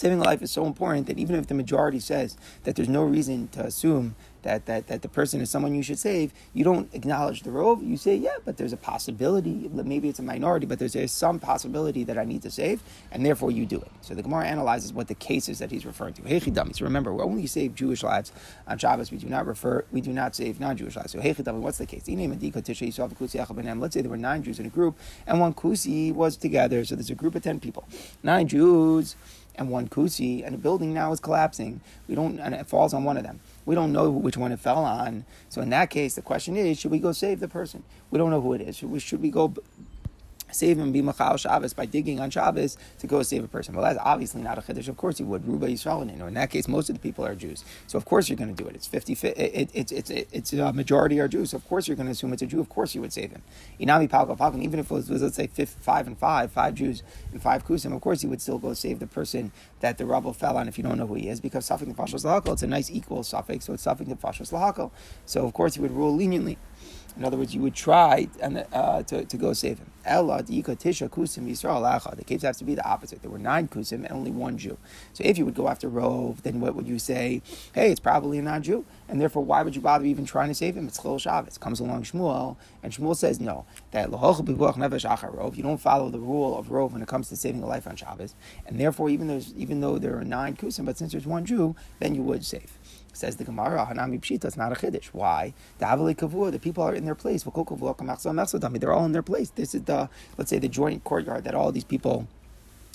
saving 0.02 0.20
a 0.20 0.24
life 0.24 0.42
is 0.42 0.52
so 0.52 0.66
important 0.66 1.08
that 1.08 1.20
even 1.20 1.36
if 1.36 1.48
the 1.48 1.54
majority 1.54 2.00
says 2.00 2.36
that 2.64 2.76
there's 2.76 2.90
no 2.90 3.04
reason 3.04 3.48
to 3.50 3.64
assume 3.64 4.16
that, 4.42 4.66
that, 4.66 4.88
that 4.88 5.04
the 5.04 5.08
person 5.08 5.40
is 5.40 5.52
someone 5.52 5.76
you 5.76 5.84
should 5.84 6.00
save, 6.00 6.34
you 6.56 6.64
don't 6.64 6.92
acknowledge 6.96 7.44
the 7.44 7.52
rove. 7.52 7.84
You 7.84 7.96
say, 7.96 8.16
yeah, 8.16 8.38
but 8.44 8.58
there's 8.58 8.74
a 8.74 8.78
possibility, 8.78 9.70
maybe 9.72 10.10
it's 10.10 10.18
a 10.18 10.24
minority, 10.24 10.66
but 10.66 10.80
there's, 10.80 10.94
there's 10.94 11.12
some 11.12 11.40
possibility 11.40 12.04
that 12.06 12.18
I 12.18 12.26
need 12.26 12.42
to 12.42 12.50
save, 12.50 12.82
and 13.12 13.24
therefore 13.24 13.52
you 13.52 13.68
do 13.68 13.78
it. 13.78 13.92
So 14.02 14.16
the 14.16 14.24
Gemara 14.24 14.48
analyzes 14.48 14.92
what 14.92 15.08
the 15.08 15.14
case 15.14 15.48
is 15.48 15.60
that 15.60 15.70
he's 15.70 15.86
referring 15.86 16.16
to. 16.16 16.24
Hechidami. 16.24 16.76
So 16.76 16.86
remember, 16.86 17.14
we 17.14 17.22
only 17.22 17.46
save 17.46 17.76
Jewish 17.76 18.02
lives 18.02 18.32
on 18.68 18.80
Shabbos. 18.80 19.12
We 19.12 19.20
do 19.20 19.28
not 19.28 19.46
refer, 19.46 19.86
we 19.92 20.02
do 20.02 20.12
not 20.12 20.36
save 20.36 20.60
non-Jewish 20.60 20.96
lives. 20.96 21.12
So 21.12 21.20
Hechidami, 21.20 21.60
what's 21.60 21.78
the 21.78 21.86
case? 21.86 22.08
Let's 22.08 23.94
say 23.94 24.02
there 24.02 24.10
were 24.10 24.18
nine 24.18 24.42
Jews 24.42 24.60
in 24.60 24.66
a 24.66 24.70
group, 24.70 24.98
and 25.28 25.40
one 25.40 25.54
kusi 25.54 26.12
was 26.12 26.36
together. 26.36 26.84
So 26.86 26.96
there's 26.96 27.12
a 27.12 27.16
group 27.16 27.36
of 27.36 27.44
ten 27.44 27.60
people. 27.60 27.88
Nine 28.24 28.48
Jews 28.48 29.16
and 29.56 29.70
one 29.70 29.88
kusi, 29.88 30.46
and 30.46 30.56
a 30.56 30.58
building 30.58 30.94
now 30.94 31.12
is 31.12 31.20
collapsing. 31.20 31.82
We 32.08 32.16
don't, 32.16 32.40
and 32.40 32.56
it 32.56 32.68
falls 32.68 32.94
on 32.94 33.04
one 33.04 33.18
of 33.18 33.24
them. 33.24 33.40
We 33.66 33.76
don't 33.76 33.92
know 33.92 34.10
which 34.10 34.38
one 34.38 34.52
it 34.52 34.60
fell 34.60 34.84
on. 34.84 35.26
So 35.50 35.62
in 35.62 35.70
that 35.70 35.90
case, 35.90 36.16
the 36.16 36.22
question 36.22 36.56
is, 36.56 36.80
should 36.80 36.92
we 36.92 37.00
go 37.00 37.12
save 37.12 37.40
the 37.40 37.48
person? 37.48 37.84
We 38.10 38.18
don't 38.18 38.30
know 38.32 38.42
who 38.42 38.54
it 38.54 38.62
is. 38.62 38.78
Should 38.78 38.92
we, 38.92 39.00
should 39.00 39.22
we 39.22 39.30
go 39.30 39.54
save 40.52 40.78
him, 40.78 40.92
be 40.92 41.02
Machal 41.02 41.38
Shabbos 41.38 41.74
by 41.74 41.86
digging 41.86 42.20
on 42.20 42.30
Shabbos 42.30 42.78
to 43.00 43.08
go 43.08 43.24
save 43.24 43.44
a 43.44 43.48
person. 43.48 43.76
Well, 43.76 43.84
that's 43.84 44.00
obviously 44.04 44.42
not 44.42 44.58
a 44.58 44.62
Chiddush. 44.62 44.88
Of 44.88 44.98
course 44.98 45.18
he 45.18 45.24
would. 45.24 45.48
Ruba 45.48 45.68
Yisrael, 45.68 46.02
in 46.02 46.34
that 46.34 46.50
case, 46.50 46.68
most 46.68 46.90
of 46.90 46.96
the 46.96 47.00
people 47.00 47.26
are 47.26 47.36
Jews. 47.36 47.64
So 47.88 47.98
of 47.98 48.06
course 48.06 48.30
you're 48.30 48.38
going 48.38 48.54
to 48.54 48.64
do 48.64 48.68
it. 48.68 48.76
It's 48.76 48.88
50, 48.88 49.14
it, 49.14 49.38
it, 49.38 49.70
it's, 49.74 49.92
it's, 49.92 50.10
it's 50.10 50.54
a 50.54 50.74
majority 50.74 51.20
are 51.20 51.28
Jews. 51.28 51.52
So 51.52 51.58
of 51.58 51.68
course 51.68 51.88
you're 51.88 51.98
going 51.98 52.08
to 52.08 52.12
assume 52.12 52.34
it's 52.34 52.42
a 52.42 52.48
Jew. 52.48 52.60
Of 52.60 52.70
course 52.70 52.96
you 52.96 53.02
would 53.02 53.14
save 53.14 53.32
him. 53.32 53.42
Inami 53.80 54.10
Palka 54.10 54.38
Palka, 54.38 54.62
even 54.62 54.80
if 54.80 54.92
it 54.92 54.94
was, 54.94 55.10
let's 55.10 55.36
say, 55.36 55.48
five 55.48 56.08
and 56.08 56.18
five, 56.18 56.52
five 56.52 56.76
Jews 56.76 57.04
and 57.32 57.42
five 57.42 57.66
Kusim, 57.66 57.94
of 57.96 58.02
course 58.02 58.22
he 58.22 58.28
would 58.28 58.42
still 58.42 58.60
go 58.60 58.74
save 58.74 59.00
the 59.00 59.08
person 59.08 59.52
that 59.80 59.98
the 59.98 60.06
rubble 60.06 60.34
fell 60.34 60.58
on 60.58 60.68
if 60.68 60.78
you 60.78 60.84
don't 60.84 60.98
know 60.98 61.08
who 61.08 61.16
he 61.16 61.28
is, 61.28 61.40
because 61.40 61.68
Safik 61.68 61.84
and 61.84 61.98
Fashos 61.98 62.24
Lahakal, 62.24 62.54
it's 62.54 62.64
a 62.64 62.68
nice 62.68 62.90
equal 62.90 63.24
suffix, 63.24 63.66
so 63.66 63.74
it's 63.74 63.86
Safik 63.86 64.08
and 64.08 64.20
Fashos 64.22 64.52
Lahakal. 64.52 64.92
So 65.26 65.46
of 65.46 65.54
course 65.54 65.76
he 65.76 65.82
would 65.82 65.92
rule 65.92 66.16
leniently. 66.16 66.58
In 67.17 67.26
other 67.26 67.38
words, 67.38 67.54
you 67.54 67.62
would 67.62 67.76
try 67.76 68.28
and, 68.41 68.65
uh, 68.71 69.04
to, 69.04 69.26
to 69.26 69.38
go 69.38 69.54
save 69.54 69.80
him. 69.80 69.91
Ella 70.06 70.41
tisha 70.41 71.10
kusim 71.10 71.47
Yisrael 71.47 72.15
The 72.15 72.24
case 72.24 72.41
has 72.41 72.58
to 72.58 72.63
be 72.63 72.74
the 72.74 72.88
opposite. 72.88 73.21
There 73.21 73.30
were 73.30 73.38
nine 73.38 73.67
kusim 73.67 74.04
and 74.06 74.12
only 74.12 74.32
one 74.32 74.58
Jew. 74.58 74.78
So 75.13 75.24
if 75.24 75.38
you 75.38 75.45
would 75.45 75.54
go 75.54 75.67
after 75.67 75.88
Rove, 75.89 76.41
then 76.43 76.60
what 76.60 76.76
would 76.76 76.88
you 76.88 76.97
say? 76.97 77.41
Hey, 77.74 77.91
it's 77.91 78.00
probably 78.00 78.39
a 78.39 78.41
non-Jew, 78.41 78.86
and 79.08 79.21
therefore 79.21 79.43
why 79.43 79.62
would 79.62 79.76
you 79.76 79.82
bother 79.82 80.06
even 80.06 80.26
trying 80.26 80.47
to 80.47 80.56
save 80.56 80.76
him? 80.76 80.88
It's 80.88 81.02
Chil 81.02 81.19
Shabbos. 81.19 81.58
Comes 81.58 81.80
along 81.80 82.04
Shmuel, 82.04 82.56
and 82.82 82.91
Shmuel 82.91 83.15
says 83.15 83.39
no. 83.39 83.65
That 83.91 84.10
Rove. 84.10 85.56
You 85.56 85.63
don't 85.63 85.78
follow 85.78 86.10
the 86.10 86.19
rule 86.19 86.58
of 86.58 86.71
Rove 86.71 86.93
when 86.93 87.02
it 87.02 87.08
comes 87.08 87.30
to 87.30 87.36
saving 87.36 87.62
a 87.62 87.67
life 87.67 87.88
on 87.88 87.95
Shabbos, 87.95 88.36
and 88.65 88.80
therefore 88.80 89.10
even 89.10 89.43
even 89.56 89.82
though 89.82 89.97
there 89.97 90.17
are 90.17 90.24
nine 90.24 90.56
kusim, 90.56 90.86
but 90.86 90.97
since 90.97 91.12
there's 91.12 91.28
one 91.28 91.45
Jew, 91.45 91.76
then 92.00 92.15
you 92.15 92.24
would 92.24 92.45
save. 92.45 92.71
Says 93.13 93.36
the 93.36 93.43
Gemara, 93.43 93.86
Hanami 93.89 94.19
Pshita, 94.19 94.45
it's 94.45 94.58
not 94.58 94.71
a 94.71 94.76
Chiddush. 94.76 95.08
Why? 95.08 95.54
The 95.80 95.86
the 96.52 96.60
people 96.60 96.84
are 96.84 96.93
in 96.93 97.06
their 97.06 97.15
place. 97.15 97.43
They're 97.43 98.93
all 98.93 99.06
in 99.06 99.12
their 99.12 99.21
place. 99.21 99.50
This 99.50 99.76
is 99.76 99.84
the, 99.84 100.10
let's 100.38 100.50
say, 100.50 100.60
the 100.60 100.69
joint 100.69 101.04
courtyard 101.04 101.43
that 101.43 101.56
all 101.56 101.71
these 101.71 101.84
people 101.84 102.28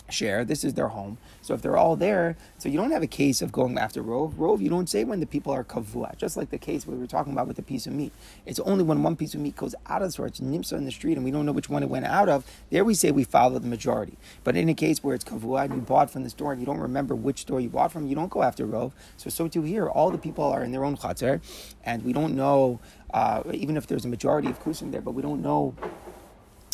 share. 0.09 0.45
This 0.45 0.64
is 0.64 0.75
their 0.75 0.88
home. 0.88 1.19
So 1.42 1.55
if 1.55 1.62
they're 1.62 1.77
all 1.77 1.97
there, 1.97 2.37
so 2.59 2.69
you 2.69 2.77
don't 2.77 2.90
have 2.90 3.03
a 3.03 3.09
case 3.09 3.42
of 3.42 3.53
going 3.53 3.79
after 3.79 4.03
rove. 4.03 4.38
Rove, 4.38 4.61
you 4.61 4.69
don't 4.69 4.88
say 4.88 5.05
when 5.05 5.21
the 5.21 5.27
people 5.27 5.53
are 5.53 5.64
kavua, 5.64 6.16
just 6.16 6.37
like 6.37 6.51
the 6.51 6.59
case 6.59 6.87
we 6.87 6.97
were 6.97 7.07
talking 7.07 7.33
about 7.33 7.47
with 7.47 7.57
the 7.57 7.62
piece 7.62 7.87
of 7.87 7.92
meat. 7.92 8.12
It's 8.45 8.61
only 8.61 8.85
when 8.85 9.03
one 9.03 9.16
piece 9.16 9.35
of 9.35 9.40
meat 9.40 9.57
goes 9.57 9.75
out 9.87 10.03
of 10.03 10.07
it's 10.07 10.40
nimsa 10.40 10.73
in 10.73 10.85
the 10.85 10.90
street, 10.90 11.16
and 11.16 11.25
we 11.25 11.31
don't 11.31 11.47
know 11.47 11.53
which 11.53 11.69
one 11.69 11.83
it 11.83 11.88
went 11.88 12.07
out 12.07 12.29
of. 12.29 12.45
There 12.71 12.85
we 12.85 12.95
say 12.95 13.11
we 13.11 13.25
follow 13.25 13.59
the 13.59 13.69
majority. 13.69 14.16
But 14.45 14.57
in 14.57 14.69
a 14.69 14.75
case 14.75 15.03
where 15.03 15.14
it's 15.14 15.25
kavua 15.25 15.64
and 15.64 15.75
you 15.75 15.81
bought 15.81 16.11
from 16.11 16.25
the 16.25 16.31
store 16.31 16.53
and 16.53 16.61
you 16.61 16.66
don't 16.66 16.79
remember 16.79 17.14
which 17.14 17.40
store 17.40 17.61
you 17.61 17.69
bought 17.69 17.92
from, 17.92 18.07
you 18.07 18.14
don't 18.14 18.31
go 18.31 18.42
after 18.42 18.64
rove. 18.64 18.95
So 19.16 19.31
so 19.31 19.49
too 19.49 19.62
here, 19.62 19.88
all 19.88 20.11
the 20.11 20.19
people 20.19 20.45
are 20.45 20.62
in 20.62 20.73
their 20.73 20.85
own 20.85 20.97
chatzar, 20.97 21.40
and 21.85 22.05
we 22.05 22.12
don't 22.12 22.35
know. 22.35 22.81
Uh, 23.12 23.42
even 23.53 23.77
if 23.77 23.87
there's 23.87 24.05
a 24.05 24.09
majority 24.09 24.49
of 24.49 24.62
kusim 24.62 24.90
there, 24.90 25.01
but 25.01 25.12
we 25.12 25.23
don't 25.23 25.40
know 25.40 25.75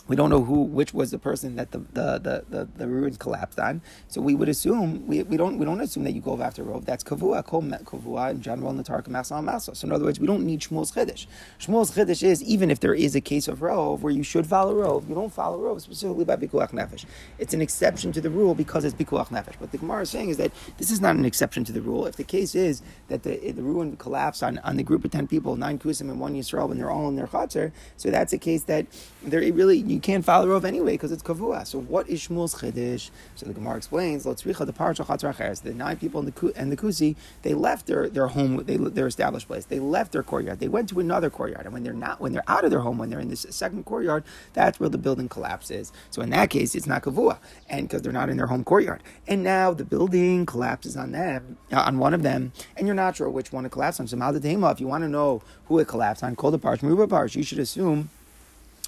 we 0.08 0.16
don't 0.16 0.30
know 0.30 0.42
who 0.42 0.62
which 0.62 0.92
was 0.92 1.10
the 1.10 1.18
person 1.18 1.56
that 1.56 1.70
the 1.70 1.78
the, 1.78 2.18
the, 2.18 2.44
the, 2.48 2.68
the 2.76 2.86
ruins 2.86 3.16
collapsed 3.16 3.58
on. 3.58 3.80
So 4.08 4.20
we 4.20 4.34
would 4.34 4.48
assume 4.48 5.06
we, 5.06 5.22
we 5.22 5.36
don't 5.36 5.58
we 5.58 5.64
don't 5.64 5.80
assume 5.80 6.04
that 6.04 6.12
you 6.12 6.20
go 6.20 6.40
after 6.42 6.64
Rov. 6.64 6.84
That's 6.84 7.04
kavua, 7.04 7.44
kol 7.44 7.62
kavua 7.62 8.30
in 8.32 8.42
general 8.42 8.70
in 8.70 8.76
the 8.76 8.82
Tarka 8.82 9.08
Masal 9.08 9.42
Masal. 9.44 9.76
So 9.76 9.86
in 9.86 9.92
other 9.92 10.04
words, 10.04 10.18
we 10.18 10.26
don't 10.26 10.44
need 10.44 10.60
Shmuel's 10.60 10.92
Chiddush. 10.92 11.26
Shmuel's 11.60 11.92
Chiddush 11.92 12.22
is 12.22 12.42
even 12.42 12.70
if 12.70 12.80
there 12.80 12.94
is 12.94 13.14
a 13.14 13.20
case 13.20 13.48
of 13.48 13.60
Rov 13.60 14.00
where 14.00 14.12
you 14.12 14.22
should 14.22 14.46
follow 14.46 14.74
Rov, 14.74 15.08
you 15.08 15.14
don't 15.14 15.32
follow 15.32 15.58
Rov 15.58 15.80
specifically 15.80 16.24
by 16.24 16.36
Pikuach 16.36 16.70
Nefesh. 16.70 17.04
It's 17.38 17.54
an 17.54 17.62
exception 17.62 18.12
to 18.12 18.20
the 18.20 18.30
rule 18.30 18.54
because 18.54 18.84
it's 18.84 18.94
Pikuach 18.94 19.28
Nefesh. 19.28 19.60
What 19.60 19.70
the 19.70 19.78
Gemara 19.78 20.02
is 20.02 20.10
saying 20.10 20.30
is 20.30 20.36
that 20.38 20.50
this 20.78 20.90
is 20.90 21.00
not 21.00 21.16
an 21.16 21.24
exception 21.24 21.64
to 21.64 21.72
the 21.72 21.80
rule. 21.80 22.06
If 22.06 22.16
the 22.16 22.24
case 22.24 22.54
is 22.54 22.82
that 23.08 23.22
the, 23.22 23.52
the 23.52 23.62
ruin 23.62 23.96
collapsed 23.96 24.42
on, 24.42 24.58
on 24.58 24.76
the 24.76 24.82
group 24.82 25.04
of 25.04 25.10
ten 25.12 25.26
people, 25.28 25.56
nine 25.56 25.78
Kusim 25.78 26.10
and 26.10 26.18
one 26.18 26.34
Yisrael, 26.34 26.68
when 26.68 26.78
they're 26.78 26.90
all 26.90 27.08
in 27.08 27.16
their 27.16 27.28
chatzar, 27.28 27.72
so 27.96 28.10
that's 28.10 28.32
a 28.32 28.38
case 28.38 28.64
that 28.64 28.86
there 29.22 29.40
really 29.52 29.82
you 29.92 30.00
can't 30.00 30.24
follow 30.24 30.46
Rov 30.48 30.64
anyway 30.64 30.92
because 30.92 31.12
it's 31.12 31.22
kavua. 31.22 31.66
So 31.66 31.80
what 31.80 32.08
is 32.08 32.26
Shmuel's 32.26 32.54
chiddush? 32.54 33.10
So 33.34 33.46
the 33.46 33.52
Gemara 33.52 33.76
explains, 33.76 34.24
the 34.24 34.32
The 34.32 35.74
nine 35.74 35.96
people 35.96 36.20
in 36.20 36.26
the 36.26 36.52
and 36.56 36.72
the 36.72 36.76
kusi 36.76 37.16
they 37.42 37.54
left 37.54 37.86
their, 37.86 38.08
their 38.08 38.28
home, 38.28 38.64
they, 38.64 38.76
their 38.76 39.06
established 39.06 39.46
place. 39.46 39.64
They 39.64 39.78
left 39.78 40.12
their 40.12 40.22
courtyard. 40.22 40.60
They 40.60 40.68
went 40.68 40.88
to 40.90 41.00
another 41.00 41.30
courtyard, 41.30 41.64
and 41.64 41.72
when 41.72 41.82
they're 41.82 41.92
not, 41.92 42.20
when 42.20 42.32
they're 42.32 42.44
out 42.48 42.64
of 42.64 42.70
their 42.70 42.80
home, 42.80 42.98
when 42.98 43.10
they're 43.10 43.20
in 43.20 43.28
this 43.28 43.46
second 43.50 43.84
courtyard, 43.84 44.24
that's 44.52 44.80
where 44.80 44.88
the 44.88 44.98
building 44.98 45.28
collapses. 45.28 45.92
So 46.10 46.22
in 46.22 46.30
that 46.30 46.50
case, 46.50 46.74
it's 46.74 46.86
not 46.86 47.02
kavua, 47.02 47.38
and 47.68 47.88
because 47.88 48.02
they're 48.02 48.12
not 48.12 48.28
in 48.28 48.36
their 48.36 48.46
home 48.46 48.64
courtyard. 48.64 49.02
And 49.26 49.42
now 49.42 49.72
the 49.72 49.84
building 49.84 50.46
collapses 50.46 50.96
on 50.96 51.12
them, 51.12 51.58
uh, 51.72 51.80
on 51.80 51.98
one 51.98 52.14
of 52.14 52.22
them, 52.22 52.52
and 52.76 52.86
you're 52.86 52.96
not 52.96 53.16
sure 53.16 53.28
which 53.28 53.52
one 53.52 53.66
it 53.66 53.72
collapsed 53.72 54.00
on. 54.00 54.06
So 54.08 54.16
If 54.16 54.80
you 54.80 54.86
want 54.86 55.04
to 55.04 55.08
know 55.08 55.42
who 55.66 55.78
it 55.78 55.88
collapsed 55.88 56.22
on, 56.22 56.36
call 56.36 56.50
the 56.50 56.58
parsh, 56.58 56.82
move 56.82 56.98
a 56.98 57.08
parsh. 57.08 57.36
You 57.36 57.42
should 57.42 57.58
assume 57.58 58.10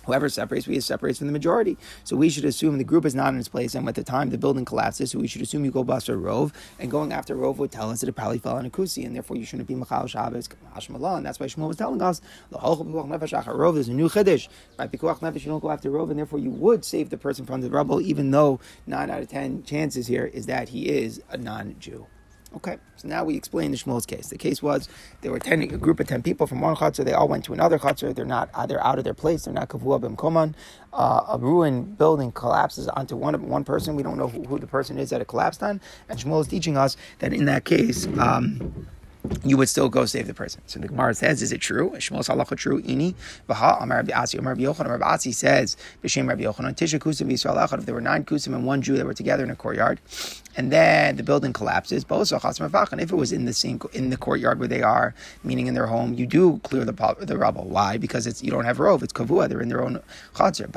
Whoever 0.06 0.28
separates, 0.28 0.66
we 0.66 0.80
separates 0.80 1.18
from 1.18 1.28
the 1.28 1.32
majority. 1.32 1.78
So 2.04 2.16
we 2.16 2.28
should 2.28 2.44
assume 2.44 2.78
the 2.78 2.84
group 2.84 3.04
is 3.04 3.14
not 3.14 3.32
in 3.32 3.38
its 3.38 3.48
place, 3.48 3.74
and 3.74 3.88
at 3.88 3.94
the 3.94 4.04
time 4.04 4.30
the 4.30 4.38
building 4.38 4.64
collapses, 4.64 5.10
so 5.10 5.18
we 5.18 5.26
should 5.26 5.42
assume 5.42 5.64
you 5.64 5.70
go 5.70 5.84
a 5.84 6.16
rove, 6.16 6.52
and 6.78 6.90
going 6.90 7.12
after 7.12 7.34
rove 7.34 7.58
would 7.58 7.70
tell 7.70 7.90
us 7.90 8.00
that 8.00 8.08
it 8.08 8.12
probably 8.12 8.38
fell 8.38 8.56
on 8.56 8.66
a 8.66 8.70
kusi, 8.70 9.06
and 9.06 9.14
therefore 9.14 9.36
you 9.36 9.44
shouldn't 9.44 9.68
be 9.68 9.74
machal 9.74 10.06
shabbos 10.06 10.48
and 10.76 11.26
that's 11.26 11.40
why 11.40 11.46
Shmuel 11.46 11.68
was 11.68 11.76
telling 11.76 12.02
us 12.02 12.20
the 12.50 12.58
rove 13.54 13.78
is 13.78 13.88
a 13.88 13.92
new 13.92 14.08
chiddush. 14.08 14.48
By 14.76 14.88
pikuach 14.88 15.20
nefesh, 15.20 15.44
you 15.44 15.50
don't 15.50 15.60
go 15.60 15.70
after 15.70 15.90
rove, 15.90 16.10
and 16.10 16.18
therefore 16.18 16.38
you 16.38 16.50
would 16.50 16.84
save 16.84 17.10
the 17.10 17.18
person 17.18 17.46
from 17.46 17.60
the 17.60 17.70
rubble, 17.70 18.00
even 18.00 18.30
though 18.30 18.60
nine 18.86 19.10
out 19.10 19.22
of 19.22 19.28
ten 19.28 19.62
chances 19.62 20.06
here 20.06 20.26
is 20.26 20.46
that 20.46 20.70
he 20.70 20.88
is 20.88 21.22
a 21.30 21.36
non-Jew. 21.36 22.06
Okay, 22.56 22.78
so 22.96 23.08
now 23.08 23.24
we 23.24 23.36
explain 23.36 23.72
the 23.72 23.76
Shmuel's 23.76 24.06
case. 24.06 24.28
The 24.28 24.38
case 24.38 24.62
was 24.62 24.88
there 25.22 25.32
were 25.32 25.40
ten, 25.40 25.60
a 25.62 25.66
group 25.66 25.98
of 26.00 26.06
ten 26.06 26.22
people 26.22 26.46
from 26.46 26.60
one 26.60 26.76
chutzner. 26.76 27.04
They 27.04 27.12
all 27.12 27.26
went 27.26 27.44
to 27.46 27.52
another 27.52 27.78
chutzner. 27.78 28.14
They're 28.14 28.24
not 28.24 28.50
they're 28.68 28.84
out 28.84 28.98
of 28.98 29.04
their 29.04 29.14
place. 29.14 29.44
They're 29.44 29.54
not 29.54 29.68
kavua 29.68 30.00
b'mkoman. 30.00 30.54
Uh, 30.92 31.24
a 31.30 31.38
ruined 31.38 31.98
building 31.98 32.30
collapses 32.32 32.86
onto 32.88 33.16
one 33.16 33.48
one 33.48 33.64
person. 33.64 33.96
We 33.96 34.04
don't 34.04 34.16
know 34.18 34.28
who, 34.28 34.44
who, 34.44 34.58
the 34.60 34.68
person 34.68 34.98
is 34.98 35.10
that 35.10 35.20
it 35.20 35.26
collapsed 35.26 35.62
on. 35.62 35.80
And 36.08 36.18
Shmuel 36.18 36.40
is 36.42 36.48
teaching 36.48 36.76
us 36.76 36.96
that 37.18 37.32
in 37.32 37.46
that 37.46 37.64
case. 37.64 38.06
Um, 38.18 38.86
you 39.44 39.56
would 39.56 39.68
still 39.68 39.88
go 39.88 40.04
save 40.04 40.26
the 40.26 40.34
person. 40.34 40.62
So 40.66 40.78
the 40.80 40.88
Gemara 40.88 41.14
says, 41.14 41.42
is 41.42 41.52
it 41.52 41.60
true? 41.60 41.90
Shmuel's 41.96 42.28
halacha 42.28 42.56
true? 42.56 42.82
Ini 42.82 43.14
v'ha 43.48 43.82
Amar 43.82 43.98
Rabbi 43.98 44.12
Asi 44.12 44.38
Amar 44.38 44.52
Rabbi 44.54 44.64
Yochanan. 44.64 44.90
Rabbi 44.90 45.06
Asi 45.06 45.32
says, 45.32 45.76
b'shem 46.02 46.28
Rabbi 46.28 46.42
Yochanan 46.42 46.74
Tisha 46.74 46.98
Kusim 46.98 47.28
v'Yisrael 47.28 47.78
If 47.78 47.86
there 47.86 47.94
were 47.94 48.00
nine 48.00 48.24
kusim 48.24 48.54
and 48.54 48.66
one 48.66 48.82
Jew 48.82 48.96
that 48.96 49.06
were 49.06 49.14
together 49.14 49.44
in 49.44 49.50
a 49.50 49.56
courtyard, 49.56 50.00
and 50.56 50.70
then 50.70 51.16
the 51.16 51.22
building 51.22 51.52
collapses, 51.52 52.04
and 52.08 53.00
if 53.00 53.12
it 53.12 53.16
was 53.16 53.32
in 53.32 53.44
the 53.44 53.52
same 53.52 53.80
in 53.92 54.10
the 54.10 54.16
courtyard 54.16 54.58
where 54.60 54.68
they 54.68 54.82
are, 54.82 55.14
meaning 55.42 55.66
in 55.66 55.74
their 55.74 55.86
home, 55.86 56.14
you 56.14 56.26
do 56.26 56.60
clear 56.62 56.84
the 56.84 56.92
the 57.20 57.36
rubble. 57.36 57.64
Why? 57.64 57.96
Because 57.96 58.26
it's 58.26 58.42
you 58.42 58.50
don't 58.50 58.64
have 58.64 58.78
rove. 58.78 59.02
It's 59.02 59.12
kavua. 59.12 59.48
They're 59.48 59.60
in 59.60 59.68
their 59.68 59.82
own 59.82 60.00
chatzar. 60.34 60.70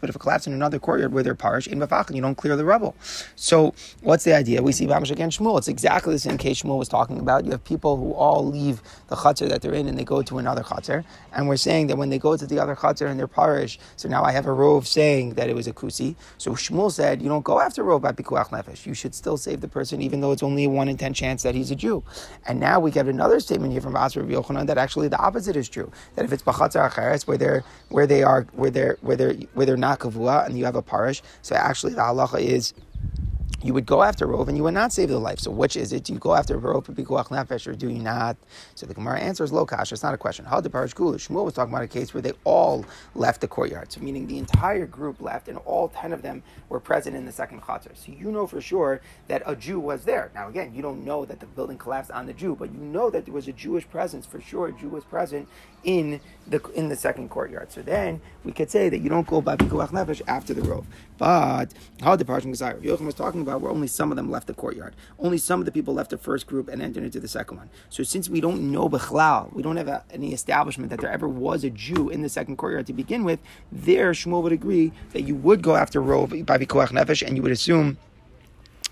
But 0.00 0.10
if 0.10 0.16
it 0.16 0.18
collapses 0.18 0.48
in 0.48 0.52
another 0.52 0.78
courtyard 0.78 1.12
where 1.12 1.22
they're 1.22 1.34
parish 1.34 1.66
in 1.66 1.80
b'fachan, 1.80 2.14
you 2.14 2.22
don't 2.22 2.34
clear 2.34 2.56
the 2.56 2.64
rubble. 2.64 2.94
So 3.36 3.74
what's 4.02 4.24
the 4.24 4.34
idea? 4.34 4.62
We 4.62 4.72
see 4.72 4.86
Bamish 4.86 5.10
against 5.10 5.38
Shmuel. 5.38 5.58
It's 5.58 5.68
exactly 5.68 6.12
the 6.12 6.18
same 6.18 6.36
case 6.36 6.62
Shmuel 6.62 6.78
was 6.78 6.88
talking 6.88 7.18
about. 7.18 7.44
You 7.44 7.52
have 7.52 7.64
people 7.64 7.75
people 7.76 7.96
who 7.96 8.12
all 8.12 8.46
leave 8.46 8.82
the 9.08 9.16
chutzner 9.16 9.48
that 9.48 9.60
they're 9.62 9.74
in 9.74 9.86
and 9.88 9.98
they 9.98 10.04
go 10.04 10.22
to 10.22 10.38
another 10.38 10.62
chutzner. 10.62 11.04
And 11.32 11.48
we're 11.48 11.56
saying 11.56 11.88
that 11.88 11.96
when 11.98 12.10
they 12.10 12.18
go 12.18 12.36
to 12.36 12.46
the 12.46 12.58
other 12.58 12.74
chutzner 12.74 13.10
in 13.10 13.16
their 13.16 13.28
parish, 13.28 13.78
so 13.96 14.08
now 14.08 14.22
I 14.24 14.32
have 14.32 14.46
a 14.46 14.52
rove 14.52 14.86
saying 14.86 15.34
that 15.34 15.48
it 15.48 15.54
was 15.54 15.66
a 15.66 15.72
kusi. 15.72 16.16
So 16.38 16.52
Shmuel 16.52 16.90
said, 16.90 17.22
you 17.22 17.28
don't 17.28 17.44
go 17.44 17.60
after 17.60 17.82
rove 17.82 18.02
by 18.02 18.12
pikuach 18.12 18.48
nefesh. 18.48 18.86
You 18.86 18.94
should 18.94 19.14
still 19.14 19.36
save 19.36 19.60
the 19.60 19.68
person, 19.68 20.00
even 20.02 20.20
though 20.20 20.32
it's 20.32 20.42
only 20.42 20.64
a 20.64 20.70
one 20.70 20.88
in 20.88 20.96
ten 20.96 21.12
chance 21.12 21.42
that 21.42 21.54
he's 21.54 21.70
a 21.70 21.76
Jew. 21.76 22.02
And 22.46 22.58
now 22.58 22.80
we 22.80 22.90
get 22.90 23.06
another 23.06 23.40
statement 23.40 23.72
here 23.72 23.80
from 23.80 23.92
Basra 23.92 24.22
Yochanan 24.22 24.66
that 24.66 24.78
actually 24.78 25.08
the 25.08 25.18
opposite 25.18 25.56
is 25.56 25.68
true. 25.68 25.90
That 26.14 26.24
if 26.24 26.32
it's 26.32 26.42
bachatzar 26.42 26.90
acheres, 26.90 27.26
where 27.26 27.38
they're 27.38 27.64
where 27.88 28.06
they 28.06 28.22
are 28.22 28.46
where 28.52 28.70
they're 28.70 28.96
where 29.00 29.16
they're 29.16 29.34
where 29.54 29.66
they're 29.66 29.76
not 29.76 29.98
kavua, 29.98 30.46
and 30.46 30.58
you 30.58 30.64
have 30.64 30.76
a 30.76 30.82
parish, 30.82 31.22
so 31.42 31.54
actually 31.54 31.94
the 31.94 32.00
halacha 32.00 32.40
is 32.40 32.74
you 33.66 33.74
would 33.74 33.84
go 33.84 34.04
after 34.04 34.26
Rove 34.28 34.48
and 34.48 34.56
you 34.56 34.62
would 34.62 34.74
not 34.74 34.92
save 34.92 35.08
the 35.08 35.18
life. 35.18 35.40
So 35.40 35.50
which 35.50 35.76
is 35.76 35.92
it? 35.92 36.04
Do 36.04 36.12
you 36.12 36.20
go 36.20 36.34
after 36.34 36.56
Rov 36.56 36.84
Pikuach 36.84 37.28
Nefesh 37.28 37.66
or 37.66 37.74
do 37.74 37.88
you 37.88 37.98
not? 37.98 38.36
So 38.76 38.86
the 38.86 38.94
Gemara 38.94 39.18
answers 39.18 39.50
Lokash. 39.50 39.90
It's 39.90 40.04
not 40.04 40.14
a 40.14 40.18
question. 40.18 40.44
How 40.44 40.60
the 40.60 40.70
Parish 40.70 40.94
Shmuel 40.94 41.44
was 41.44 41.54
talking 41.54 41.74
about 41.74 41.82
a 41.82 41.88
case 41.88 42.14
where 42.14 42.22
they 42.22 42.32
all 42.44 42.84
left 43.16 43.40
the 43.40 43.48
courtyard. 43.48 43.90
So 43.90 44.00
meaning 44.00 44.28
the 44.28 44.38
entire 44.38 44.86
group 44.86 45.20
left 45.20 45.48
and 45.48 45.58
all 45.58 45.88
ten 45.88 46.12
of 46.12 46.22
them 46.22 46.44
were 46.68 46.78
present 46.78 47.16
in 47.16 47.26
the 47.26 47.32
second 47.32 47.60
Chatzar. 47.62 47.96
So 47.96 48.12
you 48.12 48.30
know 48.30 48.46
for 48.46 48.60
sure 48.60 49.00
that 49.26 49.42
a 49.44 49.56
Jew 49.56 49.80
was 49.80 50.04
there. 50.04 50.30
Now 50.32 50.48
again, 50.48 50.72
you 50.72 50.80
don't 50.80 51.04
know 51.04 51.24
that 51.24 51.40
the 51.40 51.46
building 51.46 51.76
collapsed 51.76 52.12
on 52.12 52.26
the 52.26 52.32
Jew, 52.32 52.54
but 52.56 52.72
you 52.72 52.78
know 52.78 53.10
that 53.10 53.24
there 53.24 53.34
was 53.34 53.48
a 53.48 53.52
Jewish 53.52 53.88
presence 53.90 54.26
for 54.26 54.40
sure. 54.40 54.68
A 54.68 54.72
Jew 54.72 54.90
was 54.90 55.02
present 55.02 55.48
in 55.82 56.20
the 56.46 56.62
in 56.74 56.88
the 56.88 56.96
second 56.96 57.30
courtyard. 57.30 57.72
So 57.72 57.82
then 57.82 58.20
we 58.44 58.52
could 58.52 58.70
say 58.70 58.88
that 58.88 58.98
you 58.98 59.08
don't 59.08 59.26
go 59.26 59.40
by 59.40 59.56
Pikuach 59.56 59.90
Nefesh 59.90 60.22
after 60.28 60.54
the 60.54 60.62
Rove. 60.62 60.86
But 61.18 61.72
how 62.02 62.14
the 62.16 62.24
Parish 62.24 62.44
Yochanan 62.44 63.06
was 63.06 63.14
talking 63.14 63.40
about 63.40 63.55
where 63.60 63.72
only 63.72 63.86
some 63.86 64.10
of 64.10 64.16
them 64.16 64.30
left 64.30 64.46
the 64.46 64.54
courtyard. 64.54 64.94
Only 65.18 65.38
some 65.38 65.60
of 65.60 65.66
the 65.66 65.72
people 65.72 65.94
left 65.94 66.10
the 66.10 66.18
first 66.18 66.46
group 66.46 66.68
and 66.68 66.82
entered 66.82 67.04
into 67.04 67.20
the 67.20 67.28
second 67.28 67.56
one. 67.56 67.70
So 67.88 68.02
since 68.02 68.28
we 68.28 68.40
don't 68.40 68.70
know 68.70 68.88
Bechlal, 68.88 69.52
we 69.52 69.62
don't 69.62 69.76
have 69.76 69.88
a, 69.88 70.04
any 70.10 70.32
establishment 70.32 70.90
that 70.90 71.00
there 71.00 71.10
ever 71.10 71.28
was 71.28 71.64
a 71.64 71.70
Jew 71.70 72.08
in 72.08 72.22
the 72.22 72.28
second 72.28 72.56
courtyard 72.56 72.86
to 72.86 72.92
begin 72.92 73.24
with, 73.24 73.40
there 73.70 74.12
Shmuel 74.12 74.42
would 74.42 74.52
agree 74.52 74.92
that 75.12 75.22
you 75.22 75.34
would 75.34 75.62
go 75.62 75.76
after 75.76 76.00
Rov 76.00 76.44
by 76.46 76.58
Pikuach 76.58 76.88
Nefesh 76.88 77.26
and 77.26 77.36
you 77.36 77.42
would 77.42 77.52
assume 77.52 77.98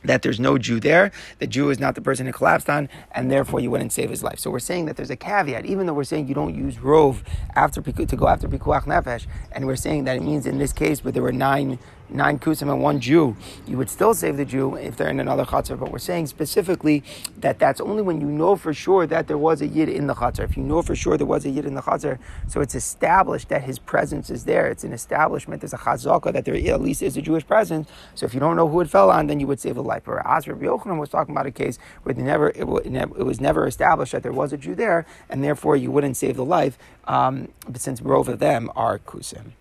that 0.05 0.23
there's 0.23 0.39
no 0.39 0.59
Jew 0.59 0.81
there, 0.81 1.11
the 1.39 1.47
Jew 1.47 1.71
is 1.71 1.79
not 1.79 1.95
the 1.95 2.01
person 2.01 2.29
it 2.29 2.35
collapsed 2.35 2.69
on, 2.69 2.89
and 3.13 3.31
therefore 3.31 3.61
you 3.61 3.71
wouldn't 3.71 3.93
save 3.93 4.11
his 4.11 4.23
life. 4.23 4.39
So 4.39 4.51
we're 4.51 4.59
saying 4.59 4.87
that 4.87 4.97
there's 4.97 5.11
a 5.11 5.17
caveat, 5.17 5.65
even 5.65 5.87
though 5.87 5.95
we're 5.95 6.05
saying 6.05 6.29
you 6.29 6.35
don't 6.35 6.55
use 6.55 6.77
rov 6.77 7.23
after 7.55 7.81
to 7.81 8.17
go 8.17 8.29
after 8.29 8.49
pikuach 8.49 8.85
nefesh, 8.85 9.27
and 9.53 9.67
we're 9.67 9.77
saying 9.77 10.05
that 10.05 10.17
it 10.17 10.23
means 10.23 10.47
in 10.47 10.59
this 10.59 10.73
case 10.73 11.03
where 11.03 11.13
there 11.13 11.23
were 11.23 11.33
nine 11.33 11.79
nine 12.09 12.39
kusim 12.39 12.71
and 12.71 12.83
one 12.83 13.01
Jew, 13.01 13.37
you 13.67 13.77
would 13.77 13.91
still 13.91 14.15
save 14.15 14.37
the 14.37 14.45
Jew 14.45 14.77
if 14.77 14.97
they're 14.97 15.09
in 15.09 15.21
another 15.21 15.45
chatzar. 15.45 15.79
But 15.79 15.91
we're 15.91 15.99
saying 15.99 16.27
specifically 16.27 17.03
that 17.39 17.59
that's 17.59 17.81
only 17.81 18.03
when 18.03 18.21
you 18.21 18.27
know 18.27 18.57
for 18.57 18.73
sure 18.73 19.07
that 19.07 19.27
there 19.27 19.39
was 19.39 19.61
a 19.61 19.67
yid 19.67 19.89
in 19.89 20.07
the 20.07 20.15
chatzar. 20.15 20.45
If 20.45 20.57
you 20.57 20.63
know 20.63 20.83
for 20.83 20.95
sure 20.95 21.17
there 21.17 21.27
was 21.27 21.45
a 21.45 21.51
yid 21.51 21.65
in 21.65 21.75
the 21.75 21.83
chatzar, 21.83 22.19
so 22.49 22.61
it's 22.61 22.75
established 22.75 23.49
that 23.49 23.63
his 23.63 23.79
presence 23.79 24.31
is 24.31 24.45
there. 24.45 24.69
It's 24.69 24.85
an 24.85 24.93
establishment. 24.93 25.61
There's 25.61 25.75
a 25.75 25.79
chazaka 25.79 26.33
that 26.33 26.45
there 26.45 26.55
at 26.55 26.81
least 26.81 27.03
is 27.03 27.17
a 27.17 27.23
Jewish 27.23 27.47
presence. 27.47 27.89
So 28.15 28.27
if 28.27 28.35
you 28.35 28.41
don't 28.41 28.57
know 28.57 28.69
who 28.69 28.81
it 28.81 28.91
fell 28.91 29.11
on, 29.11 29.27
then 29.27 29.41
you 29.41 29.47
would 29.47 29.61
save 29.61 29.77
a 29.77 29.83
life. 29.83 30.03
But 30.05 30.25
Azra 30.25 30.55
Yochanan 30.55 30.99
was 30.99 31.09
talking 31.09 31.35
about 31.35 31.47
a 31.47 31.51
case 31.51 31.79
where 32.03 32.15
never 32.15 32.51
it, 32.51 32.61
it, 32.61 33.25
was 33.25 33.41
never 33.41 33.67
established 33.67 34.13
that 34.13 34.23
there 34.23 34.33
was 34.33 34.53
a 34.53 34.57
Jew 34.57 34.75
there, 34.75 35.07
and 35.29 35.43
therefore 35.43 35.77
you 35.77 35.91
wouldn't 35.91 36.17
save 36.17 36.37
the 36.37 36.45
life. 36.45 36.79
Um, 37.07 37.49
but 37.69 37.81
since 37.81 38.01
both 38.01 38.29
of 38.29 38.39
them 38.39 38.71
are 38.77 38.99
kusim. 38.99 39.53